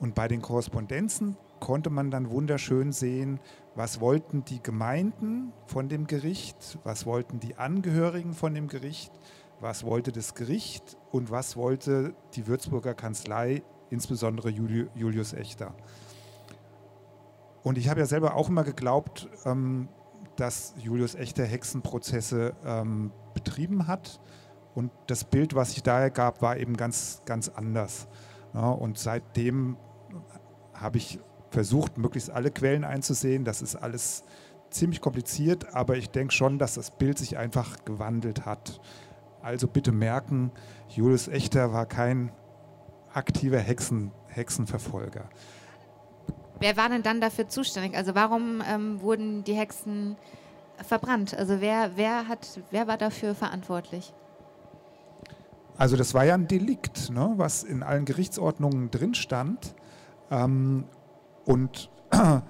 Und 0.00 0.16
bei 0.16 0.26
den 0.26 0.42
Korrespondenzen 0.42 1.36
konnte 1.60 1.90
man 1.90 2.10
dann 2.10 2.28
wunderschön 2.30 2.90
sehen, 2.90 3.38
was 3.76 4.00
wollten 4.00 4.44
die 4.44 4.60
Gemeinden 4.64 5.52
von 5.66 5.88
dem 5.88 6.08
Gericht, 6.08 6.80
was 6.82 7.06
wollten 7.06 7.38
die 7.38 7.54
Angehörigen 7.54 8.32
von 8.32 8.52
dem 8.52 8.66
Gericht, 8.66 9.12
was 9.60 9.84
wollte 9.84 10.12
das 10.12 10.34
Gericht 10.34 10.96
und 11.10 11.30
was 11.30 11.56
wollte 11.56 12.14
die 12.34 12.46
Würzburger 12.46 12.94
Kanzlei, 12.94 13.62
insbesondere 13.90 14.50
Julius 14.50 15.32
Echter. 15.32 15.74
Und 17.62 17.78
ich 17.78 17.88
habe 17.88 18.00
ja 18.00 18.06
selber 18.06 18.34
auch 18.34 18.48
immer 18.48 18.64
geglaubt, 18.64 19.28
ähm, 19.44 19.88
dass 20.36 20.74
Julius 20.78 21.14
Echter 21.14 21.44
Hexenprozesse 21.44 22.54
ähm, 22.64 23.10
betrieben 23.34 23.86
hat. 23.86 24.20
Und 24.74 24.92
das 25.08 25.24
Bild, 25.24 25.54
was 25.54 25.72
sich 25.72 25.82
daher 25.82 26.10
gab, 26.10 26.40
war 26.40 26.56
eben 26.56 26.76
ganz, 26.76 27.22
ganz 27.24 27.48
anders. 27.48 28.06
und 28.52 28.96
seitdem 28.96 29.76
habe 30.72 30.98
ich 30.98 31.18
versucht, 31.50 31.98
möglichst 31.98 32.30
alle 32.30 32.50
Quellen 32.50 32.84
einzusehen. 32.84 33.44
Das 33.44 33.62
ist 33.62 33.74
alles 33.74 34.22
ziemlich 34.70 35.00
kompliziert, 35.00 35.74
aber 35.74 35.96
ich 35.96 36.10
denke 36.10 36.32
schon, 36.32 36.58
dass 36.58 36.74
das 36.74 36.90
Bild 36.90 37.18
sich 37.18 37.36
einfach 37.36 37.84
gewandelt 37.84 38.44
hat. 38.44 38.80
Also 39.42 39.66
bitte 39.66 39.92
merken, 39.92 40.50
Julius 40.88 41.28
Echter 41.28 41.72
war 41.72 41.86
kein 41.86 42.32
aktiver 43.12 43.58
Hexen, 43.58 44.12
Hexenverfolger. 44.26 45.28
Wer 46.60 46.76
war 46.76 46.88
denn 46.88 47.02
dann 47.02 47.20
dafür 47.20 47.48
zuständig? 47.48 47.96
Also 47.96 48.14
warum 48.14 48.62
ähm, 48.68 49.00
wurden 49.00 49.44
die 49.44 49.54
Hexen 49.54 50.16
verbrannt? 50.82 51.36
Also 51.36 51.60
wer, 51.60 51.92
wer, 51.96 52.28
hat, 52.28 52.60
wer 52.70 52.86
war 52.88 52.96
dafür 52.96 53.34
verantwortlich? 53.34 54.12
Also 55.76 55.96
das 55.96 56.12
war 56.14 56.24
ja 56.24 56.34
ein 56.34 56.48
Delikt, 56.48 57.10
ne, 57.10 57.34
was 57.36 57.62
in 57.62 57.84
allen 57.84 58.04
Gerichtsordnungen 58.04 58.90
drin 58.90 59.14
stand. 59.14 59.74
Ähm, 60.30 60.84
und 61.44 61.90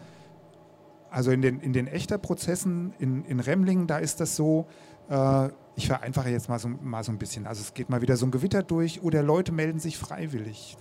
also 1.10 1.30
in 1.30 1.42
den, 1.42 1.60
in 1.60 1.74
den 1.74 1.86
Echterprozessen 1.86 2.94
in, 2.98 3.24
in 3.26 3.40
Remlingen, 3.40 3.86
da 3.86 3.98
ist 3.98 4.20
das 4.20 4.34
so, 4.34 4.66
äh, 5.10 5.50
ich 5.78 5.86
vereinfache 5.86 6.28
jetzt 6.28 6.48
mal 6.48 6.58
so, 6.58 6.68
mal 6.68 7.04
so 7.04 7.12
ein 7.12 7.18
bisschen. 7.18 7.46
Also 7.46 7.62
es 7.62 7.72
geht 7.72 7.88
mal 7.88 8.02
wieder 8.02 8.16
so 8.16 8.26
ein 8.26 8.32
Gewitter 8.32 8.64
durch 8.64 9.00
oder 9.00 9.22
Leute 9.22 9.52
melden 9.52 9.78
sich 9.78 9.96
freiwillig. 9.96 10.76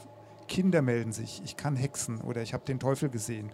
Kinder 0.48 0.82
melden 0.82 1.12
sich, 1.12 1.40
ich 1.46 1.56
kann 1.56 1.76
hexen 1.76 2.20
oder 2.22 2.42
ich 2.42 2.56
habe 2.56 2.66
den 2.66 2.80
Teufel 2.80 3.10
gesehen 3.10 3.52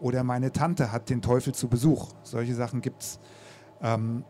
oder 0.00 0.24
meine 0.24 0.52
Tante 0.52 0.92
hat 0.92 1.10
den 1.10 1.20
Teufel 1.20 1.54
zu 1.54 1.68
Besuch. 1.68 2.14
Solche 2.22 2.54
Sachen 2.54 2.80
gibt 2.80 3.02
es. 3.02 3.20
Ähm, 3.82 4.24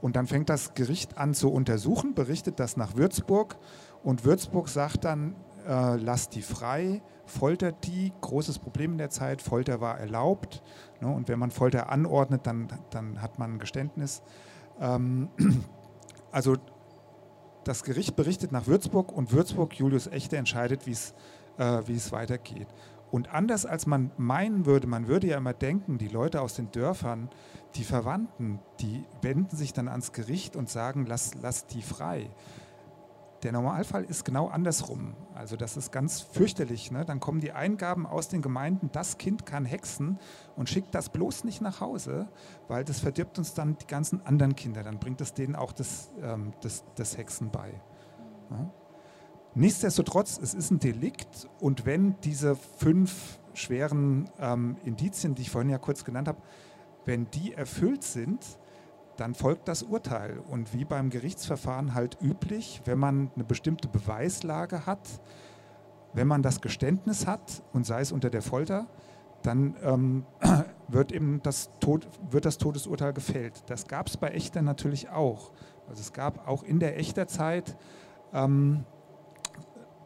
und 0.00 0.14
dann 0.14 0.28
fängt 0.28 0.48
das 0.48 0.74
Gericht 0.74 1.18
an 1.18 1.34
zu 1.34 1.50
untersuchen, 1.50 2.14
berichtet 2.14 2.60
das 2.60 2.76
nach 2.76 2.94
Würzburg 2.94 3.56
und 4.04 4.24
Würzburg 4.24 4.68
sagt 4.68 5.04
dann, 5.04 5.34
äh, 5.66 5.96
lasst 5.96 6.36
die 6.36 6.42
frei, 6.42 7.02
foltert 7.26 7.84
die. 7.84 8.12
Großes 8.20 8.60
Problem 8.60 8.92
in 8.92 8.98
der 8.98 9.10
Zeit, 9.10 9.42
Folter 9.42 9.80
war 9.80 9.98
erlaubt. 9.98 10.62
Ne, 11.00 11.08
und 11.08 11.26
wenn 11.26 11.40
man 11.40 11.50
Folter 11.50 11.90
anordnet, 11.90 12.46
dann, 12.46 12.68
dann 12.90 13.20
hat 13.20 13.40
man 13.40 13.54
ein 13.54 13.58
Geständnis. 13.58 14.22
Ähm, 14.80 15.28
also 16.32 16.56
das 17.64 17.84
Gericht 17.84 18.16
berichtet 18.16 18.50
nach 18.50 18.66
Würzburg 18.66 19.12
und 19.12 19.30
Würzburg, 19.32 19.74
Julius 19.74 20.08
Echte, 20.08 20.36
entscheidet, 20.36 20.86
wie 20.86 20.96
äh, 21.58 21.92
es 21.92 22.10
weitergeht. 22.10 22.66
Und 23.12 23.32
anders 23.32 23.66
als 23.66 23.86
man 23.86 24.10
meinen 24.16 24.64
würde, 24.64 24.86
man 24.86 25.06
würde 25.06 25.26
ja 25.26 25.36
immer 25.36 25.52
denken, 25.52 25.98
die 25.98 26.08
Leute 26.08 26.40
aus 26.40 26.54
den 26.54 26.72
Dörfern, 26.72 27.28
die 27.74 27.84
Verwandten, 27.84 28.58
die 28.80 29.04
wenden 29.20 29.54
sich 29.54 29.74
dann 29.74 29.86
ans 29.86 30.12
Gericht 30.12 30.56
und 30.56 30.70
sagen, 30.70 31.04
lass, 31.06 31.34
lass 31.34 31.66
die 31.66 31.82
frei. 31.82 32.30
Der 33.42 33.50
Normalfall 33.50 34.04
ist 34.04 34.24
genau 34.24 34.46
andersrum. 34.46 35.14
Also 35.34 35.56
das 35.56 35.76
ist 35.76 35.90
ganz 35.90 36.20
fürchterlich. 36.20 36.92
Ne? 36.92 37.04
Dann 37.04 37.18
kommen 37.18 37.40
die 37.40 37.50
Eingaben 37.50 38.06
aus 38.06 38.28
den 38.28 38.40
Gemeinden, 38.40 38.90
das 38.92 39.18
Kind 39.18 39.46
kann 39.46 39.64
hexen 39.64 40.20
und 40.54 40.68
schickt 40.68 40.94
das 40.94 41.08
bloß 41.08 41.42
nicht 41.42 41.60
nach 41.60 41.80
Hause, 41.80 42.28
weil 42.68 42.84
das 42.84 43.00
verdirbt 43.00 43.38
uns 43.38 43.54
dann 43.54 43.76
die 43.78 43.86
ganzen 43.86 44.24
anderen 44.24 44.54
Kinder. 44.54 44.84
Dann 44.84 45.00
bringt 45.00 45.20
es 45.20 45.34
denen 45.34 45.56
auch 45.56 45.72
das, 45.72 46.12
ähm, 46.22 46.52
das, 46.60 46.84
das 46.94 47.18
Hexen 47.18 47.50
bei. 47.50 47.72
Ja? 48.50 48.70
Nichtsdestotrotz, 49.54 50.38
es 50.40 50.54
ist 50.54 50.70
ein 50.70 50.78
Delikt 50.78 51.48
und 51.60 51.84
wenn 51.84 52.18
diese 52.20 52.54
fünf 52.54 53.40
schweren 53.54 54.30
ähm, 54.38 54.76
Indizien, 54.84 55.34
die 55.34 55.42
ich 55.42 55.50
vorhin 55.50 55.68
ja 55.68 55.78
kurz 55.78 56.04
genannt 56.04 56.28
habe, 56.28 56.40
wenn 57.04 57.28
die 57.30 57.52
erfüllt 57.52 58.04
sind, 58.04 58.38
dann 59.16 59.34
folgt 59.34 59.68
das 59.68 59.82
Urteil. 59.82 60.38
Und 60.38 60.74
wie 60.74 60.84
beim 60.84 61.10
Gerichtsverfahren 61.10 61.94
halt 61.94 62.18
üblich, 62.20 62.82
wenn 62.84 62.98
man 62.98 63.30
eine 63.34 63.44
bestimmte 63.44 63.88
Beweislage 63.88 64.86
hat, 64.86 65.08
wenn 66.14 66.26
man 66.26 66.42
das 66.42 66.60
Geständnis 66.60 67.26
hat 67.26 67.62
und 67.72 67.86
sei 67.86 68.00
es 68.00 68.12
unter 68.12 68.30
der 68.30 68.42
Folter, 68.42 68.86
dann 69.42 69.76
ähm, 69.82 70.24
wird 70.88 71.12
eben 71.12 71.42
das, 71.42 71.70
Tod, 71.80 72.08
wird 72.30 72.44
das 72.44 72.58
Todesurteil 72.58 73.12
gefällt. 73.12 73.64
Das 73.66 73.86
gab 73.86 74.08
es 74.08 74.16
bei 74.16 74.28
Echter 74.28 74.62
natürlich 74.62 75.08
auch. 75.08 75.52
Also 75.88 76.00
es 76.00 76.12
gab 76.12 76.46
auch 76.48 76.62
in 76.62 76.78
der 76.78 76.98
Echterzeit 76.98 77.76
ähm, 78.32 78.84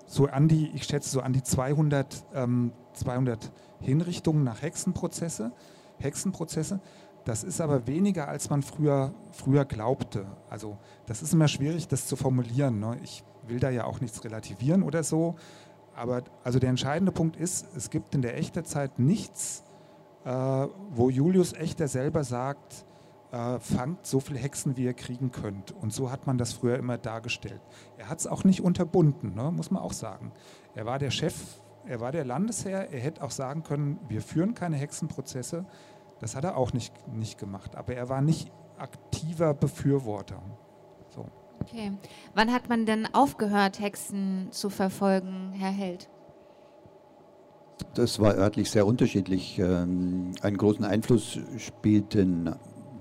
so 0.07 0.27
an 0.27 0.49
die, 0.49 0.71
ich 0.71 0.85
schätze 0.85 1.11
so 1.11 1.21
an 1.21 1.33
die 1.33 1.43
200, 1.43 2.25
ähm, 2.35 2.73
200 2.95 3.53
Hinrichtungen 3.81 4.45
nach 4.45 4.63
Hexenprozesse, 4.63 5.53
Hexenprozesse. 5.99 6.81
Das 7.27 7.43
ist 7.43 7.61
aber 7.61 7.89
weniger, 7.89 8.29
als 8.29 8.51
man 8.51 8.63
früher, 8.63 9.13
früher 9.33 9.65
glaubte. 9.65 10.27
Also 10.49 10.79
das 11.07 11.23
ist 11.23 11.33
immer 11.33 11.49
schwierig, 11.49 11.89
das 11.89 12.07
zu 12.07 12.15
formulieren. 12.15 12.79
Ne? 12.79 12.99
Ich 13.03 13.25
will 13.49 13.59
da 13.59 13.69
ja 13.69 13.83
auch 13.83 14.01
nichts 14.01 14.23
relativieren 14.23 14.85
oder 14.85 15.03
so. 15.03 15.35
Aber 15.97 16.23
also 16.45 16.61
der 16.61 16.71
entscheidende 16.71 17.11
Punkt 17.11 17.37
ist, 17.37 17.67
es 17.77 17.91
gibt 17.91 18.15
in 18.15 18.23
der 18.23 18.39
Echterzeit 18.39 19.01
nichts, 19.01 19.65
äh, 20.25 20.31
wo 20.31 21.11
Julius 21.11 21.53
Echter 21.53 21.89
selber 21.89 22.23
sagt, 22.23 22.85
äh, 23.33 23.59
fangt 23.59 24.07
so 24.07 24.21
viele 24.21 24.39
Hexen, 24.39 24.77
wie 24.77 24.85
ihr 24.85 24.95
kriegen 24.95 25.33
könnt. 25.33 25.73
Und 25.73 25.93
so 25.93 26.13
hat 26.13 26.29
man 26.29 26.39
das 26.39 26.53
früher 26.53 26.79
immer 26.79 26.97
dargestellt. 26.97 27.61
Er 27.99 28.09
hat 28.09 28.21
es 28.21 28.29
auch 28.29 28.45
nicht 28.45 28.61
unterbunden, 28.61 29.35
ne? 29.35 29.51
muss 29.51 29.73
man 29.73 29.83
auch 29.83 29.95
sagen. 29.95 30.31
Er 30.77 30.87
war 30.87 31.01
der 31.01 31.11
Chef, 31.11 31.35
er 31.87 31.99
war 31.99 32.13
der 32.13 32.25
Landesherr, 32.25 32.89
er 32.93 33.01
hätte 33.01 33.25
auch 33.25 33.33
sagen 33.33 33.65
können, 33.65 33.99
wir 34.09 34.23
führen 34.23 34.55
keine 34.55 34.77
Hexenprozesse, 34.77 35.67
das 36.21 36.37
hat 36.37 36.45
er 36.45 36.57
auch 36.57 36.73
nicht, 36.73 36.93
nicht 37.09 37.39
gemacht. 37.39 37.77
Aber 37.77 37.95
er 37.95 38.09
war 38.09 38.21
nicht 38.21 38.51
aktiver 38.79 39.55
Befürworter. 39.55 40.43
So. 41.15 41.27
Okay. 41.61 41.93
Wann 42.35 42.53
hat 42.53 42.69
man 42.69 42.87
denn 42.87 43.09
aufgehört, 43.13 43.81
Hexen 43.81 44.49
zu 44.51 44.71
verfolgen, 44.71 45.53
Herr 45.53 45.71
Held? 45.71 46.09
Das 47.95 48.21
war 48.21 48.35
örtlich 48.35 48.71
sehr 48.71 48.87
unterschiedlich. 48.87 49.59
Ähm, 49.59 50.33
einen 50.43 50.57
großen 50.57 50.85
Einfluss 50.85 51.39
spielten 51.57 52.55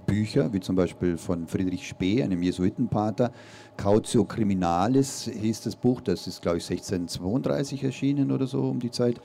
Bücher, 0.06 0.54
wie 0.54 0.60
zum 0.60 0.76
Beispiel 0.76 1.18
von 1.18 1.48
Friedrich 1.48 1.88
Spee, 1.88 2.24
einem 2.24 2.42
Jesuitenpater. 2.42 3.32
Cautio 3.78 4.24
Criminalis 4.26 5.30
hieß 5.34 5.62
das 5.62 5.76
Buch, 5.76 6.02
das 6.02 6.28
ist, 6.28 6.42
glaube 6.42 6.58
ich, 6.58 6.70
1632 6.70 7.84
erschienen 7.84 8.32
oder 8.32 8.48
so 8.48 8.70
um 8.70 8.80
die 8.80 8.92
Zeit. 8.92 9.20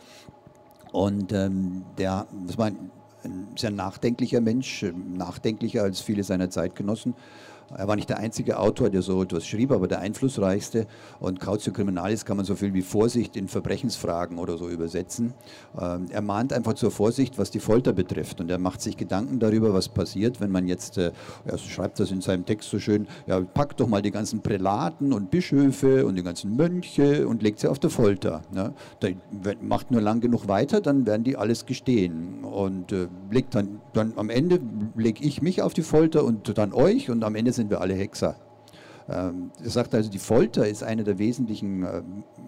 Und 0.92 1.32
ähm, 1.32 1.84
der, 1.98 2.26
das 2.46 2.58
war 2.58 2.66
ein 2.66 2.90
ein 3.24 3.48
sehr 3.56 3.70
nachdenklicher 3.70 4.40
Mensch, 4.40 4.84
nachdenklicher 4.94 5.82
als 5.82 6.00
viele 6.00 6.24
seiner 6.24 6.50
Zeitgenossen. 6.50 7.14
Er 7.76 7.86
war 7.86 7.96
nicht 7.96 8.08
der 8.08 8.18
einzige 8.18 8.58
Autor, 8.58 8.90
der 8.90 9.02
so 9.02 9.22
etwas 9.22 9.46
schrieb, 9.46 9.70
aber 9.70 9.86
der 9.86 10.00
einflussreichste. 10.00 10.86
Und 11.20 11.40
Cautio 11.40 11.72
Criminalis 11.72 12.24
kann 12.24 12.36
man 12.36 12.46
so 12.46 12.54
viel 12.54 12.74
wie 12.74 12.82
Vorsicht 12.82 13.36
in 13.36 13.48
Verbrechensfragen 13.48 14.38
oder 14.38 14.58
so 14.58 14.68
übersetzen. 14.68 15.34
Ähm, 15.80 16.06
er 16.10 16.22
mahnt 16.22 16.52
einfach 16.52 16.74
zur 16.74 16.90
Vorsicht, 16.90 17.38
was 17.38 17.50
die 17.50 17.60
Folter 17.60 17.92
betrifft. 17.92 18.40
Und 18.40 18.50
er 18.50 18.58
macht 18.58 18.80
sich 18.80 18.96
Gedanken 18.96 19.38
darüber, 19.38 19.72
was 19.72 19.88
passiert, 19.88 20.40
wenn 20.40 20.50
man 20.50 20.66
jetzt, 20.66 20.98
äh, 20.98 21.12
er 21.44 21.58
schreibt 21.58 22.00
das 22.00 22.10
in 22.10 22.20
seinem 22.20 22.44
Text 22.44 22.70
so 22.70 22.78
schön, 22.78 23.06
ja, 23.26 23.40
packt 23.40 23.80
doch 23.80 23.86
mal 23.86 24.02
die 24.02 24.10
ganzen 24.10 24.40
Prälaten 24.40 25.12
und 25.12 25.30
Bischöfe 25.30 26.06
und 26.06 26.16
die 26.16 26.22
ganzen 26.22 26.56
Mönche 26.56 27.28
und 27.28 27.42
legt 27.42 27.60
sie 27.60 27.68
auf 27.68 27.78
der 27.78 27.90
Folter. 27.90 28.42
Ne? 28.52 28.74
Macht 29.62 29.90
nur 29.90 30.00
lang 30.00 30.20
genug 30.20 30.48
weiter, 30.48 30.80
dann 30.80 31.06
werden 31.06 31.24
die 31.24 31.36
alles 31.36 31.66
gestehen. 31.66 32.44
Und 32.44 32.92
äh, 32.92 33.06
legt 33.30 33.54
dann, 33.54 33.80
dann 33.92 34.14
am 34.16 34.28
Ende 34.28 34.60
lege 34.96 35.24
ich 35.24 35.40
mich 35.40 35.62
auf 35.62 35.72
die 35.72 35.82
Folter 35.82 36.24
und 36.24 36.56
dann 36.58 36.72
euch 36.72 37.10
und 37.10 37.22
am 37.22 37.34
Ende 37.34 37.52
sind 37.52 37.59
wir 37.68 37.80
alle 37.80 37.94
Hexer. 37.94 38.36
Ähm, 39.10 39.50
er 39.62 39.70
sagt 39.70 39.94
also, 39.94 40.08
die 40.08 40.18
Folter 40.18 40.68
ist 40.68 40.84
eine 40.84 41.02
der 41.02 41.18
wesentlichen 41.18 41.82
äh, 41.82 42.02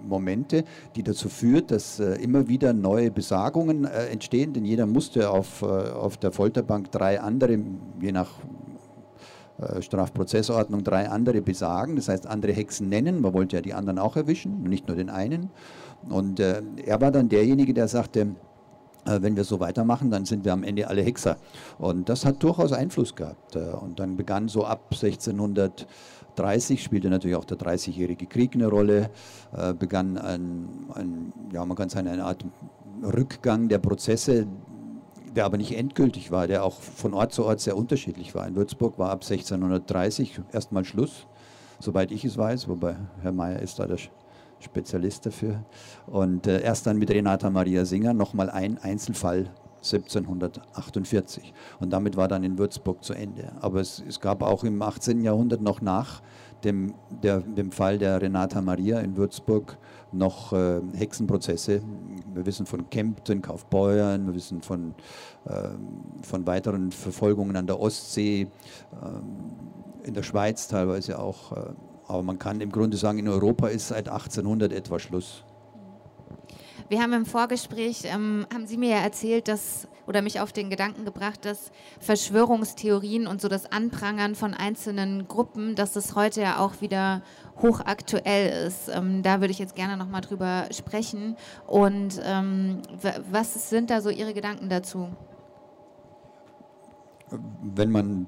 Momente, 0.07 0.65
die 0.95 1.03
dazu 1.03 1.29
führt, 1.29 1.71
dass 1.71 1.99
äh, 1.99 2.15
immer 2.23 2.49
wieder 2.49 2.73
neue 2.73 3.11
Besagungen 3.11 3.85
äh, 3.85 4.07
entstehen, 4.07 4.53
denn 4.53 4.65
jeder 4.65 4.87
musste 4.87 5.31
auf, 5.31 5.63
auf 5.63 6.17
der 6.17 6.31
Folterbank 6.31 6.91
drei 6.93 7.21
andere, 7.21 7.59
je 8.01 8.13
nach 8.13 8.31
Strafprozessordnung, 9.81 10.83
drei 10.83 11.09
andere 11.09 11.41
besagen, 11.41 11.95
das 11.95 12.09
heißt 12.09 12.27
andere 12.27 12.53
Hexen 12.53 12.89
nennen, 12.89 13.21
man 13.21 13.33
wollte 13.33 13.57
ja 13.57 13.63
die 13.63 13.75
anderen 13.75 14.01
auch 14.01 14.17
erwischen, 14.17 14.65
nicht 14.65 14.89
nur 14.89 14.97
den 14.97 15.09
einen. 15.09 15.51
Und 16.09 16.41
er 16.41 17.01
war 17.01 17.13
dann 17.13 17.29
derjenige, 17.29 17.73
der 17.73 17.87
sagte, 17.87 18.35
wenn 19.05 19.36
wir 19.36 19.44
so 19.44 19.61
weitermachen, 19.61 20.11
dann 20.11 20.24
sind 20.24 20.44
wir 20.44 20.53
am 20.53 20.62
Ende 20.62 20.88
alle 20.88 21.03
Hexer. 21.03 21.36
Und 21.78 22.09
das 22.09 22.24
hat 22.24 22.42
durchaus 22.42 22.72
Einfluss 22.72 23.14
gehabt. 23.14 23.57
Äh, 23.57 23.70
und 23.70 23.98
dann 23.98 24.16
begann 24.16 24.48
so 24.48 24.64
ab 24.64 24.92
1630, 24.92 26.82
spielte 26.82 27.11
natürlich 27.11 27.36
auch 27.36 27.44
der 27.44 27.57
Dreißigjährige 27.57 28.26
Krieg 28.26 28.55
eine 28.55 28.68
Rolle, 28.68 29.11
äh, 29.57 29.74
begann 29.74 30.18
ein, 30.18 30.68
ein, 30.94 31.32
ja, 31.53 31.64
man 31.64 31.76
kann 31.76 31.88
sagen, 31.88 32.09
eine 32.09 32.24
Art 32.24 32.44
Rückgang 33.03 33.68
der 33.68 33.78
Prozesse, 33.78 34.46
der 35.34 35.44
aber 35.46 35.57
nicht 35.57 35.76
endgültig 35.76 36.30
war, 36.30 36.46
der 36.46 36.64
auch 36.64 36.80
von 36.80 37.14
Ort 37.14 37.32
zu 37.32 37.44
Ort 37.44 37.61
sehr 37.61 37.76
unterschiedlich 37.76 38.34
war. 38.34 38.46
In 38.46 38.55
Würzburg 38.55 38.98
war 38.98 39.11
ab 39.11 39.22
1630 39.22 40.40
erstmal 40.53 40.84
Schluss, 40.84 41.26
soweit 41.80 42.12
ich 42.12 42.24
es 42.24 42.36
weiß, 42.36 42.68
wobei 42.68 42.96
Herr 43.22 43.32
Mayer 43.32 43.61
ist 43.61 43.78
da 43.78 43.86
der 43.86 43.98
Spezialist 44.63 45.27
dafür. 45.27 45.65
Und 46.07 46.47
äh, 46.47 46.63
erst 46.63 46.87
dann 46.87 46.99
mit 46.99 47.11
Renata 47.11 47.51
Maria 47.51 47.85
Singer 47.85 48.15
nochmal 48.15 48.51
ein 48.51 48.79
Einzelfall 48.79 49.51
1748. 49.79 51.53
Und 51.81 51.93
damit 51.93 52.17
war 52.17 52.29
dann 52.29 52.45
in 52.45 52.57
Würzburg 52.57 53.03
zu 53.03 53.15
Ende. 53.15 53.53
Aber 53.61 53.81
es, 53.81 54.03
es 54.07 54.21
gab 54.21 54.43
auch 54.43 54.65
im 54.65 54.81
18. 54.81 55.23
Jahrhundert 55.23 55.61
noch 55.61 55.81
nach 55.81 56.23
dem, 56.65 56.95
der, 57.11 57.41
dem 57.41 57.73
Fall 57.73 57.99
der 57.99 58.23
Renata 58.23 58.63
Maria 58.63 59.01
in 59.01 59.17
Würzburg 59.17 59.77
noch 60.13 60.53
äh, 60.53 60.81
Hexenprozesse 60.95 61.83
wir 62.35 62.47
wissen 62.47 62.67
von 62.67 62.89
Kempten, 62.91 63.43
Kaufbeuern, 63.43 64.27
wir 64.27 64.35
wissen 64.35 64.63
von, 64.63 64.95
ähm, 65.49 66.03
von 66.23 66.47
weiteren 66.47 66.93
Verfolgungen 66.93 67.57
an 67.57 67.67
der 67.67 67.81
Ostsee, 67.81 68.49
ähm, 69.03 69.23
in 70.05 70.15
der 70.15 70.23
Schweiz 70.23 70.69
teilweise 70.69 71.19
auch. 71.19 71.53
Aber 72.13 72.23
man 72.23 72.39
kann 72.39 72.61
im 72.61 72.71
Grunde 72.71 72.99
sagen, 72.99 73.19
in 73.19 73.29
Europa 73.29 73.69
ist 73.69 73.89
seit 73.89 74.07
1800 74.07 74.71
etwa 74.71 74.99
Schluss. 74.99 75.45
Wir 76.91 77.01
haben 77.01 77.15
im 77.15 77.25
Vorgespräch, 77.25 78.03
ähm, 78.05 78.47
haben 78.53 78.67
Sie 78.67 78.77
mir 78.77 78.91
ja 78.91 78.99
erzählt, 78.99 79.49
dass, 79.49 79.89
oder 80.07 80.21
mich 80.21 80.39
auf 80.39 80.53
den 80.53 80.69
Gedanken 80.69 81.07
gebracht, 81.07 81.47
dass 81.47 81.73
Verschwörungstheorien 82.01 83.27
und 83.27 83.41
so 83.41 83.49
das 83.49 83.73
Anprangern 83.73 84.35
von 84.35 84.53
einzelnen 84.53 85.27
Gruppen, 85.27 85.75
dass 85.75 85.95
das 85.95 86.15
heute 86.15 86.43
ja 86.43 86.59
auch 86.59 86.83
wieder 86.83 87.23
hochaktuell 87.63 88.67
ist. 88.67 88.91
Ähm, 88.93 89.23
da 89.23 89.41
würde 89.41 89.53
ich 89.53 89.59
jetzt 89.59 89.75
gerne 89.75 89.97
nochmal 89.97 90.21
drüber 90.21 90.67
sprechen. 90.71 91.37
Und 91.67 92.21
ähm, 92.27 92.83
was 93.31 93.71
sind 93.71 93.89
da 93.89 94.03
so 94.03 94.11
Ihre 94.11 94.35
Gedanken 94.35 94.69
dazu? 94.69 95.09
Wenn 97.63 97.91
man 97.91 98.27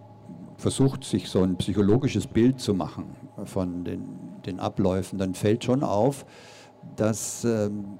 versucht, 0.56 1.04
sich 1.04 1.28
so 1.28 1.42
ein 1.42 1.58
psychologisches 1.58 2.26
Bild 2.26 2.60
zu 2.60 2.72
machen 2.72 3.23
von 3.44 3.84
den, 3.84 4.04
den 4.46 4.60
Abläufen, 4.60 5.18
dann 5.18 5.34
fällt 5.34 5.64
schon 5.64 5.82
auf, 5.82 6.24
dass 6.96 7.44
ähm, 7.44 7.98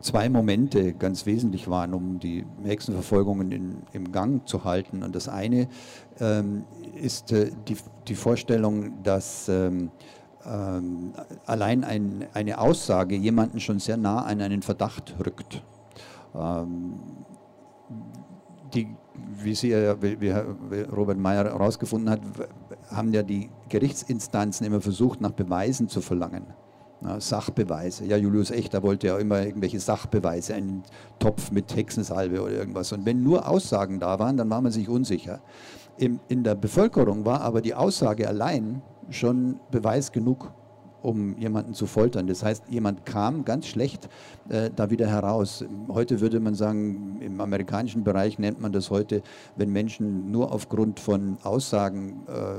zwei 0.00 0.28
Momente 0.28 0.92
ganz 0.92 1.26
wesentlich 1.26 1.68
waren, 1.68 1.94
um 1.94 2.18
die 2.20 2.44
Hexenverfolgungen 2.64 3.52
in, 3.52 3.76
im 3.92 4.12
Gang 4.12 4.46
zu 4.46 4.64
halten. 4.64 5.02
Und 5.02 5.14
das 5.14 5.28
eine 5.28 5.68
ähm, 6.20 6.64
ist 6.94 7.32
äh, 7.32 7.50
die, 7.68 7.76
die 8.08 8.14
Vorstellung, 8.14 9.02
dass 9.02 9.48
ähm, 9.48 9.90
allein 11.44 11.82
ein, 11.82 12.26
eine 12.32 12.58
Aussage 12.58 13.16
jemanden 13.16 13.58
schon 13.58 13.80
sehr 13.80 13.96
nah 13.96 14.22
an 14.22 14.40
einen 14.40 14.62
Verdacht 14.62 15.16
rückt. 15.18 15.64
Die, 18.72 18.86
wie, 19.42 19.54
Sie, 19.56 19.72
wie 19.72 20.30
Robert 20.82 21.18
Meyer 21.18 21.46
herausgefunden 21.46 22.10
hat, 22.10 22.20
haben 22.90 23.12
ja 23.12 23.22
die 23.22 23.50
Gerichtsinstanzen 23.68 24.66
immer 24.66 24.80
versucht, 24.80 25.20
nach 25.20 25.32
Beweisen 25.32 25.88
zu 25.88 26.00
verlangen. 26.00 26.46
Na, 27.00 27.20
Sachbeweise. 27.20 28.06
Ja, 28.06 28.16
Julius 28.16 28.50
Echter 28.50 28.82
wollte 28.82 29.08
ja 29.08 29.18
immer 29.18 29.42
irgendwelche 29.42 29.80
Sachbeweise, 29.80 30.54
einen 30.54 30.82
Topf 31.18 31.50
mit 31.50 31.74
Hexensalbe 31.76 32.40
oder 32.40 32.52
irgendwas. 32.52 32.92
Und 32.92 33.04
wenn 33.04 33.22
nur 33.22 33.48
Aussagen 33.48 34.00
da 34.00 34.18
waren, 34.18 34.36
dann 34.36 34.48
war 34.48 34.62
man 34.62 34.72
sich 34.72 34.88
unsicher. 34.88 35.40
Im, 35.98 36.20
in 36.28 36.42
der 36.42 36.54
Bevölkerung 36.54 37.24
war 37.24 37.42
aber 37.42 37.60
die 37.60 37.74
Aussage 37.74 38.26
allein 38.26 38.82
schon 39.10 39.60
Beweis 39.70 40.10
genug, 40.12 40.52
um 41.02 41.36
jemanden 41.38 41.74
zu 41.74 41.86
foltern. 41.86 42.26
Das 42.26 42.42
heißt, 42.42 42.64
jemand 42.68 43.06
kam 43.06 43.44
ganz 43.44 43.66
schlecht 43.66 44.08
äh, 44.48 44.70
da 44.74 44.90
wieder 44.90 45.06
heraus. 45.06 45.64
Heute 45.88 46.20
würde 46.20 46.40
man 46.40 46.54
sagen, 46.54 47.20
im 47.20 47.40
amerikanischen 47.40 48.04
Bereich 48.04 48.38
nennt 48.38 48.60
man 48.60 48.72
das 48.72 48.90
heute, 48.90 49.22
wenn 49.56 49.70
Menschen 49.70 50.30
nur 50.30 50.52
aufgrund 50.52 51.00
von 51.00 51.38
Aussagen 51.42 52.22
äh, 52.26 52.58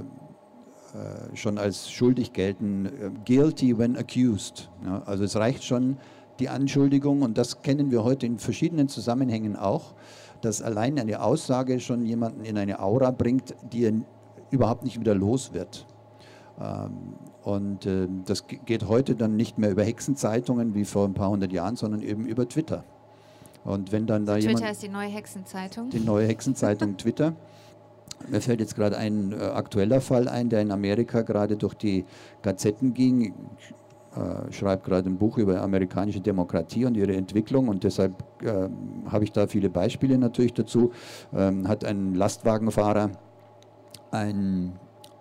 äh, 0.98 1.36
schon 1.36 1.58
als 1.58 1.92
schuldig 1.92 2.34
gelten, 2.34 2.86
äh, 2.86 3.12
guilty 3.26 3.78
when 3.78 3.98
accused. 3.98 4.70
Ja, 4.86 5.04
also 5.06 5.26
es 5.26 5.36
reicht 5.36 5.64
schon 5.64 5.98
die 6.40 6.50
Anschuldigung 6.50 7.24
und 7.24 7.38
das 7.38 7.62
kennen 7.62 7.92
wir 7.92 8.04
heute 8.04 8.26
in 8.26 8.40
verschiedenen 8.40 8.88
Zusammenhängen 8.88 9.56
auch, 9.56 9.94
dass 10.42 10.62
allein 10.62 10.98
eine 10.98 11.22
Aussage 11.22 11.80
schon 11.80 12.06
jemanden 12.06 12.46
in 12.46 12.58
eine 12.58 12.80
Aura 12.80 13.12
bringt, 13.12 13.56
die 13.74 13.86
er 13.86 13.94
überhaupt 14.50 14.84
nicht 14.84 15.00
wieder 15.00 15.16
los 15.16 15.54
wird. 15.54 15.86
Ähm, 16.60 17.16
und 17.48 17.86
äh, 17.86 18.10
das 18.26 18.44
geht 18.48 18.90
heute 18.90 19.16
dann 19.16 19.38
nicht 19.38 19.58
mehr 19.58 19.72
über 19.72 19.82
Hexenzeitungen 19.82 20.76
wie 20.76 20.84
vor 20.84 21.06
ein 21.06 21.14
paar 21.14 21.30
hundert 21.30 21.54
Jahren, 21.54 21.78
sondern 21.78 22.02
eben 22.02 22.26
über 22.26 22.50
Twitter. 22.50 22.84
Und 23.64 23.94
wenn 23.94 24.06
dann 24.06 24.26
da 24.26 24.34
Twitter 24.34 24.50
jemand. 24.50 24.72
ist 24.72 24.84
die 24.84 24.90
neue 24.90 25.08
Hexenzeitung. 25.08 25.90
Die 25.90 26.02
neue 26.02 26.28
Hexenzeitung 26.28 26.98
Twitter. 26.98 27.38
Mir 28.28 28.42
fällt 28.42 28.60
jetzt 28.60 28.76
gerade 28.76 28.98
ein 28.98 29.32
äh, 29.32 29.36
aktueller 29.36 30.02
Fall 30.02 30.28
ein, 30.28 30.50
der 30.50 30.62
in 30.62 30.72
Amerika 30.72 31.22
gerade 31.22 31.56
durch 31.56 31.76
die 31.76 32.04
Gazetten 32.42 32.94
ging. 32.94 33.22
Ich 33.22 34.22
äh, 34.22 34.52
schreibe 34.52 34.84
gerade 34.84 35.10
ein 35.10 35.18
Buch 35.18 35.38
über 35.38 35.62
amerikanische 35.62 36.20
Demokratie 36.20 36.84
und 36.84 36.98
ihre 36.98 37.16
Entwicklung 37.16 37.70
und 37.70 37.86
deshalb 37.86 38.26
äh, 38.44 38.68
habe 39.10 39.24
ich 39.24 39.32
da 39.32 39.48
viele 39.48 39.70
Beispiele 39.70 40.18
natürlich 40.18 40.54
dazu. 40.54 40.92
Ähm, 41.34 41.70
hat 41.70 41.86
ein 41.86 42.14
Lastwagenfahrer 42.14 43.12
ein 44.12 44.74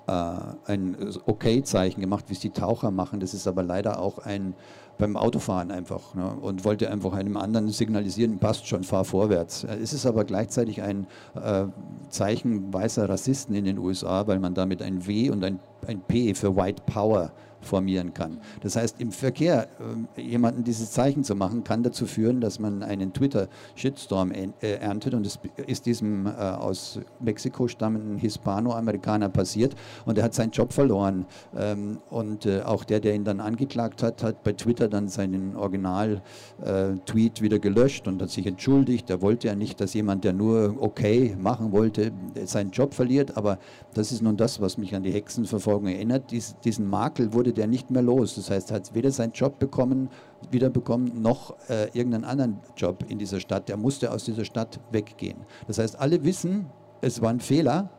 ein 0.06 0.96
Okay-Zeichen 1.26 2.00
gemacht, 2.00 2.26
wie 2.28 2.34
es 2.34 2.40
die 2.40 2.50
Taucher 2.50 2.90
machen. 2.90 3.20
Das 3.20 3.34
ist 3.34 3.46
aber 3.46 3.62
leider 3.62 4.00
auch 4.00 4.18
ein 4.18 4.54
beim 4.98 5.16
Autofahren 5.16 5.70
einfach 5.70 6.14
ne, 6.14 6.26
und 6.40 6.64
wollte 6.64 6.90
einfach 6.90 7.12
einem 7.12 7.36
anderen 7.36 7.68
signalisieren, 7.68 8.38
passt 8.38 8.66
schon, 8.66 8.84
fahr 8.84 9.04
vorwärts. 9.04 9.64
Es 9.64 9.92
ist 9.92 10.06
aber 10.06 10.24
gleichzeitig 10.24 10.82
ein 10.82 11.06
äh, 11.34 11.66
Zeichen 12.08 12.72
weißer 12.72 13.08
Rassisten 13.08 13.54
in 13.54 13.64
den 13.64 13.78
USA, 13.78 14.26
weil 14.26 14.38
man 14.38 14.54
damit 14.54 14.82
ein 14.82 15.06
W 15.06 15.30
und 15.30 15.44
ein, 15.44 15.60
ein 15.86 16.00
P 16.00 16.34
für 16.34 16.56
White 16.56 16.82
Power 16.86 17.32
formieren 17.60 18.14
kann. 18.14 18.38
Das 18.60 18.76
heißt, 18.76 19.00
im 19.00 19.12
Verkehr 19.12 19.68
äh, 20.16 20.20
jemanden 20.20 20.64
dieses 20.64 20.90
Zeichen 20.92 21.24
zu 21.24 21.34
machen, 21.34 21.64
kann 21.64 21.82
dazu 21.82 22.06
führen, 22.06 22.40
dass 22.40 22.58
man 22.58 22.82
einen 22.82 23.12
Twitter-Shitstorm 23.12 24.32
äh, 24.32 24.50
erntet 24.60 25.14
und 25.14 25.26
es 25.26 25.38
ist 25.66 25.86
diesem 25.86 26.26
äh, 26.26 26.30
aus 26.30 27.00
Mexiko 27.20 27.68
stammenden 27.68 28.18
Hispano-Amerikaner 28.18 29.28
passiert 29.28 29.74
und 30.04 30.18
er 30.18 30.24
hat 30.24 30.34
seinen 30.34 30.50
Job 30.50 30.72
verloren 30.72 31.26
ähm, 31.56 31.98
und 32.10 32.46
äh, 32.46 32.62
auch 32.62 32.84
der, 32.84 33.00
der 33.00 33.14
ihn 33.14 33.24
dann 33.24 33.40
angeklagt 33.40 34.02
hat, 34.02 34.22
hat 34.22 34.42
bei 34.44 34.52
Twitter 34.52 34.88
dann 34.88 35.08
seinen 35.08 35.56
Original-Tweet 35.56 37.42
wieder 37.42 37.58
gelöscht 37.58 38.08
und 38.08 38.22
hat 38.22 38.30
sich 38.30 38.46
entschuldigt. 38.46 39.10
Er 39.10 39.22
wollte 39.22 39.48
ja 39.48 39.54
nicht, 39.54 39.80
dass 39.80 39.94
jemand, 39.94 40.24
der 40.24 40.32
nur 40.32 40.76
okay 40.80 41.36
machen 41.38 41.72
wollte, 41.72 42.12
seinen 42.44 42.70
Job 42.70 42.94
verliert, 42.94 43.36
aber 43.36 43.58
das 43.94 44.12
ist 44.12 44.22
nun 44.22 44.36
das, 44.36 44.60
was 44.60 44.78
mich 44.78 44.94
an 44.94 45.02
die 45.02 45.12
Hexenverfolgung 45.12 45.88
erinnert. 45.88 46.30
Dies, 46.30 46.56
diesen 46.64 46.88
Makel 46.88 47.32
wurde 47.32 47.45
der 47.52 47.66
nicht 47.66 47.90
mehr 47.90 48.02
los. 48.02 48.34
Das 48.34 48.50
heißt, 48.50 48.70
er 48.70 48.76
hat 48.76 48.94
weder 48.94 49.10
seinen 49.10 49.32
Job 49.32 49.58
bekommen, 49.58 50.08
wiederbekommen, 50.50 51.20
noch 51.20 51.56
äh, 51.68 51.86
irgendeinen 51.92 52.24
anderen 52.24 52.58
Job 52.76 53.04
in 53.08 53.18
dieser 53.18 53.40
Stadt. 53.40 53.68
Er 53.70 53.76
musste 53.76 54.10
aus 54.12 54.24
dieser 54.24 54.44
Stadt 54.44 54.80
weggehen. 54.90 55.38
Das 55.66 55.78
heißt, 55.78 55.98
alle 55.98 56.24
wissen, 56.24 56.66
es 57.00 57.20
war 57.20 57.30
ein 57.30 57.40
Fehler, 57.40 57.90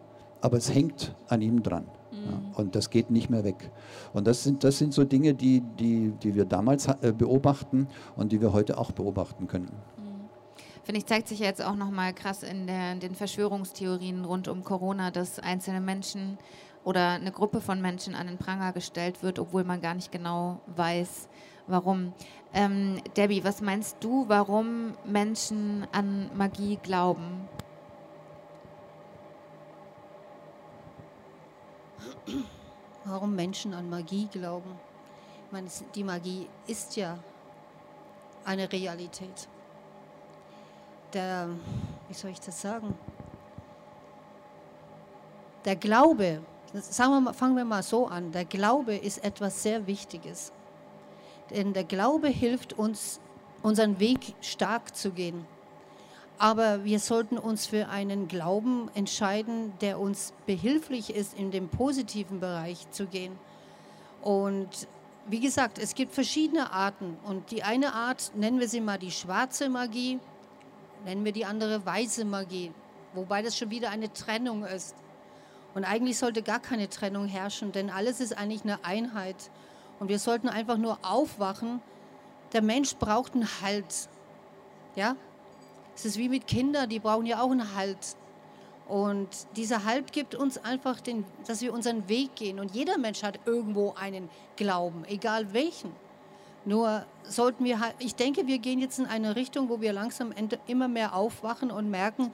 aber 0.41 0.57
es 0.57 0.73
hängt 0.73 1.15
an 1.27 1.41
ihm 1.41 1.63
dran. 1.63 1.85
Ja, 2.11 2.31
mhm. 2.31 2.51
und 2.55 2.75
das 2.75 2.89
geht 2.89 3.11
nicht 3.11 3.29
mehr 3.29 3.43
weg. 3.43 3.69
Und 4.13 4.27
das 4.27 4.43
sind, 4.43 4.63
das 4.63 4.77
sind 4.77 4.93
so 4.93 5.03
Dinge, 5.03 5.33
die, 5.33 5.61
die, 5.79 6.13
die 6.23 6.35
wir 6.35 6.45
damals 6.45 6.87
äh, 6.87 7.13
beobachten 7.15 7.87
und 8.15 8.31
die 8.31 8.41
wir 8.41 8.53
heute 8.53 8.77
auch 8.77 8.91
beobachten 8.91 9.47
können. 9.47 9.71
Mhm. 9.97 10.07
Finde 10.83 10.99
ich, 10.99 11.05
zeigt 11.05 11.27
sich 11.27 11.39
jetzt 11.39 11.61
auch 11.61 11.75
nochmal 11.75 12.13
krass 12.13 12.43
in, 12.43 12.65
der, 12.65 12.93
in 12.93 13.01
den 13.01 13.13
Verschwörungstheorien 13.13 14.23
rund 14.23 14.47
um 14.47 14.63
Corona, 14.63 15.11
dass 15.11 15.37
einzelne 15.37 15.81
Menschen 15.81 16.37
oder 16.87 17.09
eine 17.09 17.33
Gruppe 17.33 17.59
von 17.59 17.81
Menschen 17.81 18.15
an 18.15 18.27
den 18.27 18.37
Pranger 18.37 18.71
gestellt 18.71 19.21
wird, 19.21 19.39
obwohl 19.39 19.65
man 19.65 19.81
gar 19.81 19.93
nicht 19.93 20.09
genau 20.09 20.61
weiß, 20.67 21.27
warum. 21.67 22.13
Ähm, 22.53 23.01
Debbie, 23.17 23.43
was 23.43 23.59
meinst 23.59 23.97
du, 23.99 24.23
warum 24.29 24.93
Menschen 25.03 25.85
an 25.91 26.31
Magie 26.37 26.79
glauben? 26.81 27.49
Warum 33.03 33.35
Menschen 33.35 33.73
an 33.73 33.89
Magie 33.89 34.29
glauben? 34.31 34.71
Ich 35.45 35.51
meine, 35.51 35.67
die 35.93 36.03
Magie 36.05 36.47
ist 36.67 36.95
ja 36.95 37.19
eine 38.45 38.71
Realität. 38.71 39.49
Der, 41.11 41.49
wie 42.07 42.13
soll 42.13 42.31
ich 42.31 42.39
das 42.39 42.61
sagen? 42.61 42.97
Der 45.65 45.75
Glaube 45.75 46.41
Sagen 46.73 47.11
wir 47.11 47.21
mal, 47.21 47.33
fangen 47.33 47.55
wir 47.55 47.65
mal 47.65 47.83
so 47.83 48.07
an. 48.07 48.31
Der 48.31 48.45
Glaube 48.45 48.95
ist 48.95 49.23
etwas 49.23 49.63
sehr 49.63 49.87
Wichtiges. 49.87 50.51
Denn 51.49 51.73
der 51.73 51.85
Glaube 51.85 52.27
hilft 52.27 52.73
uns, 52.73 53.19
unseren 53.63 53.99
Weg 53.99 54.35
stark 54.41 54.95
zu 54.95 55.11
gehen. 55.11 55.45
Aber 56.37 56.83
wir 56.83 56.99
sollten 56.99 57.37
uns 57.37 57.65
für 57.65 57.87
einen 57.87 58.27
Glauben 58.27 58.91
entscheiden, 58.93 59.73
der 59.81 59.99
uns 59.99 60.33
behilflich 60.45 61.15
ist, 61.15 61.33
in 61.33 61.51
dem 61.51 61.69
positiven 61.69 62.39
Bereich 62.39 62.91
zu 62.91 63.07
gehen. 63.07 63.39
Und 64.21 64.87
wie 65.27 65.39
gesagt, 65.39 65.79
es 65.79 65.95
gibt 65.95 66.13
verschiedene 66.13 66.71
Arten. 66.71 67.17
Und 67.23 67.49
die 67.51 67.63
eine 67.63 67.93
Art, 67.93 68.31
nennen 68.35 68.59
wir 68.59 68.67
sie 68.67 68.81
mal 68.81 68.99
die 68.99 69.11
schwarze 69.11 69.69
Magie, 69.69 70.19
nennen 71.05 71.25
wir 71.25 71.31
die 71.31 71.45
andere 71.45 71.85
weiße 71.85 72.25
Magie. 72.25 72.71
Wobei 73.13 73.41
das 73.41 73.57
schon 73.57 73.71
wieder 73.71 73.89
eine 73.89 74.11
Trennung 74.13 74.63
ist. 74.63 74.95
Und 75.77 75.83
eigentlich 75.83 76.17
sollte 76.17 76.41
gar 76.41 76.59
keine 76.59 76.89
Trennung 76.89 77.27
herrschen, 77.27 77.71
denn 77.71 77.91
alles 77.91 78.19
ist 78.19 78.35
eigentlich 78.35 78.63
eine 78.63 78.83
Einheit. 78.83 79.51
Und 79.99 80.07
wir 80.07 80.17
sollten 80.17 80.49
einfach 80.49 80.77
nur 80.77 80.97
aufwachen. 81.03 81.83
Der 82.51 82.63
Mensch 82.63 82.95
braucht 82.95 83.35
einen 83.35 83.47
Halt. 83.61 84.09
Ja? 84.95 85.15
Es 85.95 86.03
ist 86.05 86.17
wie 86.17 86.29
mit 86.29 86.47
Kindern, 86.47 86.89
die 86.89 86.97
brauchen 86.97 87.27
ja 87.27 87.43
auch 87.43 87.51
einen 87.51 87.75
Halt. 87.75 87.99
Und 88.87 89.27
dieser 89.55 89.85
Halt 89.85 90.13
gibt 90.13 90.33
uns 90.33 90.57
einfach, 90.57 90.99
den, 90.99 91.25
dass 91.45 91.61
wir 91.61 91.71
unseren 91.71 92.09
Weg 92.09 92.35
gehen. 92.35 92.59
Und 92.59 92.73
jeder 92.73 92.97
Mensch 92.97 93.21
hat 93.21 93.39
irgendwo 93.45 93.93
einen 93.93 94.31
Glauben, 94.55 95.05
egal 95.05 95.53
welchen. 95.53 95.91
Nur 96.65 97.05
sollten 97.21 97.65
wir 97.65 97.81
halt, 97.81 97.93
ich 97.99 98.15
denke, 98.15 98.47
wir 98.47 98.57
gehen 98.57 98.79
jetzt 98.79 98.97
in 98.97 99.05
eine 99.05 99.35
Richtung, 99.35 99.69
wo 99.69 99.79
wir 99.79 99.93
langsam 99.93 100.33
immer 100.65 100.87
mehr 100.87 101.13
aufwachen 101.13 101.69
und 101.69 101.91
merken, 101.91 102.31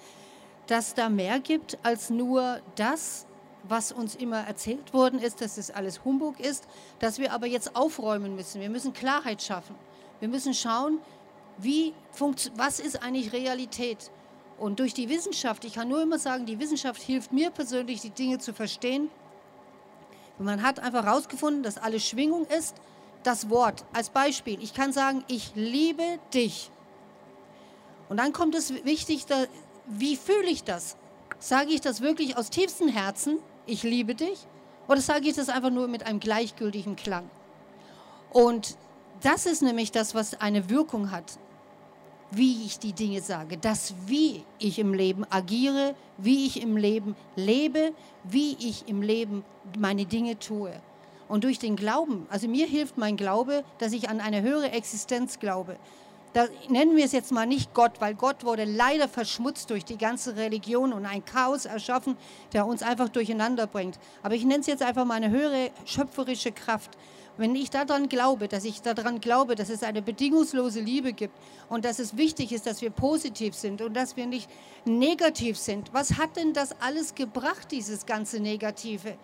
dass 0.67 0.93
da 0.93 1.09
mehr 1.09 1.41
gibt 1.41 1.77
als 1.83 2.09
nur 2.09 2.61
das, 2.77 3.27
was 3.63 3.91
uns 3.91 4.15
immer 4.15 4.39
erzählt 4.39 4.93
worden 4.93 5.19
ist, 5.19 5.41
dass 5.41 5.57
es 5.57 5.71
alles 5.71 6.03
Humbug 6.03 6.39
ist, 6.39 6.67
dass 6.99 7.17
wir 7.17 7.31
aber 7.31 7.47
jetzt 7.47 7.75
aufräumen 7.75 8.35
müssen. 8.35 8.61
Wir 8.61 8.69
müssen 8.69 8.93
Klarheit 8.93 9.41
schaffen. 9.41 9.75
Wir 10.19 10.27
müssen 10.27 10.53
schauen, 10.53 10.99
wie 11.57 11.93
was 12.55 12.79
ist 12.79 13.01
eigentlich 13.01 13.33
Realität. 13.33 14.11
Und 14.57 14.79
durch 14.79 14.93
die 14.93 15.09
Wissenschaft, 15.09 15.65
ich 15.65 15.73
kann 15.73 15.89
nur 15.89 16.01
immer 16.01 16.19
sagen, 16.19 16.45
die 16.45 16.59
Wissenschaft 16.59 17.01
hilft 17.01 17.31
mir 17.31 17.49
persönlich, 17.49 18.01
die 18.01 18.09
Dinge 18.09 18.39
zu 18.39 18.53
verstehen. 18.53 19.09
Man 20.37 20.61
hat 20.61 20.79
einfach 20.79 21.05
herausgefunden, 21.05 21.63
dass 21.63 21.77
alles 21.77 22.07
Schwingung 22.07 22.45
ist. 22.45 22.75
Das 23.23 23.49
Wort 23.49 23.85
als 23.93 24.09
Beispiel. 24.09 24.61
Ich 24.61 24.73
kann 24.73 24.91
sagen, 24.91 25.23
ich 25.27 25.51
liebe 25.55 26.19
dich. 26.33 26.69
Und 28.09 28.17
dann 28.17 28.33
kommt 28.33 28.53
es 28.53 28.73
wichtig, 28.83 29.25
wie 29.87 30.17
fühle 30.17 30.49
ich 30.49 30.63
das? 30.63 30.97
Sage 31.39 31.71
ich 31.71 31.81
das 31.81 32.01
wirklich 32.01 32.37
aus 32.37 32.49
tiefstem 32.49 32.89
Herzen, 32.89 33.39
ich 33.65 33.83
liebe 33.83 34.15
dich? 34.15 34.47
Oder 34.87 35.01
sage 35.01 35.27
ich 35.27 35.35
das 35.35 35.49
einfach 35.49 35.69
nur 35.69 35.87
mit 35.87 36.05
einem 36.05 36.19
gleichgültigen 36.19 36.95
Klang? 36.95 37.29
Und 38.31 38.77
das 39.21 39.45
ist 39.45 39.61
nämlich 39.61 39.91
das, 39.91 40.15
was 40.15 40.39
eine 40.41 40.69
Wirkung 40.69 41.11
hat 41.11 41.37
wie 42.35 42.65
ich 42.65 42.79
die 42.79 42.93
Dinge 42.93 43.21
sage, 43.21 43.57
das 43.57 43.93
wie 44.07 44.43
ich 44.59 44.79
im 44.79 44.93
Leben 44.93 45.25
agiere, 45.29 45.95
wie 46.17 46.45
ich 46.47 46.61
im 46.61 46.77
Leben 46.77 47.15
lebe, 47.35 47.93
wie 48.23 48.53
ich 48.59 48.87
im 48.87 49.01
Leben 49.01 49.43
meine 49.77 50.05
Dinge 50.05 50.39
tue. 50.39 50.71
Und 51.27 51.43
durch 51.43 51.59
den 51.59 51.75
Glauben, 51.75 52.27
also 52.29 52.47
mir 52.47 52.67
hilft 52.67 52.97
mein 52.97 53.17
Glaube, 53.17 53.63
dass 53.77 53.93
ich 53.93 54.09
an 54.09 54.19
eine 54.19 54.41
höhere 54.41 54.71
Existenz 54.71 55.39
glaube. 55.39 55.77
Da 56.33 56.47
nennen 56.67 56.95
wir 56.95 57.05
es 57.05 57.11
jetzt 57.11 57.31
mal 57.31 57.45
nicht 57.45 57.73
Gott, 57.73 57.93
weil 57.99 58.15
Gott 58.15 58.43
wurde 58.43 58.65
leider 58.65 59.07
verschmutzt 59.07 59.69
durch 59.69 59.85
die 59.85 59.97
ganze 59.97 60.35
Religion 60.35 60.91
und 60.91 61.05
ein 61.05 61.23
Chaos 61.23 61.65
erschaffen, 61.65 62.17
der 62.53 62.65
uns 62.65 62.81
einfach 62.81 63.09
durcheinander 63.09 63.67
bringt. 63.67 63.99
Aber 64.23 64.33
ich 64.33 64.43
nenne 64.43 64.61
es 64.61 64.67
jetzt 64.67 64.81
einfach 64.81 65.05
mal 65.05 65.15
eine 65.15 65.29
höhere 65.29 65.69
schöpferische 65.85 66.51
Kraft. 66.51 66.97
Wenn 67.37 67.55
ich 67.55 67.71
daran 67.71 68.09
glaube, 68.09 68.47
dass 68.47 68.63
ich 68.63 68.81
daran 68.81 69.19
glaube, 69.19 69.55
dass 69.55 69.69
es 69.69 69.81
eine 69.81 70.03
bedingungslose 70.03 70.79
Liebe 70.81 71.13
gibt 71.13 71.35
und 71.67 71.83
dass 71.83 71.97
es 71.97 72.15
wichtig 72.15 72.51
ist, 72.51 72.67
dass 72.67 72.81
wir 72.81 72.91
positiv 72.91 73.55
sind 73.55 73.81
und 73.81 73.95
dass 73.95 74.17
wir 74.17 74.27
nicht 74.27 74.49
negativ 74.85 75.57
sind, 75.57 75.91
was 75.93 76.17
hat 76.17 76.35
denn 76.35 76.53
das 76.53 76.79
alles 76.79 77.15
gebracht, 77.15 77.71
dieses 77.71 78.05
ganze 78.05 78.39
Negative? 78.39 79.17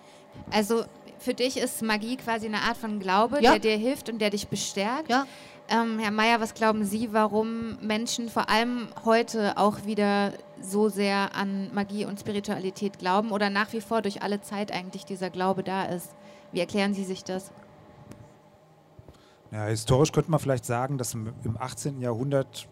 Also 0.49 0.86
für 1.20 1.34
dich 1.34 1.57
ist 1.57 1.82
Magie 1.84 2.18
quasi 2.18 2.47
eine 2.47 2.62
Art 2.62 2.78
von 2.78 2.99
Glaube, 2.99 3.41
ja. 3.41 3.51
der 3.51 3.60
dir 3.60 3.78
hilft 3.78 4.10
und 4.10 4.20
der 4.20 4.32
dich 4.32 4.47
bestärkt. 4.47 5.10
Ja. 5.10 5.28
Ähm, 5.72 5.99
Herr 5.99 6.09
Mayer, 6.09 6.41
was 6.41 6.55
glauben 6.55 6.84
Sie, 6.84 7.13
warum 7.13 7.78
Menschen 7.80 8.30
vor 8.30 8.49
allem 8.49 8.88
heute 9.05 9.55
auch 9.57 9.86
wieder 9.86 10.34
so 10.59 10.89
sehr 10.89 11.36
an 11.36 11.72
Magie 11.76 12.05
und 12.05 12.20
Spiritualität 12.20 12.97
glauben 12.97 13.30
oder 13.30 13.51
nach 13.51 13.72
wie 13.72 13.82
vor 13.82 14.01
durch 14.01 14.24
alle 14.24 14.41
Zeit 14.41 14.72
eigentlich 14.72 15.05
dieser 15.05 15.30
Glaube 15.30 15.63
da 15.63 15.84
ist? 15.84 16.15
Wie 16.51 16.59
erklären 16.59 16.95
Sie 16.95 17.03
sich 17.03 17.24
das? 17.24 17.51
Ja, 19.51 19.65
historisch 19.65 20.11
könnte 20.11 20.32
man 20.32 20.39
vielleicht 20.39 20.65
sagen, 20.65 20.97
dass 20.97 21.13
im, 21.13 21.34
18. 21.59 22.01
Jahrhundert 22.01 22.67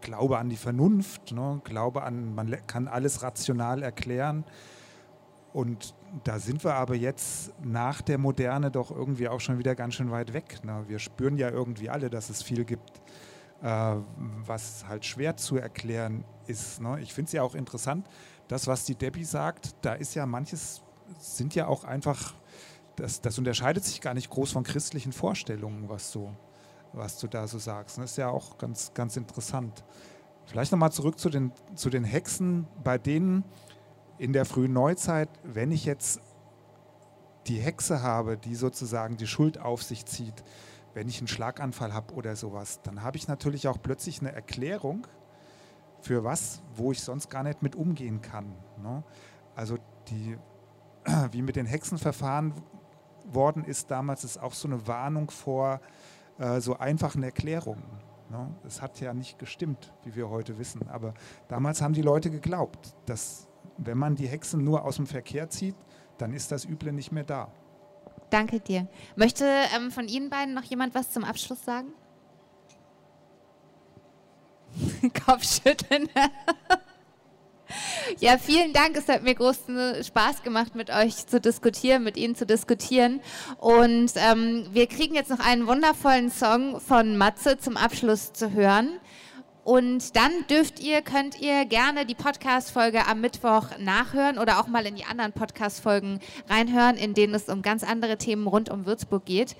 Glaube 0.00 0.38
an 0.38 0.48
die 0.48 0.56
Vernunft, 0.56 1.32
ne, 1.32 1.60
Glaube 1.64 2.04
an, 2.04 2.32
man 2.36 2.56
kann 2.68 2.86
alles 2.86 3.24
rational 3.24 3.82
erklären. 3.82 4.44
Und 5.52 5.95
da 6.24 6.38
sind 6.38 6.64
wir 6.64 6.74
aber 6.74 6.94
jetzt 6.94 7.52
nach 7.62 8.00
der 8.02 8.18
Moderne 8.18 8.70
doch 8.70 8.90
irgendwie 8.90 9.28
auch 9.28 9.40
schon 9.40 9.58
wieder 9.58 9.74
ganz 9.74 9.94
schön 9.94 10.10
weit 10.10 10.32
weg. 10.32 10.64
Ne? 10.64 10.84
Wir 10.86 10.98
spüren 10.98 11.36
ja 11.36 11.50
irgendwie 11.50 11.90
alle, 11.90 12.10
dass 12.10 12.30
es 12.30 12.42
viel 12.42 12.64
gibt, 12.64 13.02
äh, 13.62 13.96
was 14.46 14.86
halt 14.88 15.04
schwer 15.04 15.36
zu 15.36 15.56
erklären 15.56 16.24
ist. 16.46 16.80
Ne? 16.80 17.00
Ich 17.00 17.12
finde 17.12 17.26
es 17.26 17.32
ja 17.32 17.42
auch 17.42 17.54
interessant, 17.54 18.06
das, 18.48 18.66
was 18.66 18.84
die 18.84 18.94
Debbie 18.94 19.24
sagt, 19.24 19.74
da 19.82 19.94
ist 19.94 20.14
ja 20.14 20.26
manches, 20.26 20.82
sind 21.18 21.54
ja 21.54 21.66
auch 21.66 21.84
einfach 21.84 22.34
das, 22.96 23.20
das 23.20 23.38
unterscheidet 23.38 23.84
sich 23.84 24.00
gar 24.00 24.14
nicht 24.14 24.30
groß 24.30 24.52
von 24.52 24.64
christlichen 24.64 25.12
Vorstellungen, 25.12 25.88
was 25.88 26.12
du, 26.12 26.34
was 26.92 27.18
du 27.18 27.28
da 27.28 27.46
so 27.46 27.58
sagst. 27.58 27.98
Das 27.98 28.12
ist 28.12 28.16
ja 28.16 28.28
auch 28.28 28.58
ganz, 28.58 28.92
ganz 28.94 29.16
interessant. 29.16 29.84
Vielleicht 30.46 30.72
nochmal 30.72 30.92
zurück 30.92 31.18
zu 31.18 31.28
den, 31.28 31.52
zu 31.74 31.90
den 31.90 32.04
Hexen, 32.04 32.66
bei 32.82 32.98
denen 32.98 33.44
in 34.18 34.32
der 34.32 34.44
frühen 34.44 34.72
Neuzeit, 34.72 35.28
wenn 35.42 35.70
ich 35.70 35.84
jetzt 35.84 36.20
die 37.46 37.58
Hexe 37.58 38.02
habe, 38.02 38.36
die 38.36 38.54
sozusagen 38.54 39.16
die 39.16 39.26
Schuld 39.26 39.58
auf 39.58 39.82
sich 39.82 40.04
zieht, 40.06 40.44
wenn 40.94 41.08
ich 41.08 41.18
einen 41.18 41.28
Schlaganfall 41.28 41.92
habe 41.92 42.14
oder 42.14 42.34
sowas, 42.36 42.80
dann 42.82 43.02
habe 43.02 43.16
ich 43.16 43.28
natürlich 43.28 43.68
auch 43.68 43.80
plötzlich 43.80 44.20
eine 44.20 44.32
Erklärung 44.32 45.06
für 46.00 46.24
was, 46.24 46.62
wo 46.74 46.92
ich 46.92 47.02
sonst 47.02 47.28
gar 47.28 47.42
nicht 47.42 47.62
mit 47.62 47.76
umgehen 47.76 48.22
kann. 48.22 48.54
Ne? 48.82 49.04
Also 49.54 49.76
die, 50.08 50.38
wie 51.32 51.42
mit 51.42 51.56
den 51.56 51.66
Hexenverfahren, 51.66 52.54
worden 53.28 53.64
ist 53.64 53.90
damals, 53.90 54.24
ist 54.24 54.38
auch 54.38 54.52
so 54.52 54.68
eine 54.68 54.86
Warnung 54.86 55.30
vor 55.30 55.80
äh, 56.38 56.60
so 56.60 56.78
einfachen 56.78 57.22
Erklärungen. 57.22 57.84
Ne? 58.30 58.54
Es 58.64 58.82
hat 58.82 59.00
ja 59.00 59.14
nicht 59.14 59.38
gestimmt, 59.38 59.92
wie 60.04 60.14
wir 60.14 60.28
heute 60.30 60.58
wissen. 60.58 60.88
Aber 60.88 61.14
damals 61.48 61.82
haben 61.82 61.94
die 61.94 62.02
Leute 62.02 62.30
geglaubt, 62.30 62.94
dass 63.06 63.45
wenn 63.78 63.98
man 63.98 64.16
die 64.16 64.26
Hexen 64.26 64.64
nur 64.64 64.84
aus 64.84 64.96
dem 64.96 65.06
Verkehr 65.06 65.48
zieht, 65.48 65.76
dann 66.18 66.32
ist 66.32 66.52
das 66.52 66.64
Üble 66.64 66.92
nicht 66.92 67.12
mehr 67.12 67.24
da. 67.24 67.52
Danke 68.30 68.60
dir. 68.60 68.88
Möchte 69.14 69.44
ähm, 69.76 69.90
von 69.90 70.08
Ihnen 70.08 70.30
beiden 70.30 70.54
noch 70.54 70.64
jemand 70.64 70.94
was 70.94 71.10
zum 71.10 71.24
Abschluss 71.24 71.64
sagen? 71.64 71.92
Kopfschütteln. 75.26 76.08
Ja, 78.20 78.38
vielen 78.38 78.72
Dank. 78.72 78.96
Es 78.96 79.08
hat 79.08 79.22
mir 79.22 79.34
großen 79.34 80.04
Spaß 80.04 80.42
gemacht, 80.42 80.74
mit 80.74 80.90
euch 80.90 81.26
zu 81.26 81.40
diskutieren, 81.40 82.04
mit 82.04 82.16
Ihnen 82.16 82.36
zu 82.36 82.46
diskutieren. 82.46 83.20
Und 83.58 84.12
ähm, 84.14 84.66
wir 84.70 84.86
kriegen 84.86 85.14
jetzt 85.14 85.30
noch 85.30 85.40
einen 85.40 85.66
wundervollen 85.66 86.30
Song 86.30 86.80
von 86.80 87.16
Matze 87.16 87.58
zum 87.58 87.76
Abschluss 87.76 88.32
zu 88.32 88.52
hören. 88.52 89.00
Und 89.66 90.14
dann 90.14 90.30
dürft 90.48 90.78
ihr, 90.78 91.02
könnt 91.02 91.40
ihr 91.40 91.64
gerne 91.64 92.06
die 92.06 92.14
Podcast-Folge 92.14 93.04
am 93.08 93.20
Mittwoch 93.20 93.76
nachhören 93.80 94.38
oder 94.38 94.60
auch 94.60 94.68
mal 94.68 94.86
in 94.86 94.94
die 94.94 95.04
anderen 95.04 95.32
Podcast-Folgen 95.32 96.20
reinhören, 96.48 96.96
in 96.96 97.14
denen 97.14 97.34
es 97.34 97.48
um 97.48 97.62
ganz 97.62 97.82
andere 97.82 98.16
Themen 98.16 98.46
rund 98.46 98.70
um 98.70 98.86
Würzburg 98.86 99.24
geht. 99.24 99.56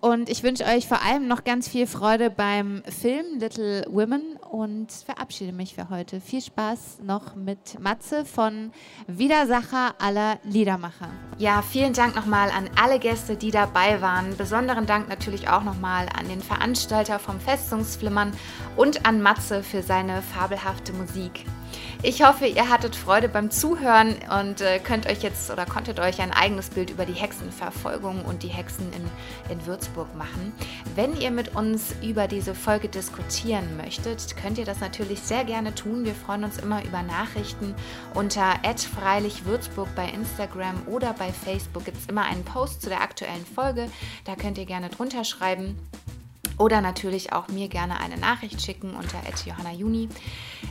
Und 0.00 0.28
ich 0.28 0.42
wünsche 0.42 0.64
euch 0.64 0.88
vor 0.88 1.02
allem 1.02 1.28
noch 1.28 1.44
ganz 1.44 1.68
viel 1.68 1.86
Freude 1.86 2.30
beim 2.30 2.82
Film 2.88 3.38
Little 3.38 3.86
Women 3.88 4.37
und 4.50 4.90
verabschiede 4.90 5.52
mich 5.52 5.74
für 5.74 5.90
heute. 5.90 6.20
Viel 6.20 6.40
Spaß 6.40 6.98
noch 7.02 7.34
mit 7.34 7.78
Matze 7.80 8.24
von 8.24 8.72
Widersacher 9.06 9.94
aller 9.98 10.38
Liedermacher. 10.44 11.10
Ja, 11.38 11.62
vielen 11.62 11.92
Dank 11.92 12.16
nochmal 12.16 12.50
an 12.50 12.68
alle 12.80 12.98
Gäste, 12.98 13.36
die 13.36 13.50
dabei 13.50 14.00
waren. 14.00 14.36
Besonderen 14.36 14.86
Dank 14.86 15.08
natürlich 15.08 15.48
auch 15.48 15.62
nochmal 15.62 16.08
an 16.18 16.28
den 16.28 16.40
Veranstalter 16.40 17.18
vom 17.18 17.40
Festungsflimmern 17.40 18.32
und 18.76 19.06
an 19.06 19.22
Matze 19.22 19.62
für 19.62 19.82
seine 19.82 20.22
fabelhafte 20.22 20.92
Musik. 20.92 21.44
Ich 22.02 22.22
hoffe, 22.22 22.46
ihr 22.46 22.68
hattet 22.68 22.94
Freude 22.94 23.28
beim 23.28 23.50
Zuhören 23.50 24.14
und 24.40 24.60
äh, 24.60 24.78
könnt 24.78 25.06
euch 25.06 25.22
jetzt 25.22 25.50
oder 25.50 25.66
konntet 25.66 25.98
euch 25.98 26.20
ein 26.20 26.32
eigenes 26.32 26.70
Bild 26.70 26.90
über 26.90 27.04
die 27.04 27.12
Hexenverfolgung 27.12 28.24
und 28.24 28.44
die 28.44 28.48
Hexen 28.48 28.86
in, 28.92 29.52
in 29.52 29.66
Würzburg 29.66 30.14
machen. 30.16 30.52
Wenn 30.94 31.20
ihr 31.20 31.32
mit 31.32 31.56
uns 31.56 31.94
über 32.00 32.28
diese 32.28 32.54
Folge 32.54 32.88
diskutieren 32.88 33.76
möchtet, 33.76 34.36
könnt 34.40 34.58
ihr 34.58 34.64
das 34.64 34.80
natürlich 34.80 35.20
sehr 35.20 35.44
gerne 35.44 35.74
tun. 35.74 36.04
Wir 36.04 36.14
freuen 36.14 36.44
uns 36.44 36.58
immer 36.58 36.84
über 36.84 37.02
Nachrichten. 37.02 37.74
Unter 38.14 38.54
@freilichwürzburg 38.62 39.88
bei 39.94 40.08
Instagram 40.08 40.82
oder 40.86 41.12
bei 41.12 41.32
Facebook 41.32 41.84
gibt 41.84 41.98
es 41.98 42.06
immer 42.06 42.22
einen 42.24 42.44
Post 42.44 42.82
zu 42.82 42.88
der 42.88 43.02
aktuellen 43.02 43.44
Folge. 43.44 43.90
Da 44.24 44.36
könnt 44.36 44.58
ihr 44.58 44.66
gerne 44.66 44.88
drunter 44.88 45.24
schreiben. 45.24 45.78
Oder 46.58 46.80
natürlich 46.80 47.32
auch 47.32 47.48
mir 47.48 47.68
gerne 47.68 48.00
eine 48.00 48.16
Nachricht 48.16 48.60
schicken 48.60 48.94
unter 48.94 49.20
@johannajuni. 49.46 50.08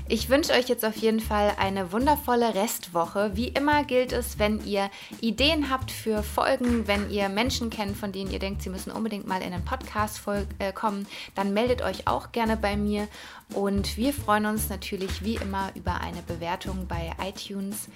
Ich 0.09 0.29
wünsche 0.29 0.53
euch 0.53 0.67
jetzt 0.67 0.85
auf 0.85 0.97
jeden 0.97 1.19
Fall 1.19 1.53
eine 1.57 1.91
wundervolle 1.91 2.55
Restwoche. 2.55 3.31
Wie 3.35 3.47
immer 3.47 3.83
gilt 3.85 4.11
es, 4.11 4.37
wenn 4.37 4.63
ihr 4.65 4.89
Ideen 5.21 5.69
habt 5.69 5.91
für 5.91 6.23
Folgen, 6.23 6.87
wenn 6.87 7.09
ihr 7.09 7.29
Menschen 7.29 7.69
kennt, 7.69 7.97
von 7.97 8.11
denen 8.11 8.31
ihr 8.31 8.39
denkt, 8.39 8.61
sie 8.61 8.69
müssen 8.69 8.91
unbedingt 8.91 9.27
mal 9.27 9.41
in 9.41 9.53
einen 9.53 9.65
Podcast 9.65 10.21
äh, 10.59 10.73
kommen, 10.73 11.07
dann 11.35 11.53
meldet 11.53 11.81
euch 11.81 12.07
auch 12.07 12.31
gerne 12.31 12.57
bei 12.57 12.75
mir. 12.75 13.07
Und 13.53 13.95
wir 13.97 14.13
freuen 14.13 14.45
uns 14.45 14.69
natürlich 14.69 15.23
wie 15.23 15.35
immer 15.35 15.71
über 15.75 16.01
eine 16.01 16.21
Bewertung 16.21 16.87
bei 16.87 17.13
iTunes. 17.25 17.87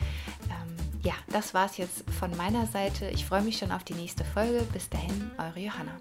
Ähm, 0.49 0.81
ja, 1.03 1.13
das 1.27 1.53
war 1.53 1.65
es 1.65 1.77
jetzt 1.77 2.03
von 2.19 2.35
meiner 2.37 2.67
Seite. 2.67 3.09
Ich 3.09 3.25
freue 3.25 3.41
mich 3.41 3.57
schon 3.57 3.71
auf 3.71 3.83
die 3.83 3.93
nächste 3.93 4.23
Folge. 4.23 4.65
Bis 4.71 4.89
dahin, 4.89 5.31
eure 5.37 5.59
Johanna. 5.59 5.91